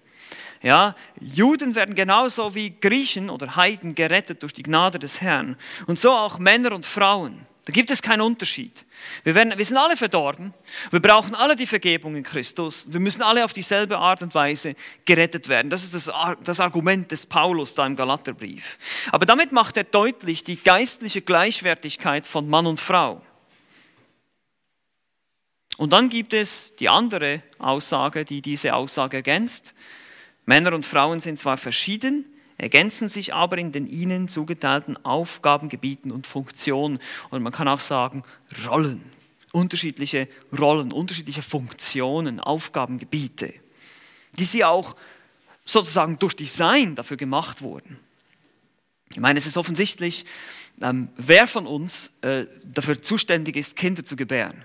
Ja, 0.61 0.96
Juden 1.20 1.76
werden 1.76 1.94
genauso 1.94 2.54
wie 2.54 2.70
Griechen 2.70 3.30
oder 3.30 3.54
Heiden 3.54 3.94
gerettet 3.94 4.42
durch 4.42 4.52
die 4.52 4.64
Gnade 4.64 4.98
des 4.98 5.20
Herrn. 5.20 5.56
Und 5.86 6.00
so 6.00 6.11
auch 6.11 6.38
Männer 6.40 6.72
und 6.72 6.84
Frauen. 6.84 7.46
Da 7.68 7.72
gibt 7.74 7.90
es 7.90 8.00
keinen 8.00 8.22
Unterschied. 8.22 8.86
Wir, 9.24 9.34
werden, 9.34 9.52
wir 9.58 9.64
sind 9.66 9.76
alle 9.76 9.94
verdorben. 9.94 10.54
Wir 10.90 11.00
brauchen 11.00 11.34
alle 11.34 11.54
die 11.54 11.66
Vergebung 11.66 12.16
in 12.16 12.22
Christus. 12.22 12.86
Wir 12.90 12.98
müssen 12.98 13.20
alle 13.20 13.44
auf 13.44 13.52
dieselbe 13.52 13.98
Art 13.98 14.22
und 14.22 14.34
Weise 14.34 14.74
gerettet 15.04 15.50
werden. 15.50 15.68
Das 15.68 15.84
ist 15.84 15.92
das, 15.92 16.10
das 16.42 16.60
Argument 16.60 17.10
des 17.10 17.26
Paulus 17.26 17.74
da 17.74 17.86
im 17.86 17.94
Galaterbrief. 17.94 18.78
Aber 19.12 19.26
damit 19.26 19.52
macht 19.52 19.76
er 19.76 19.84
deutlich 19.84 20.44
die 20.44 20.56
geistliche 20.56 21.20
Gleichwertigkeit 21.20 22.26
von 22.26 22.48
Mann 22.48 22.64
und 22.64 22.80
Frau. 22.80 23.20
Und 25.76 25.92
dann 25.92 26.08
gibt 26.08 26.32
es 26.32 26.74
die 26.76 26.88
andere 26.88 27.42
Aussage, 27.58 28.24
die 28.24 28.40
diese 28.40 28.74
Aussage 28.74 29.18
ergänzt. 29.18 29.74
Männer 30.46 30.72
und 30.72 30.86
Frauen 30.86 31.20
sind 31.20 31.38
zwar 31.38 31.58
verschieden, 31.58 32.24
ergänzen 32.59 33.09
sich 33.09 33.32
aber 33.32 33.56
in 33.59 33.72
den 33.72 33.86
ihnen 33.86 34.28
zugeteilten 34.28 35.02
Aufgabengebieten 35.04 36.11
und 36.11 36.26
Funktionen. 36.26 36.98
Und 37.30 37.42
man 37.42 37.52
kann 37.52 37.68
auch 37.68 37.80
sagen, 37.80 38.24
Rollen. 38.66 39.02
Unterschiedliche 39.52 40.28
Rollen, 40.59 40.92
unterschiedliche 40.92 41.40
Funktionen, 41.40 42.38
Aufgabengebiete, 42.38 43.54
die 44.38 44.44
sie 44.44 44.64
auch 44.64 44.94
sozusagen 45.64 46.18
durch 46.18 46.34
Design 46.34 46.94
dafür 46.94 47.16
gemacht 47.16 47.62
wurden. 47.62 47.98
Ich 49.11 49.20
meine, 49.20 49.38
es 49.38 49.46
ist 49.46 49.56
offensichtlich, 49.56 50.26
ähm, 50.82 51.09
wer 51.16 51.46
von 51.46 51.66
uns 51.66 52.12
äh, 52.20 52.44
dafür 52.64 53.00
zuständig 53.00 53.56
ist, 53.56 53.74
Kinder 53.74 54.04
zu 54.04 54.16
gebären. 54.16 54.64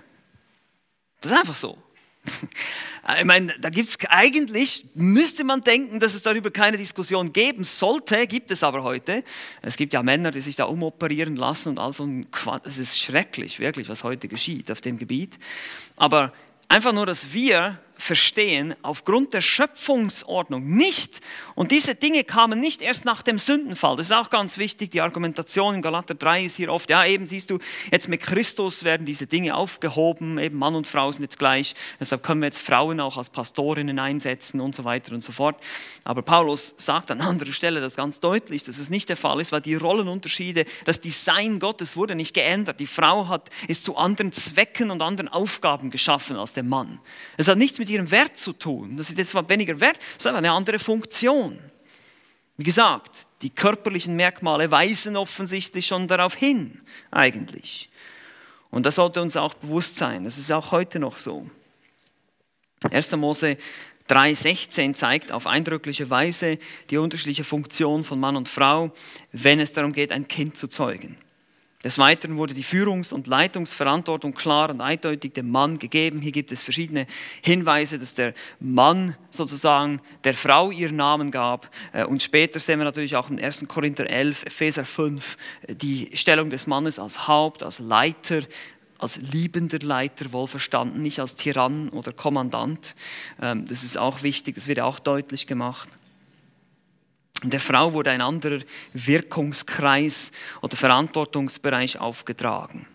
Das 1.20 1.32
ist 1.32 1.38
einfach 1.38 1.56
so. 1.56 1.82
Ich 3.18 3.24
meine, 3.26 3.54
da 3.60 3.68
gibt 3.68 3.90
es 3.90 3.98
eigentlich, 4.08 4.86
müsste 4.94 5.44
man 5.44 5.60
denken, 5.60 6.00
dass 6.00 6.14
es 6.14 6.22
darüber 6.22 6.50
keine 6.50 6.78
Diskussion 6.78 7.34
geben 7.34 7.62
sollte, 7.62 8.26
gibt 8.26 8.50
es 8.50 8.62
aber 8.62 8.82
heute. 8.82 9.24
Es 9.60 9.76
gibt 9.76 9.92
ja 9.92 10.02
Männer, 10.02 10.30
die 10.30 10.40
sich 10.40 10.56
da 10.56 10.64
umoperieren 10.64 11.36
lassen 11.36 11.68
und 11.68 11.78
all 11.78 11.92
so 11.92 12.04
ein 12.04 12.30
Quatsch. 12.30 12.64
Es 12.64 12.78
ist 12.78 12.98
schrecklich, 12.98 13.60
wirklich, 13.60 13.90
was 13.90 14.04
heute 14.04 14.26
geschieht 14.26 14.70
auf 14.70 14.80
dem 14.80 14.96
Gebiet. 14.96 15.38
Aber 15.96 16.32
einfach 16.70 16.94
nur, 16.94 17.04
dass 17.04 17.34
wir 17.34 17.78
verstehen, 17.96 18.74
aufgrund 18.82 19.34
der 19.34 19.40
Schöpfungsordnung 19.40 20.76
nicht. 20.76 21.20
Und 21.54 21.70
diese 21.70 21.94
Dinge 21.94 22.24
kamen 22.24 22.60
nicht 22.60 22.82
erst 22.82 23.04
nach 23.04 23.22
dem 23.22 23.38
Sündenfall. 23.38 23.96
Das 23.96 24.06
ist 24.06 24.12
auch 24.12 24.30
ganz 24.30 24.58
wichtig. 24.58 24.90
Die 24.90 25.00
Argumentation 25.00 25.76
in 25.76 25.82
Galater 25.82 26.14
3 26.14 26.44
ist 26.44 26.56
hier 26.56 26.72
oft, 26.72 26.90
ja 26.90 27.04
eben 27.04 27.26
siehst 27.26 27.50
du, 27.50 27.58
jetzt 27.90 28.08
mit 28.08 28.20
Christus 28.20 28.84
werden 28.84 29.06
diese 29.06 29.26
Dinge 29.26 29.54
aufgehoben, 29.54 30.38
eben 30.38 30.58
Mann 30.58 30.74
und 30.74 30.86
Frau 30.86 31.10
sind 31.12 31.22
jetzt 31.22 31.38
gleich. 31.38 31.74
Deshalb 32.00 32.22
können 32.22 32.40
wir 32.40 32.46
jetzt 32.46 32.60
Frauen 32.60 33.00
auch 33.00 33.16
als 33.16 33.30
Pastorinnen 33.30 33.98
einsetzen 33.98 34.60
und 34.60 34.74
so 34.74 34.84
weiter 34.84 35.12
und 35.12 35.22
so 35.22 35.32
fort. 35.32 35.56
Aber 36.04 36.22
Paulus 36.22 36.74
sagt 36.76 37.10
an 37.10 37.20
anderer 37.20 37.52
Stelle 37.52 37.80
das 37.80 37.96
ganz 37.96 38.20
deutlich, 38.20 38.64
dass 38.64 38.78
es 38.78 38.90
nicht 38.90 39.08
der 39.08 39.16
Fall 39.16 39.40
ist, 39.40 39.52
weil 39.52 39.60
die 39.60 39.74
Rollenunterschiede, 39.74 40.64
das 40.84 41.00
Design 41.00 41.58
Gottes 41.58 41.96
wurde 41.96 42.14
nicht 42.14 42.34
geändert. 42.34 42.80
Die 42.80 42.86
Frau 42.86 43.28
hat, 43.28 43.50
ist 43.68 43.84
zu 43.84 43.96
anderen 43.96 44.32
Zwecken 44.32 44.90
und 44.90 45.02
anderen 45.02 45.28
Aufgaben 45.28 45.90
geschaffen 45.90 46.36
als 46.36 46.52
der 46.52 46.64
Mann. 46.64 47.00
Es 47.36 47.48
hat 47.48 47.58
nichts 47.58 47.78
mit 47.78 47.83
ihrem 47.88 48.10
Wert 48.10 48.36
zu 48.36 48.52
tun. 48.52 48.96
Das 48.96 49.10
ist 49.10 49.18
jetzt 49.18 49.30
zwar 49.30 49.48
weniger 49.48 49.78
Wert, 49.80 49.98
sondern 50.18 50.44
eine 50.44 50.54
andere 50.54 50.78
Funktion. 50.78 51.58
Wie 52.56 52.64
gesagt, 52.64 53.26
die 53.42 53.50
körperlichen 53.50 54.16
Merkmale 54.16 54.70
weisen 54.70 55.16
offensichtlich 55.16 55.86
schon 55.86 56.06
darauf 56.06 56.34
hin, 56.34 56.80
eigentlich. 57.10 57.90
Und 58.70 58.86
das 58.86 58.96
sollte 58.96 59.22
uns 59.22 59.36
auch 59.36 59.54
bewusst 59.54 59.96
sein. 59.96 60.24
Das 60.24 60.38
ist 60.38 60.50
auch 60.52 60.70
heute 60.70 60.98
noch 60.98 61.18
so. 61.18 61.48
1. 62.90 63.12
Mose 63.12 63.56
3,16 64.08 64.92
zeigt 64.92 65.32
auf 65.32 65.46
eindrückliche 65.46 66.10
Weise 66.10 66.58
die 66.90 66.98
unterschiedliche 66.98 67.44
Funktion 67.44 68.04
von 68.04 68.20
Mann 68.20 68.36
und 68.36 68.48
Frau, 68.48 68.92
wenn 69.32 69.60
es 69.60 69.72
darum 69.72 69.92
geht, 69.92 70.12
ein 70.12 70.28
Kind 70.28 70.56
zu 70.56 70.68
zeugen. 70.68 71.16
Des 71.84 71.98
Weiteren 71.98 72.38
wurde 72.38 72.54
die 72.54 72.64
Führungs- 72.64 73.12
und 73.12 73.26
Leitungsverantwortung 73.26 74.32
klar 74.32 74.70
und 74.70 74.80
eindeutig 74.80 75.34
dem 75.34 75.50
Mann 75.50 75.78
gegeben. 75.78 76.22
Hier 76.22 76.32
gibt 76.32 76.50
es 76.50 76.62
verschiedene 76.62 77.06
Hinweise, 77.42 77.98
dass 77.98 78.14
der 78.14 78.32
Mann 78.58 79.16
sozusagen 79.30 80.00
der 80.24 80.32
Frau 80.32 80.70
ihren 80.70 80.96
Namen 80.96 81.30
gab. 81.30 81.70
Äh, 81.92 82.06
und 82.06 82.22
später 82.22 82.58
sehen 82.58 82.78
wir 82.78 82.84
natürlich 82.84 83.16
auch 83.16 83.28
in 83.28 83.38
1. 83.38 83.66
Korinther 83.68 84.08
11, 84.08 84.44
Epheser 84.46 84.86
5 84.86 85.36
äh, 85.66 85.74
die 85.74 86.10
Stellung 86.14 86.48
des 86.48 86.66
Mannes 86.66 86.98
als 86.98 87.28
Haupt, 87.28 87.62
als 87.62 87.80
Leiter, 87.80 88.40
als 88.96 89.18
liebender 89.18 89.80
Leiter 89.80 90.32
wohlverstanden, 90.32 91.02
nicht 91.02 91.20
als 91.20 91.36
Tyrann 91.36 91.90
oder 91.90 92.12
Kommandant. 92.12 92.94
Ähm, 93.42 93.66
das 93.68 93.84
ist 93.84 93.98
auch 93.98 94.22
wichtig, 94.22 94.54
das 94.54 94.68
wird 94.68 94.80
auch 94.80 95.00
deutlich 95.00 95.46
gemacht. 95.46 95.90
Der 97.50 97.60
Frau 97.60 97.92
wurde 97.92 98.10
ein 98.10 98.22
anderer 98.22 98.60
Wirkungskreis 98.94 100.32
oder 100.62 100.76
Verantwortungsbereich 100.76 101.98
aufgetragen. 101.98 102.86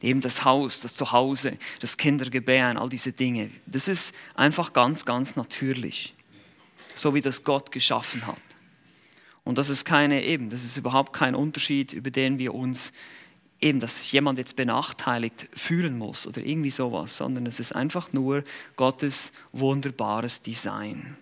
Eben 0.00 0.20
das 0.20 0.44
Haus, 0.44 0.80
das 0.80 0.94
Zuhause, 0.94 1.58
das 1.80 1.96
Kindergebären, 1.96 2.78
all 2.78 2.88
diese 2.88 3.12
Dinge. 3.12 3.50
Das 3.66 3.88
ist 3.88 4.14
einfach 4.34 4.72
ganz, 4.72 5.04
ganz 5.04 5.34
natürlich. 5.34 6.14
So 6.94 7.14
wie 7.14 7.20
das 7.20 7.42
Gott 7.42 7.72
geschaffen 7.72 8.26
hat. 8.26 8.36
Und 9.42 9.58
das 9.58 9.68
ist 9.68 9.84
keine, 9.84 10.24
eben, 10.24 10.50
das 10.50 10.62
ist 10.62 10.76
überhaupt 10.76 11.12
kein 11.12 11.34
Unterschied, 11.34 11.92
über 11.92 12.10
den 12.10 12.38
wir 12.38 12.54
uns 12.54 12.92
eben, 13.60 13.80
dass 13.80 14.12
jemand 14.12 14.38
jetzt 14.38 14.54
benachteiligt 14.54 15.48
fühlen 15.52 15.98
muss 15.98 16.26
oder 16.26 16.44
irgendwie 16.44 16.70
sowas, 16.70 17.16
sondern 17.16 17.46
es 17.46 17.58
ist 17.58 17.74
einfach 17.74 18.12
nur 18.12 18.44
Gottes 18.76 19.32
wunderbares 19.52 20.42
Design. 20.42 21.16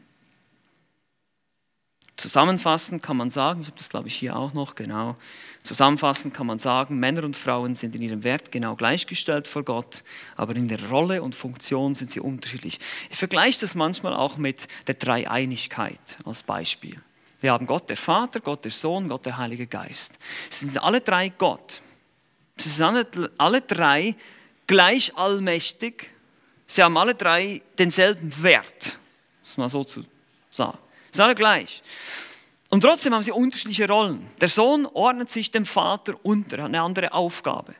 Zusammenfassend 2.17 3.03
kann 3.03 3.19
man 3.19 3.29
sagen, 3.29 3.61
ich 3.61 3.67
habe 3.67 3.77
das 3.77 3.91
glaube 3.91 4.09
ich 4.09 4.15
hier 4.15 4.37
auch 4.37 4.55
noch, 4.55 4.75
genau, 4.75 5.17
zusammenfassend 5.63 6.33
kann 6.33 6.47
man 6.47 6.59
sagen, 6.59 6.99
Männer 6.99 7.25
und 7.25 7.37
Frauen 7.37 7.75
sind 7.75 7.95
in 7.95 8.01
ihrem 8.01 8.25
Wert 8.25 8.51
genau 8.51 8.75
gleichgestellt 8.75 9.47
vor 9.47 9.65
Gott, 9.65 10.03
aber 10.35 10.57
in 10.57 10.69
der 10.69 10.89
Rolle 10.89 11.23
und 11.23 11.35
Funktion 11.35 11.95
sind 11.95 12.11
sie 12.11 12.21
unterschiedlich. 12.21 12.79
Ich 13.11 13.19
vergleiche 13.19 13.61
das 13.61 13.75
manchmal 13.75 14.15
auch 14.15 14.39
mit 14.39 14.67
der 14.87 14.95
Dreieinigkeit 14.95 16.01
als 16.25 16.43
Beispiel. 16.43 16.97
Wir 17.43 17.53
haben 17.53 17.67
Gott 17.67 17.91
der 17.91 17.99
Vater, 17.99 18.41
Gott 18.41 18.65
der 18.65 18.73
Sohn, 18.73 19.09
Gott 19.09 19.27
der 19.27 19.37
Heilige 19.37 19.67
Geist. 19.67 20.15
Sie 20.49 20.65
sind 20.65 20.83
alle 20.83 21.03
drei 21.03 21.29
Gott. 21.29 21.83
Sie 22.57 22.71
sind 22.71 23.07
alle 23.37 23.61
drei 23.61 24.15
gleich 24.67 25.15
allmächtig. 25.17 26.11
Sie 26.67 26.83
haben 26.83 26.97
alle 26.97 27.15
drei 27.15 27.61
denselben 27.79 28.43
Wert, 28.43 28.99
muss 29.43 29.57
man 29.59 29.69
so 29.69 29.85
zu 29.85 30.05
sagen. 30.51 30.79
Sind 31.17 31.25
alle 31.25 31.35
gleich. 31.35 31.83
Und 32.69 32.83
trotzdem 32.83 33.15
haben 33.15 33.23
sie 33.23 33.33
unterschiedliche 33.33 33.89
Rollen. 33.89 34.27
Der 34.41 34.49
Sohn 34.49 34.87
ordnet 34.87 35.31
sich 35.31 35.51
dem 35.51 35.65
Vater 35.65 36.15
unter, 36.23 36.59
hat 36.59 36.67
eine 36.67 36.83
andere 36.83 37.13
Aufgabe. 37.13 37.75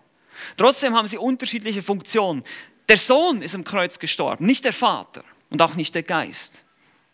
Trotzdem 0.57 0.95
haben 0.95 1.09
sie 1.09 1.19
unterschiedliche 1.19 1.83
Funktionen. 1.83 2.43
Der 2.89 2.99
Sohn 2.99 3.43
ist 3.43 3.55
am 3.55 3.65
Kreuz 3.65 3.99
gestorben, 3.99 4.47
nicht 4.47 4.65
der 4.65 4.73
Vater 4.73 5.23
und 5.51 5.61
auch 5.61 5.75
nicht 5.75 5.95
der 5.95 6.03
Geist. 6.03 6.63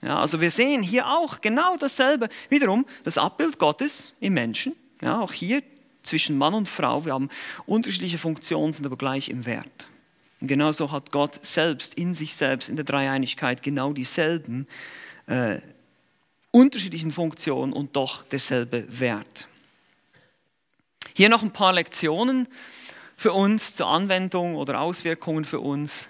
Ja, 0.02 0.20
also 0.20 0.40
wir 0.40 0.50
sehen 0.50 0.82
hier 0.82 1.08
auch 1.08 1.40
genau 1.40 1.76
dasselbe. 1.76 2.28
Wiederum 2.48 2.84
das 3.04 3.18
Abbild 3.18 3.58
Gottes 3.58 4.14
im 4.20 4.34
Menschen. 4.34 4.74
Ja, 5.00 5.20
auch 5.20 5.32
hier 5.32 5.62
zwischen 6.02 6.36
Mann 6.36 6.54
und 6.54 6.68
Frau. 6.68 7.04
Wir 7.04 7.14
haben 7.14 7.30
unterschiedliche 7.66 8.18
Funktionen, 8.18 8.72
sind 8.72 8.84
aber 8.84 8.96
gleich 8.96 9.28
im 9.28 9.46
Wert. 9.46 9.88
Und 10.40 10.48
genauso 10.48 10.90
hat 10.90 11.12
Gott 11.12 11.38
selbst 11.44 11.94
in 11.94 12.14
sich 12.14 12.34
selbst, 12.34 12.68
in 12.68 12.76
der 12.76 12.84
Dreieinigkeit, 12.84 13.62
genau 13.62 13.92
dieselben 13.92 14.66
äh, 15.26 15.60
unterschiedlichen 16.52 17.10
Funktionen 17.10 17.72
und 17.72 17.96
doch 17.96 18.22
derselbe 18.22 18.86
Wert. 19.00 19.48
Hier 21.14 21.28
noch 21.28 21.42
ein 21.42 21.52
paar 21.52 21.72
Lektionen 21.72 22.46
für 23.16 23.32
uns 23.32 23.74
zur 23.74 23.88
Anwendung 23.88 24.54
oder 24.54 24.80
Auswirkungen 24.80 25.44
für 25.44 25.60
uns. 25.60 26.08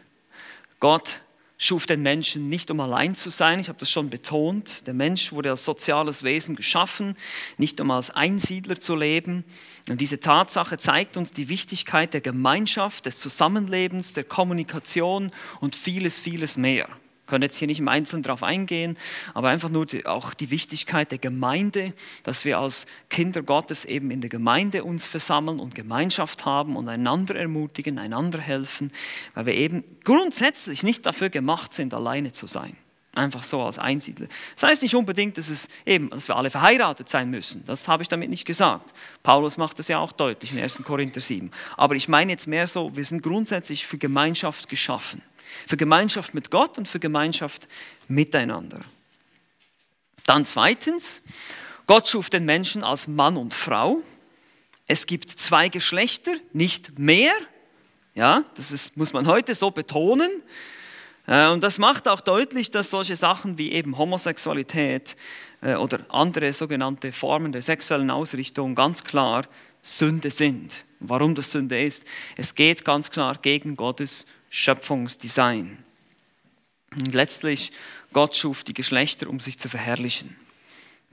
Gott 0.80 1.20
schuf 1.59 1.86
den 1.86 2.03
Menschen 2.03 2.49
nicht, 2.49 2.70
um 2.70 2.80
allein 2.80 3.14
zu 3.14 3.30
sein. 3.30 3.61
Ich 3.61 3.68
habe 3.68 3.78
das 3.78 3.90
schon 3.90 4.11
betont. 4.11 4.86
Der 4.86 4.95
Mensch 4.95 5.32
wurde 5.32 5.51
als 5.51 5.64
soziales 5.64 6.24
Wesen 6.24 6.57
geschaffen, 6.57 7.16
nicht 7.57 7.80
um 7.80 7.90
als 7.93 8.11
Einsiedler 8.11 8.80
zu 8.80 8.97
leben. 8.97 9.45
Und 9.88 10.01
diese 10.01 10.18
Tatsache 10.18 10.76
zeigt 10.78 11.16
uns 11.16 11.32
die 11.32 11.49
Wichtigkeit 11.49 12.14
der 12.14 12.20
Gemeinschaft, 12.20 13.07
des 13.07 13.18
Zusammenlebens, 13.18 14.12
der 14.12 14.24
Kommunikation 14.24 15.30
und 15.61 15.76
vieles, 15.76 16.18
vieles 16.18 16.57
mehr 16.57 16.88
können 17.26 17.42
jetzt 17.42 17.56
hier 17.56 17.68
nicht 17.68 17.80
im 17.80 17.88
Einzelnen 17.88 18.22
darauf 18.22 18.42
eingehen, 18.42 18.96
aber 19.34 19.48
einfach 19.48 19.68
nur 19.68 19.86
die, 19.86 20.06
auch 20.06 20.34
die 20.34 20.50
Wichtigkeit 20.50 21.10
der 21.10 21.18
Gemeinde, 21.18 21.92
dass 22.24 22.44
wir 22.44 22.58
als 22.58 22.86
Kinder 23.10 23.42
Gottes 23.42 23.84
eben 23.84 24.10
in 24.10 24.20
der 24.20 24.30
Gemeinde 24.30 24.84
uns 24.84 25.06
versammeln 25.08 25.60
und 25.60 25.74
Gemeinschaft 25.74 26.44
haben 26.44 26.76
und 26.76 26.88
einander 26.88 27.36
ermutigen, 27.36 27.98
einander 27.98 28.40
helfen, 28.40 28.92
weil 29.34 29.46
wir 29.46 29.54
eben 29.54 29.84
grundsätzlich 30.04 30.82
nicht 30.82 31.06
dafür 31.06 31.30
gemacht 31.30 31.72
sind, 31.72 31.94
alleine 31.94 32.32
zu 32.32 32.46
sein. 32.46 32.76
Einfach 33.14 33.44
so 33.44 33.60
als 33.60 33.78
Einsiedler. 33.78 34.26
Das 34.54 34.70
heißt 34.70 34.82
nicht 34.82 34.94
unbedingt, 34.94 35.36
dass, 35.36 35.50
es 35.50 35.68
eben, 35.84 36.08
dass 36.08 36.28
wir 36.28 36.36
alle 36.36 36.48
verheiratet 36.48 37.10
sein 37.10 37.28
müssen. 37.28 37.62
Das 37.66 37.86
habe 37.86 38.02
ich 38.02 38.08
damit 38.08 38.30
nicht 38.30 38.46
gesagt. 38.46 38.94
Paulus 39.22 39.58
macht 39.58 39.78
das 39.78 39.88
ja 39.88 39.98
auch 39.98 40.12
deutlich 40.12 40.52
in 40.52 40.58
1. 40.58 40.82
Korinther 40.82 41.20
7. 41.20 41.50
Aber 41.76 41.94
ich 41.94 42.08
meine 42.08 42.32
jetzt 42.32 42.46
mehr 42.46 42.66
so, 42.66 42.96
wir 42.96 43.04
sind 43.04 43.22
grundsätzlich 43.22 43.86
für 43.86 43.98
Gemeinschaft 43.98 44.70
geschaffen. 44.70 45.20
Für 45.66 45.76
Gemeinschaft 45.76 46.34
mit 46.34 46.50
Gott 46.50 46.78
und 46.78 46.88
für 46.88 47.00
Gemeinschaft 47.00 47.68
miteinander. 48.09 48.80
Dann 50.26 50.44
zweitens, 50.44 51.20
Gott 51.86 52.09
schuf 52.09 52.30
den 52.30 52.44
Menschen 52.44 52.84
als 52.84 53.09
Mann 53.09 53.36
und 53.36 53.55
Frau. 53.55 54.03
Es 54.86 55.07
gibt 55.07 55.30
zwei 55.30 55.68
Geschlechter, 55.68 56.32
nicht 56.53 56.98
mehr. 56.98 57.32
Ja, 58.14 58.44
das 58.55 58.72
ist, 58.72 58.96
muss 58.96 59.12
man 59.12 59.26
heute 59.26 59.55
so 59.55 59.70
betonen. 59.70 60.30
Äh, 61.26 61.48
und 61.48 61.62
das 61.62 61.78
macht 61.78 62.09
auch 62.09 62.20
deutlich, 62.20 62.70
dass 62.70 62.90
solche 62.90 63.16
Sachen 63.16 63.59
wie 63.59 63.72
eben 63.72 63.96
Homosexualität 63.98 65.16
äh, 65.62 65.74
oder 65.74 66.00
andere 66.09 66.53
sogenannte 66.53 67.12
Formen 67.12 67.53
der 67.53 67.62
sexuellen 67.62 68.11
Ausrichtung 68.11 68.74
ganz 68.74 69.05
klar 69.05 69.46
Sünde 69.82 70.30
sind. 70.30 70.84
Warum 71.00 71.34
das 71.34 71.50
Sünde 71.50 71.82
ist? 71.82 72.05
Es 72.36 72.55
geht 72.55 72.84
ganz 72.84 73.11
klar 73.11 73.36
gegen 73.40 73.76
Gottes 73.76 74.26
Schöpfungsdesign. 74.55 75.78
Und 76.90 77.14
letztlich, 77.14 77.72
Gott 78.12 78.36
schuf 78.36 78.64
die 78.64 78.74
Geschlechter, 78.74 79.30
um 79.30 79.40
sich 79.40 79.59
zu 79.59 79.70
verherrlichen. 79.70 80.36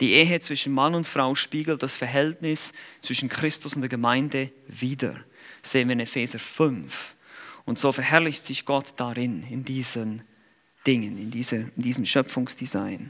Die 0.01 0.11
Ehe 0.11 0.41
zwischen 0.41 0.73
Mann 0.73 0.93
und 0.93 1.07
Frau 1.07 1.35
spiegelt 1.35 1.81
das 1.81 1.95
Verhältnis 1.95 2.73
zwischen 3.01 3.29
Christus 3.29 3.75
und 3.75 3.81
der 3.81 3.89
Gemeinde 3.89 4.51
wider. 4.67 5.23
Sehen 5.61 5.87
wir 5.87 5.93
in 5.93 6.01
Epheser 6.01 6.37
5. 6.37 7.15
Und 7.63 7.79
so 7.79 7.93
verherrlicht 7.93 8.45
sich 8.45 8.65
Gott 8.65 8.87
darin, 8.97 9.43
in 9.49 9.63
diesen 9.63 10.23
Dingen, 10.85 11.17
in, 11.17 11.31
dieser, 11.31 11.57
in 11.57 11.81
diesem 11.81 12.05
Schöpfungsdesign. 12.05 13.09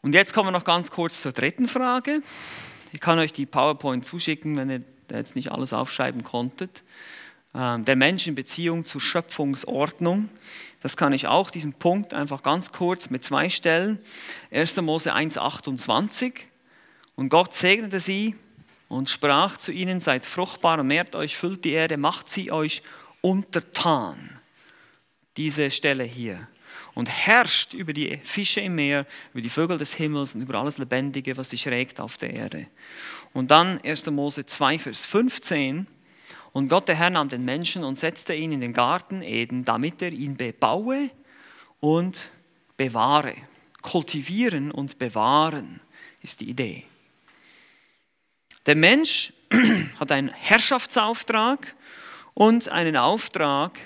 Und 0.00 0.14
jetzt 0.14 0.32
kommen 0.32 0.46
wir 0.46 0.52
noch 0.52 0.64
ganz 0.64 0.90
kurz 0.90 1.20
zur 1.20 1.32
dritten 1.32 1.68
Frage. 1.68 2.22
Ich 2.92 3.00
kann 3.00 3.18
euch 3.18 3.34
die 3.34 3.44
PowerPoint 3.44 4.06
zuschicken, 4.06 4.56
wenn 4.56 4.70
ihr 4.70 4.84
jetzt 5.18 5.36
nicht 5.36 5.52
alles 5.52 5.72
aufschreiben 5.72 6.22
konntet. 6.22 6.82
Ähm, 7.54 7.84
der 7.84 7.96
Mensch 7.96 8.26
in 8.26 8.34
Beziehung 8.34 8.84
zur 8.84 9.00
Schöpfungsordnung. 9.00 10.28
Das 10.80 10.96
kann 10.96 11.12
ich 11.12 11.26
auch, 11.26 11.50
diesen 11.50 11.74
Punkt 11.74 12.14
einfach 12.14 12.42
ganz 12.42 12.72
kurz 12.72 13.10
mit 13.10 13.24
zwei 13.24 13.50
Stellen. 13.50 13.98
1. 14.50 14.76
Mose 14.76 15.14
1,28. 15.14 16.32
Und 17.16 17.28
Gott 17.28 17.54
segnete 17.54 18.00
sie 18.00 18.36
und 18.88 19.10
sprach 19.10 19.56
zu 19.56 19.72
ihnen, 19.72 20.00
seid 20.00 20.24
fruchtbar 20.24 20.78
und 20.78 20.86
mehrt 20.86 21.14
euch, 21.14 21.36
füllt 21.36 21.64
die 21.64 21.72
Erde, 21.72 21.96
macht 21.96 22.30
sie 22.30 22.50
euch 22.50 22.82
untertan. 23.20 24.38
Diese 25.36 25.70
Stelle 25.70 26.04
hier 26.04 26.48
und 26.94 27.08
herrscht 27.08 27.74
über 27.74 27.92
die 27.92 28.18
Fische 28.18 28.60
im 28.60 28.74
Meer, 28.74 29.06
über 29.32 29.42
die 29.42 29.50
Vögel 29.50 29.78
des 29.78 29.94
Himmels 29.94 30.34
und 30.34 30.42
über 30.42 30.58
alles 30.58 30.78
Lebendige, 30.78 31.36
was 31.36 31.50
sich 31.50 31.66
regt 31.68 32.00
auf 32.00 32.16
der 32.16 32.34
Erde. 32.34 32.66
Und 33.32 33.50
dann 33.50 33.80
1. 33.82 34.06
Mose 34.06 34.46
2, 34.46 34.78
Vers 34.78 35.04
15. 35.04 35.86
Und 36.52 36.68
Gott 36.68 36.88
der 36.88 36.96
Herr 36.96 37.10
nahm 37.10 37.28
den 37.28 37.44
Menschen 37.44 37.84
und 37.84 37.98
setzte 37.98 38.34
ihn 38.34 38.52
in 38.52 38.60
den 38.60 38.72
Garten 38.72 39.22
Eden, 39.22 39.64
damit 39.64 40.02
er 40.02 40.10
ihn 40.10 40.36
bebaue 40.36 41.10
und 41.78 42.30
bewahre. 42.76 43.34
Kultivieren 43.82 44.70
und 44.70 44.98
bewahren 44.98 45.80
ist 46.22 46.40
die 46.40 46.50
Idee. 46.50 46.84
Der 48.66 48.76
Mensch 48.76 49.32
hat 50.00 50.12
einen 50.12 50.28
Herrschaftsauftrag 50.28 51.74
und 52.34 52.68
einen 52.68 52.96
Auftrag, 52.96 53.78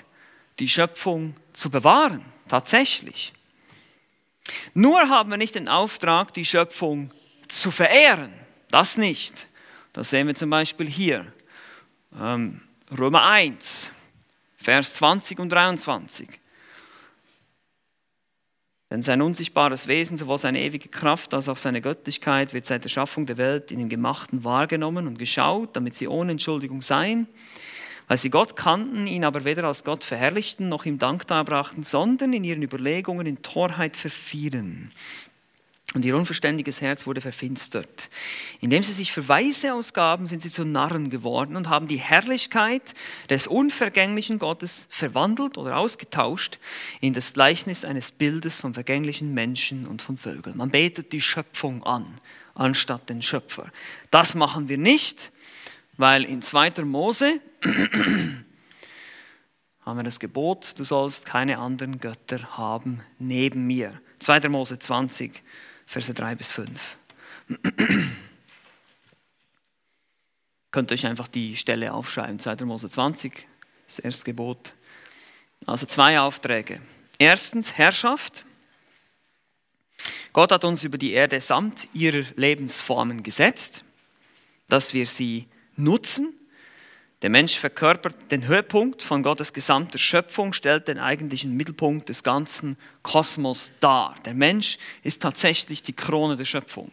die 0.59 0.67
Schöpfung 0.67 1.35
zu 1.53 1.69
bewahren 1.69 2.25
tatsächlich. 2.49 3.33
Nur 4.73 5.09
haben 5.09 5.31
wir 5.31 5.37
nicht 5.37 5.55
den 5.55 5.67
Auftrag, 5.67 6.33
die 6.33 6.45
Schöpfung 6.45 7.11
zu 7.47 7.71
verehren. 7.71 8.33
Das 8.75 8.97
nicht. 8.97 9.47
Das 9.93 10.09
sehen 10.09 10.27
wir 10.27 10.35
zum 10.35 10.49
Beispiel 10.49 10.85
hier. 10.85 11.31
Ähm, 12.19 12.59
Römer 12.91 13.23
1, 13.23 13.89
Vers 14.57 14.95
20 14.95 15.39
und 15.39 15.47
23. 15.47 16.27
Denn 18.91 19.01
sein 19.01 19.21
unsichtbares 19.21 19.87
Wesen, 19.87 20.17
sowohl 20.17 20.39
seine 20.39 20.59
ewige 20.61 20.89
Kraft 20.89 21.33
als 21.33 21.47
auch 21.47 21.55
seine 21.55 21.79
Göttlichkeit, 21.79 22.53
wird 22.53 22.65
seit 22.65 22.83
der 22.83 22.89
Schaffung 22.89 23.25
der 23.25 23.37
Welt 23.37 23.71
in 23.71 23.79
den 23.79 23.87
Gemachten 23.87 24.43
wahrgenommen 24.43 25.07
und 25.07 25.19
geschaut, 25.19 25.73
damit 25.77 25.95
sie 25.95 26.09
ohne 26.09 26.31
Entschuldigung 26.33 26.81
seien 26.81 27.29
weil 28.07 28.17
sie 28.17 28.29
Gott 28.29 28.55
kannten, 28.55 29.07
ihn 29.07 29.25
aber 29.25 29.45
weder 29.45 29.63
als 29.63 29.83
Gott 29.83 30.03
verherrlichten 30.03 30.69
noch 30.69 30.85
ihm 30.85 30.99
Dank 30.99 31.25
darbrachten, 31.25 31.83
sondern 31.83 32.33
in 32.33 32.43
ihren 32.43 32.61
Überlegungen 32.61 33.25
in 33.25 33.41
Torheit 33.41 33.97
verfielen. 33.97 34.91
Und 35.95 36.03
ihr 36.03 36.17
unverständiges 36.17 36.81
Herz 36.81 37.07
wurde 37.07 37.21
verfinstert. 37.21 38.09
Indem 38.59 38.83
sie 38.83 38.91
sich 38.91 39.13
für 39.13 39.29
Weise 39.29 39.73
ausgaben, 39.73 40.27
sind 40.27 40.41
sie 40.41 40.51
zu 40.51 40.65
Narren 40.65 41.09
geworden 41.09 41.55
und 41.55 41.69
haben 41.69 41.87
die 41.87 41.95
Herrlichkeit 41.95 42.93
des 43.29 43.47
unvergänglichen 43.47 44.37
Gottes 44.37 44.87
verwandelt 44.89 45.57
oder 45.57 45.77
ausgetauscht 45.77 46.59
in 46.99 47.13
das 47.13 47.31
Gleichnis 47.31 47.85
eines 47.85 48.11
Bildes 48.11 48.57
von 48.57 48.73
vergänglichen 48.73 49.33
Menschen 49.33 49.87
und 49.87 50.01
von 50.01 50.17
Vögeln. 50.17 50.57
Man 50.57 50.69
betet 50.69 51.13
die 51.13 51.21
Schöpfung 51.21 51.81
an 51.83 52.05
anstatt 52.55 53.09
den 53.09 53.21
Schöpfer. 53.21 53.71
Das 54.11 54.35
machen 54.35 54.67
wir 54.67 54.77
nicht, 54.77 55.31
weil 55.95 56.25
in 56.25 56.41
2. 56.41 56.83
Mose 56.83 57.39
haben 59.85 59.97
wir 59.97 60.03
das 60.03 60.19
Gebot, 60.19 60.73
du 60.77 60.83
sollst 60.83 61.25
keine 61.25 61.59
anderen 61.59 61.99
Götter 61.99 62.57
haben 62.57 62.99
neben 63.17 63.65
mir. 63.65 64.01
2. 64.19 64.49
Mose 64.49 64.77
20, 64.77 65.41
Verse 65.85 66.13
3 66.13 66.35
bis 66.35 66.51
5. 66.51 66.97
Könnt 70.71 70.91
ihr 70.91 70.95
euch 70.95 71.05
einfach 71.05 71.27
die 71.27 71.55
Stelle 71.55 71.93
aufschreiben. 71.93 72.39
2. 72.39 72.65
Mose 72.65 72.89
20, 72.89 73.47
das 73.87 73.99
erste 73.99 74.25
Gebot. 74.25 74.73
Also 75.65 75.85
zwei 75.85 76.19
Aufträge. 76.19 76.81
Erstens 77.17 77.77
Herrschaft. 77.77 78.45
Gott 80.33 80.51
hat 80.51 80.65
uns 80.65 80.83
über 80.83 80.97
die 80.97 81.13
Erde 81.13 81.39
samt 81.39 81.87
ihrer 81.93 82.25
Lebensformen 82.35 83.23
gesetzt, 83.23 83.85
dass 84.67 84.93
wir 84.93 85.07
sie 85.07 85.47
nutzen. 85.77 86.33
Der 87.21 87.29
Mensch 87.29 87.57
verkörpert 87.57 88.15
den 88.29 88.45
Höhepunkt 88.45 89.01
von 89.01 89.23
Gottes 89.23 89.53
gesamter 89.53 89.97
Schöpfung, 89.97 90.51
stellt 90.51 90.87
den 90.87 90.99
eigentlichen 90.99 91.55
Mittelpunkt 91.55 92.09
des 92.09 92.23
ganzen 92.23 92.77
Kosmos 93.03 93.71
dar. 93.79 94.15
Der 94.25 94.33
Mensch 94.33 94.77
ist 95.01 95.21
tatsächlich 95.21 95.81
die 95.81 95.93
Krone 95.93 96.35
der 96.35 96.45
Schöpfung. 96.45 96.91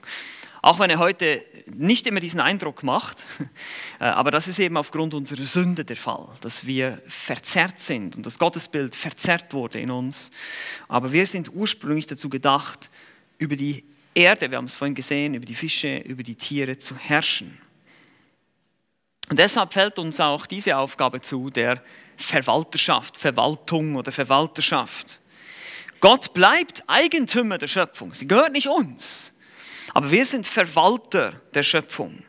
Auch 0.64 0.78
wenn 0.78 0.90
er 0.90 1.00
heute 1.00 1.42
nicht 1.66 2.06
immer 2.06 2.20
diesen 2.20 2.38
Eindruck 2.38 2.84
macht, 2.84 3.26
äh, 4.00 4.04
aber 4.04 4.30
das 4.30 4.46
ist 4.46 4.60
eben 4.60 4.76
aufgrund 4.76 5.12
unserer 5.12 5.42
Sünde 5.44 5.84
der 5.84 5.96
Fall, 5.96 6.28
dass 6.40 6.64
wir 6.64 7.02
verzerrt 7.08 7.80
sind 7.80 8.14
und 8.14 8.24
das 8.24 8.38
Gottesbild 8.38 8.94
verzerrt 8.94 9.52
wurde 9.52 9.80
in 9.80 9.90
uns. 9.90 10.30
Aber 10.86 11.10
wir 11.10 11.26
sind 11.26 11.52
ursprünglich 11.52 12.06
dazu 12.06 12.28
gedacht, 12.28 12.90
über 13.38 13.56
die 13.56 13.84
Erde, 14.14 14.52
wir 14.52 14.58
haben 14.58 14.66
es 14.66 14.74
vorhin 14.74 14.94
gesehen, 14.94 15.34
über 15.34 15.46
die 15.46 15.56
Fische, 15.56 15.98
über 15.98 16.22
die 16.22 16.36
Tiere 16.36 16.78
zu 16.78 16.96
herrschen. 16.96 17.58
Und 19.30 19.38
deshalb 19.38 19.72
fällt 19.72 19.98
uns 19.98 20.20
auch 20.20 20.46
diese 20.46 20.76
Aufgabe 20.76 21.20
zu, 21.20 21.50
der 21.50 21.82
Verwalterschaft, 22.16 23.16
Verwaltung 23.16 23.96
oder 23.96 24.12
Verwalterschaft. 24.12 25.20
Gott 26.00 26.34
bleibt 26.34 26.82
Eigentümer 26.88 27.58
der 27.58 27.68
Schöpfung. 27.68 28.12
Sie 28.12 28.26
gehört 28.26 28.52
nicht 28.52 28.68
uns. 28.68 29.32
Aber 29.94 30.10
wir 30.10 30.24
sind 30.24 30.46
Verwalter 30.46 31.40
der 31.54 31.62
Schöpfung. 31.62 32.22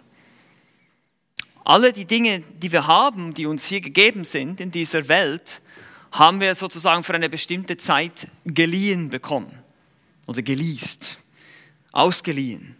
Alle 1.64 1.94
die 1.94 2.06
Dinge, 2.06 2.42
die 2.42 2.72
wir 2.72 2.88
haben, 2.88 3.34
die 3.34 3.46
uns 3.46 3.66
hier 3.66 3.82
gegeben 3.82 4.26
sind 4.26 4.60
in 4.60 4.72
dieser 4.72 5.08
Welt, 5.08 5.62
haben 6.12 6.40
wir 6.42 6.54
sozusagen 6.56 7.04
für 7.04 7.14
eine 7.16 7.30
bestimmte 7.30 7.78
Zeit 7.78 8.28
geliehen 8.46 9.10
bekommen 9.10 9.58
oder 10.28 10.42
geleast, 10.42 11.18
ausgeliehen. 11.92 12.76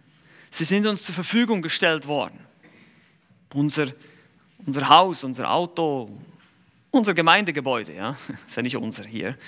Sie 0.50 0.64
sind 0.64 0.86
uns 0.86 1.04
zur 1.04 1.14
Verfügung 1.14 1.62
gestellt 1.62 2.06
worden. 2.06 2.38
Unser, 3.54 3.86
unser 4.66 4.88
Haus, 4.88 5.24
unser 5.24 5.50
Auto, 5.50 6.10
unser 6.90 7.14
Gemeindegebäude, 7.14 7.94
ja, 7.94 8.16
ist 8.46 8.56
ja 8.56 8.62
nicht 8.62 8.76
unser 8.76 9.04
hier. 9.04 9.38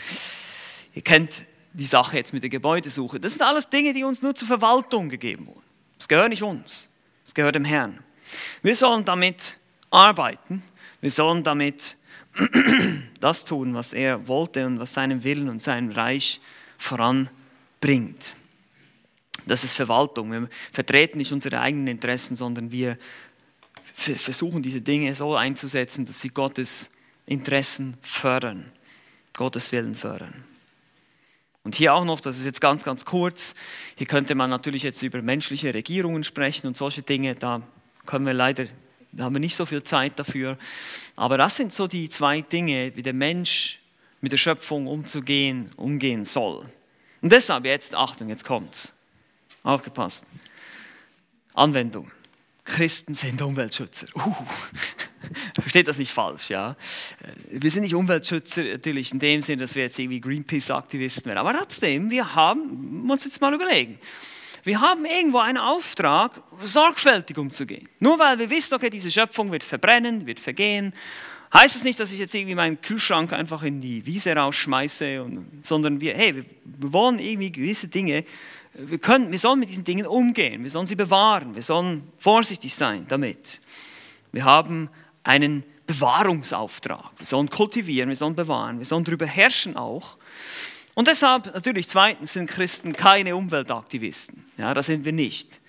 Ihr 0.95 1.03
kennt 1.03 1.43
die 1.75 1.85
Sache 1.85 2.17
jetzt 2.17 2.33
mit 2.33 2.43
der 2.43 2.51
Gebäudesuche. 2.51 3.21
Das 3.21 3.33
sind 3.33 3.43
alles 3.43 3.69
Dinge, 3.69 3.93
die 3.93 4.05
uns 4.05 4.23
nur 4.23 4.35
zur 4.35 4.49
Verwaltung 4.49 5.11
gegeben 5.11 5.47
wurden. 5.47 5.63
Das 5.99 6.09
gehört 6.09 6.31
nicht 6.31 6.43
uns, 6.43 6.89
das 7.25 7.35
gehört 7.35 7.55
dem 7.55 7.65
Herrn. 7.65 7.99
Wir 8.63 8.75
sollen 8.75 9.05
damit 9.05 9.59
arbeiten, 9.91 10.63
wir 11.01 11.11
sollen 11.11 11.45
damit 11.45 11.97
das 13.21 13.45
tun, 13.45 13.75
was 13.75 13.93
er 13.93 14.27
wollte 14.29 14.67
und 14.67 14.79
was 14.79 14.95
seinem 14.95 15.25
Willen 15.25 15.49
und 15.49 15.63
seinem 15.63 15.91
Reich 15.91 16.41
voranbringt. 16.79 18.35
Das 19.47 19.63
ist 19.63 19.75
Verwaltung. 19.75 20.33
Wir 20.33 20.49
vertreten 20.73 21.19
nicht 21.19 21.33
unsere 21.33 21.61
eigenen 21.61 21.87
Interessen, 21.87 22.37
sondern 22.37 22.73
wir 22.73 22.99
versuchen 23.97 24.63
diese 24.63 24.83
Dinge 24.83 25.15
so 25.15 25.35
einzusetzen, 25.35 26.05
dass 26.05 26.21
sie 26.21 26.29
Gottes 26.29 26.91
Interessen 27.25 27.97
fördern, 28.03 28.71
Gottes 29.33 29.73
Willen 29.73 29.95
fördern. 29.95 30.45
Und 31.65 31.75
hier 31.75 31.95
auch 31.95 32.05
noch, 32.05 32.21
das 32.21 32.39
ist 32.39 32.45
jetzt 32.45 32.61
ganz, 32.61 32.85
ganz 32.85 33.05
kurz, 33.05 33.55
hier 33.97 34.07
könnte 34.07 34.35
man 34.35 34.51
natürlich 34.51 34.83
jetzt 34.85 35.03
über 35.03 35.21
menschliche 35.23 35.75
Regierungen 35.75 36.23
sprechen 36.23 36.69
und 36.69 36.77
solche 36.77 37.03
Dinge, 37.03 37.35
da 37.35 37.63
können 38.05 38.27
wir 38.27 38.35
leider, 38.35 38.67
da 39.11 39.25
haben 39.25 39.35
wir 39.35 39.41
nicht 39.41 39.57
so 39.57 39.67
viel 39.67 39.83
Zeit 39.83 40.19
dafür. 40.19 40.59
Aber 41.17 41.39
das 41.39 41.57
sind 41.57 41.73
so 41.73 41.89
die 41.89 42.09
zwei 42.09 42.43
Dinge, 42.43 42.93
wie 42.95 43.03
der 43.03 43.15
Mensch 43.15 43.81
mit 44.21 44.31
der 44.31 44.37
Schöpfung 44.37 44.87
umzugehen, 44.87 45.73
umgehen 45.77 46.25
soll. 46.25 46.67
Und 47.23 47.33
deshalb 47.33 47.65
jetzt, 47.65 47.95
Achtung, 47.95 48.29
jetzt 48.29 48.45
kommt's. 48.45 48.93
Aufgepasst. 49.65 50.25
Anwendung. 51.55 52.13
Christen 52.67 53.15
sind 53.15 53.41
Umweltschützer. 53.41 54.07
Uh, 54.15 54.35
versteht 55.61 55.89
das 55.89 55.99
nicht 55.99 56.13
falsch, 56.13 56.51
ja? 56.51 56.77
Äh, 57.23 57.61
wir 57.63 57.71
sind 57.71 57.83
nicht 57.83 57.95
Umweltschützer 57.95 58.65
natürlich 58.65 59.13
in 59.13 59.21
dem 59.21 59.41
Sinne, 59.41 59.63
dass 59.63 59.75
wir 59.75 59.85
jetzt 59.85 59.99
irgendwie 59.99 60.21
Greenpeace-Aktivisten 60.21 61.27
wären, 61.27 61.39
aber 61.39 61.57
trotzdem, 61.57 62.11
wir 62.11 62.35
haben, 62.35 63.05
muss 63.07 63.25
jetzt 63.25 63.41
mal 63.41 63.55
überlegen, 63.55 63.99
wir 64.65 64.81
haben 64.81 65.05
irgendwo 65.05 65.39
einen 65.39 65.59
Auftrag, 65.59 66.43
sorgfältig 66.61 67.39
umzugehen. 67.39 67.89
Nur 68.01 68.19
weil 68.19 68.39
wir 68.41 68.51
wissen, 68.51 68.75
okay, 68.75 68.91
diese 68.91 69.13
Schöpfung 69.13 69.53
wird 69.53 69.63
verbrennen, 69.63 70.27
wird 70.27 70.41
vergehen, 70.41 70.93
heißt 71.55 71.77
es 71.77 71.81
das 71.81 71.85
nicht, 71.85 72.01
dass 72.01 72.13
ich 72.13 72.19
jetzt 72.19 72.35
irgendwie 72.35 72.57
meinen 72.57 72.81
Kühlschrank 72.81 73.33
einfach 73.33 73.63
in 73.63 73.81
die 73.81 74.05
Wiese 74.07 74.35
rausschmeiße, 74.35 75.23
und, 75.23 75.65
sondern 75.65 76.01
wir, 76.01 76.17
hey, 76.17 76.35
wir 76.35 76.93
wollen 76.93 77.21
irgendwie 77.21 77.53
gewisse 77.53 77.87
Dinge 77.87 78.25
wir, 78.79 78.99
können, 78.99 79.33
wir 79.33 79.39
sollen 79.39 79.61
mit 79.61 79.69
diesen 79.69 79.85
Dingen 79.85 80.07
umgehen, 80.07 80.63
wir 80.63 80.71
sollen 80.71 80.87
sie 80.87 80.97
bewahren, 80.97 81.55
wir 81.55 81.63
sollen 81.63 82.11
vorsichtig 82.19 82.75
sein 82.75 83.07
damit. 83.09 83.61
Wir 84.33 84.45
haben 84.45 84.91
einen 85.23 85.65
Bewahrungsauftrag. 85.87 87.11
Wir 87.19 87.27
sollen 87.27 87.49
kultivieren, 87.49 88.09
wir 88.09 88.17
sollen 88.17 88.35
bewahren, 88.35 88.79
wir 88.79 88.87
sollen 88.87 89.05
darüber 89.05 89.27
herrschen 89.27 89.77
auch. 89.77 90.17
Und 90.95 91.09
deshalb, 91.09 91.53
natürlich, 91.55 91.89
zweitens 91.89 92.33
sind 92.33 92.49
Christen 92.49 92.93
keine 92.93 93.37
Umweltaktivisten. 93.37 94.45
Ja, 94.57 94.75
das 94.75 94.87
sind 94.87 95.05
wir 95.05 95.13
nicht. 95.13 95.61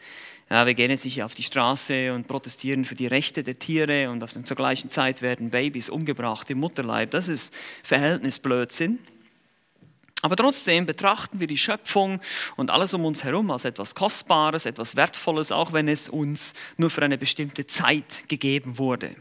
Ja, 0.49 0.65
wir 0.65 0.73
gehen 0.73 0.89
jetzt 0.89 1.03
nicht 1.03 1.21
auf 1.23 1.35
die 1.35 1.43
Straße 1.43 2.13
und 2.13 2.27
protestieren 2.27 2.85
für 2.85 2.95
die 2.95 3.07
Rechte 3.07 3.43
der 3.43 3.59
Tiere 3.59 4.09
und 4.09 4.23
auf 4.23 4.31
der 4.31 4.45
zur 4.45 4.55
gleichen 4.55 4.89
Zeit 4.89 5.21
werden 5.21 5.49
Babys 5.49 5.89
umgebracht 5.89 6.49
im 6.49 6.59
Mutterleib. 6.59 7.11
Das 7.11 7.27
ist 7.27 7.53
Verhältnisblödsinn. 7.83 8.99
Aber 10.21 10.35
trotzdem 10.35 10.85
betrachten 10.85 11.39
wir 11.39 11.47
die 11.47 11.57
Schöpfung 11.57 12.19
und 12.55 12.71
alles 12.71 12.93
um 12.93 13.05
uns 13.05 13.23
herum 13.23 13.51
als 13.51 13.65
etwas 13.65 13.93
Kostbares, 13.93 14.65
etwas 14.65 14.95
Wertvolles, 14.95 15.51
auch 15.51 15.73
wenn 15.73 15.87
es 15.87 16.09
uns 16.09 16.53
nur 16.77 16.89
für 16.89 17.03
eine 17.03 17.17
bestimmte 17.17 17.67
Zeit 17.67 18.27
gegeben 18.27 18.77
wurde. 18.77 19.15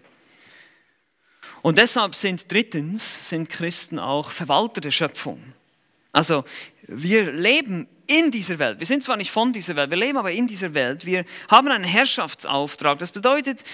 Und 1.63 1.79
deshalb 1.79 2.15
sind 2.15 2.51
drittens, 2.51 3.29
sind 3.29 3.49
Christen 3.49 3.99
auch 3.99 4.31
Verwalter 4.31 4.81
der 4.81 4.91
Schöpfung. 4.91 5.43
Also 6.13 6.45
wir 6.83 7.31
leben 7.33 7.89
in 8.07 8.31
dieser 8.31 8.59
Welt. 8.59 8.79
Wir 8.79 8.87
sind 8.87 9.03
zwar 9.03 9.17
nicht 9.17 9.31
von 9.31 9.53
dieser 9.53 9.77
Welt, 9.77 9.91
wir 9.91 9.99
leben 9.99 10.17
aber 10.17 10.33
in 10.33 10.47
dieser 10.47 10.73
Welt. 10.75 11.05
Wir 11.05 11.25
haben 11.51 11.69
einen 11.69 11.85
Herrschaftsauftrag. 11.85 12.99
Das 12.99 13.13
bedeutet, 13.13 13.65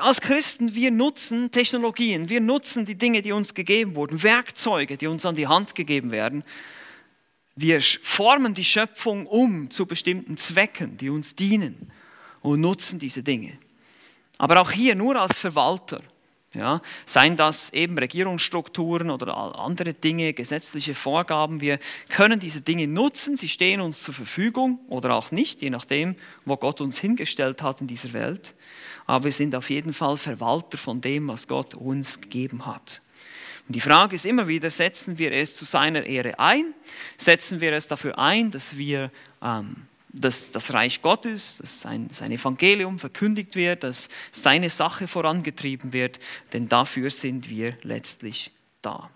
als 0.00 0.20
Christen, 0.20 0.74
wir 0.74 0.90
nutzen 0.90 1.50
Technologien, 1.50 2.28
wir 2.28 2.40
nutzen 2.40 2.86
die 2.86 2.96
Dinge, 2.96 3.22
die 3.22 3.32
uns 3.32 3.54
gegeben 3.54 3.96
wurden, 3.96 4.22
Werkzeuge, 4.22 4.96
die 4.96 5.06
uns 5.06 5.24
an 5.24 5.36
die 5.36 5.46
Hand 5.46 5.74
gegeben 5.74 6.10
werden. 6.10 6.44
Wir 7.54 7.80
formen 7.80 8.54
die 8.54 8.64
Schöpfung 8.64 9.26
um 9.26 9.70
zu 9.70 9.86
bestimmten 9.86 10.36
Zwecken, 10.36 10.96
die 10.98 11.08
uns 11.08 11.34
dienen 11.34 11.90
und 12.42 12.60
nutzen 12.60 12.98
diese 12.98 13.22
Dinge. 13.22 13.58
Aber 14.38 14.60
auch 14.60 14.70
hier 14.70 14.94
nur 14.94 15.16
als 15.16 15.38
Verwalter. 15.38 16.02
Ja, 16.52 16.80
seien 17.04 17.36
das 17.36 17.70
eben 17.74 17.98
Regierungsstrukturen 17.98 19.10
oder 19.10 19.36
andere 19.58 19.92
Dinge, 19.92 20.32
gesetzliche 20.32 20.94
Vorgaben. 20.94 21.60
Wir 21.60 21.78
können 22.08 22.40
diese 22.40 22.62
Dinge 22.62 22.86
nutzen, 22.86 23.36
sie 23.36 23.50
stehen 23.50 23.82
uns 23.82 24.02
zur 24.02 24.14
Verfügung 24.14 24.78
oder 24.88 25.16
auch 25.16 25.32
nicht, 25.32 25.60
je 25.60 25.68
nachdem, 25.68 26.16
wo 26.46 26.56
Gott 26.56 26.80
uns 26.80 26.98
hingestellt 26.98 27.62
hat 27.62 27.82
in 27.82 27.88
dieser 27.88 28.14
Welt. 28.14 28.54
Aber 29.06 29.26
wir 29.26 29.32
sind 29.32 29.54
auf 29.54 29.70
jeden 29.70 29.92
Fall 29.92 30.16
Verwalter 30.16 30.78
von 30.78 31.00
dem, 31.00 31.28
was 31.28 31.46
Gott 31.46 31.74
uns 31.74 32.20
gegeben 32.20 32.66
hat. 32.66 33.02
Und 33.68 33.74
die 33.74 33.80
Frage 33.80 34.14
ist 34.14 34.26
immer 34.26 34.46
wieder, 34.46 34.70
setzen 34.70 35.18
wir 35.18 35.32
es 35.32 35.56
zu 35.56 35.64
seiner 35.64 36.04
Ehre 36.04 36.38
ein? 36.38 36.74
Setzen 37.16 37.60
wir 37.60 37.72
es 37.72 37.88
dafür 37.88 38.18
ein, 38.18 38.50
dass 38.50 38.76
wir 38.76 39.10
ähm, 39.42 39.86
dass 40.20 40.50
das 40.50 40.72
Reich 40.72 41.02
Gottes, 41.02 41.58
dass 41.60 41.80
sein, 41.80 42.08
sein 42.10 42.32
Evangelium 42.32 42.98
verkündigt 42.98 43.54
wird, 43.54 43.82
dass 43.82 44.08
seine 44.32 44.70
Sache 44.70 45.06
vorangetrieben 45.06 45.92
wird, 45.92 46.18
denn 46.52 46.68
dafür 46.68 47.10
sind 47.10 47.50
wir 47.50 47.76
letztlich 47.82 48.50
da. 48.82 49.10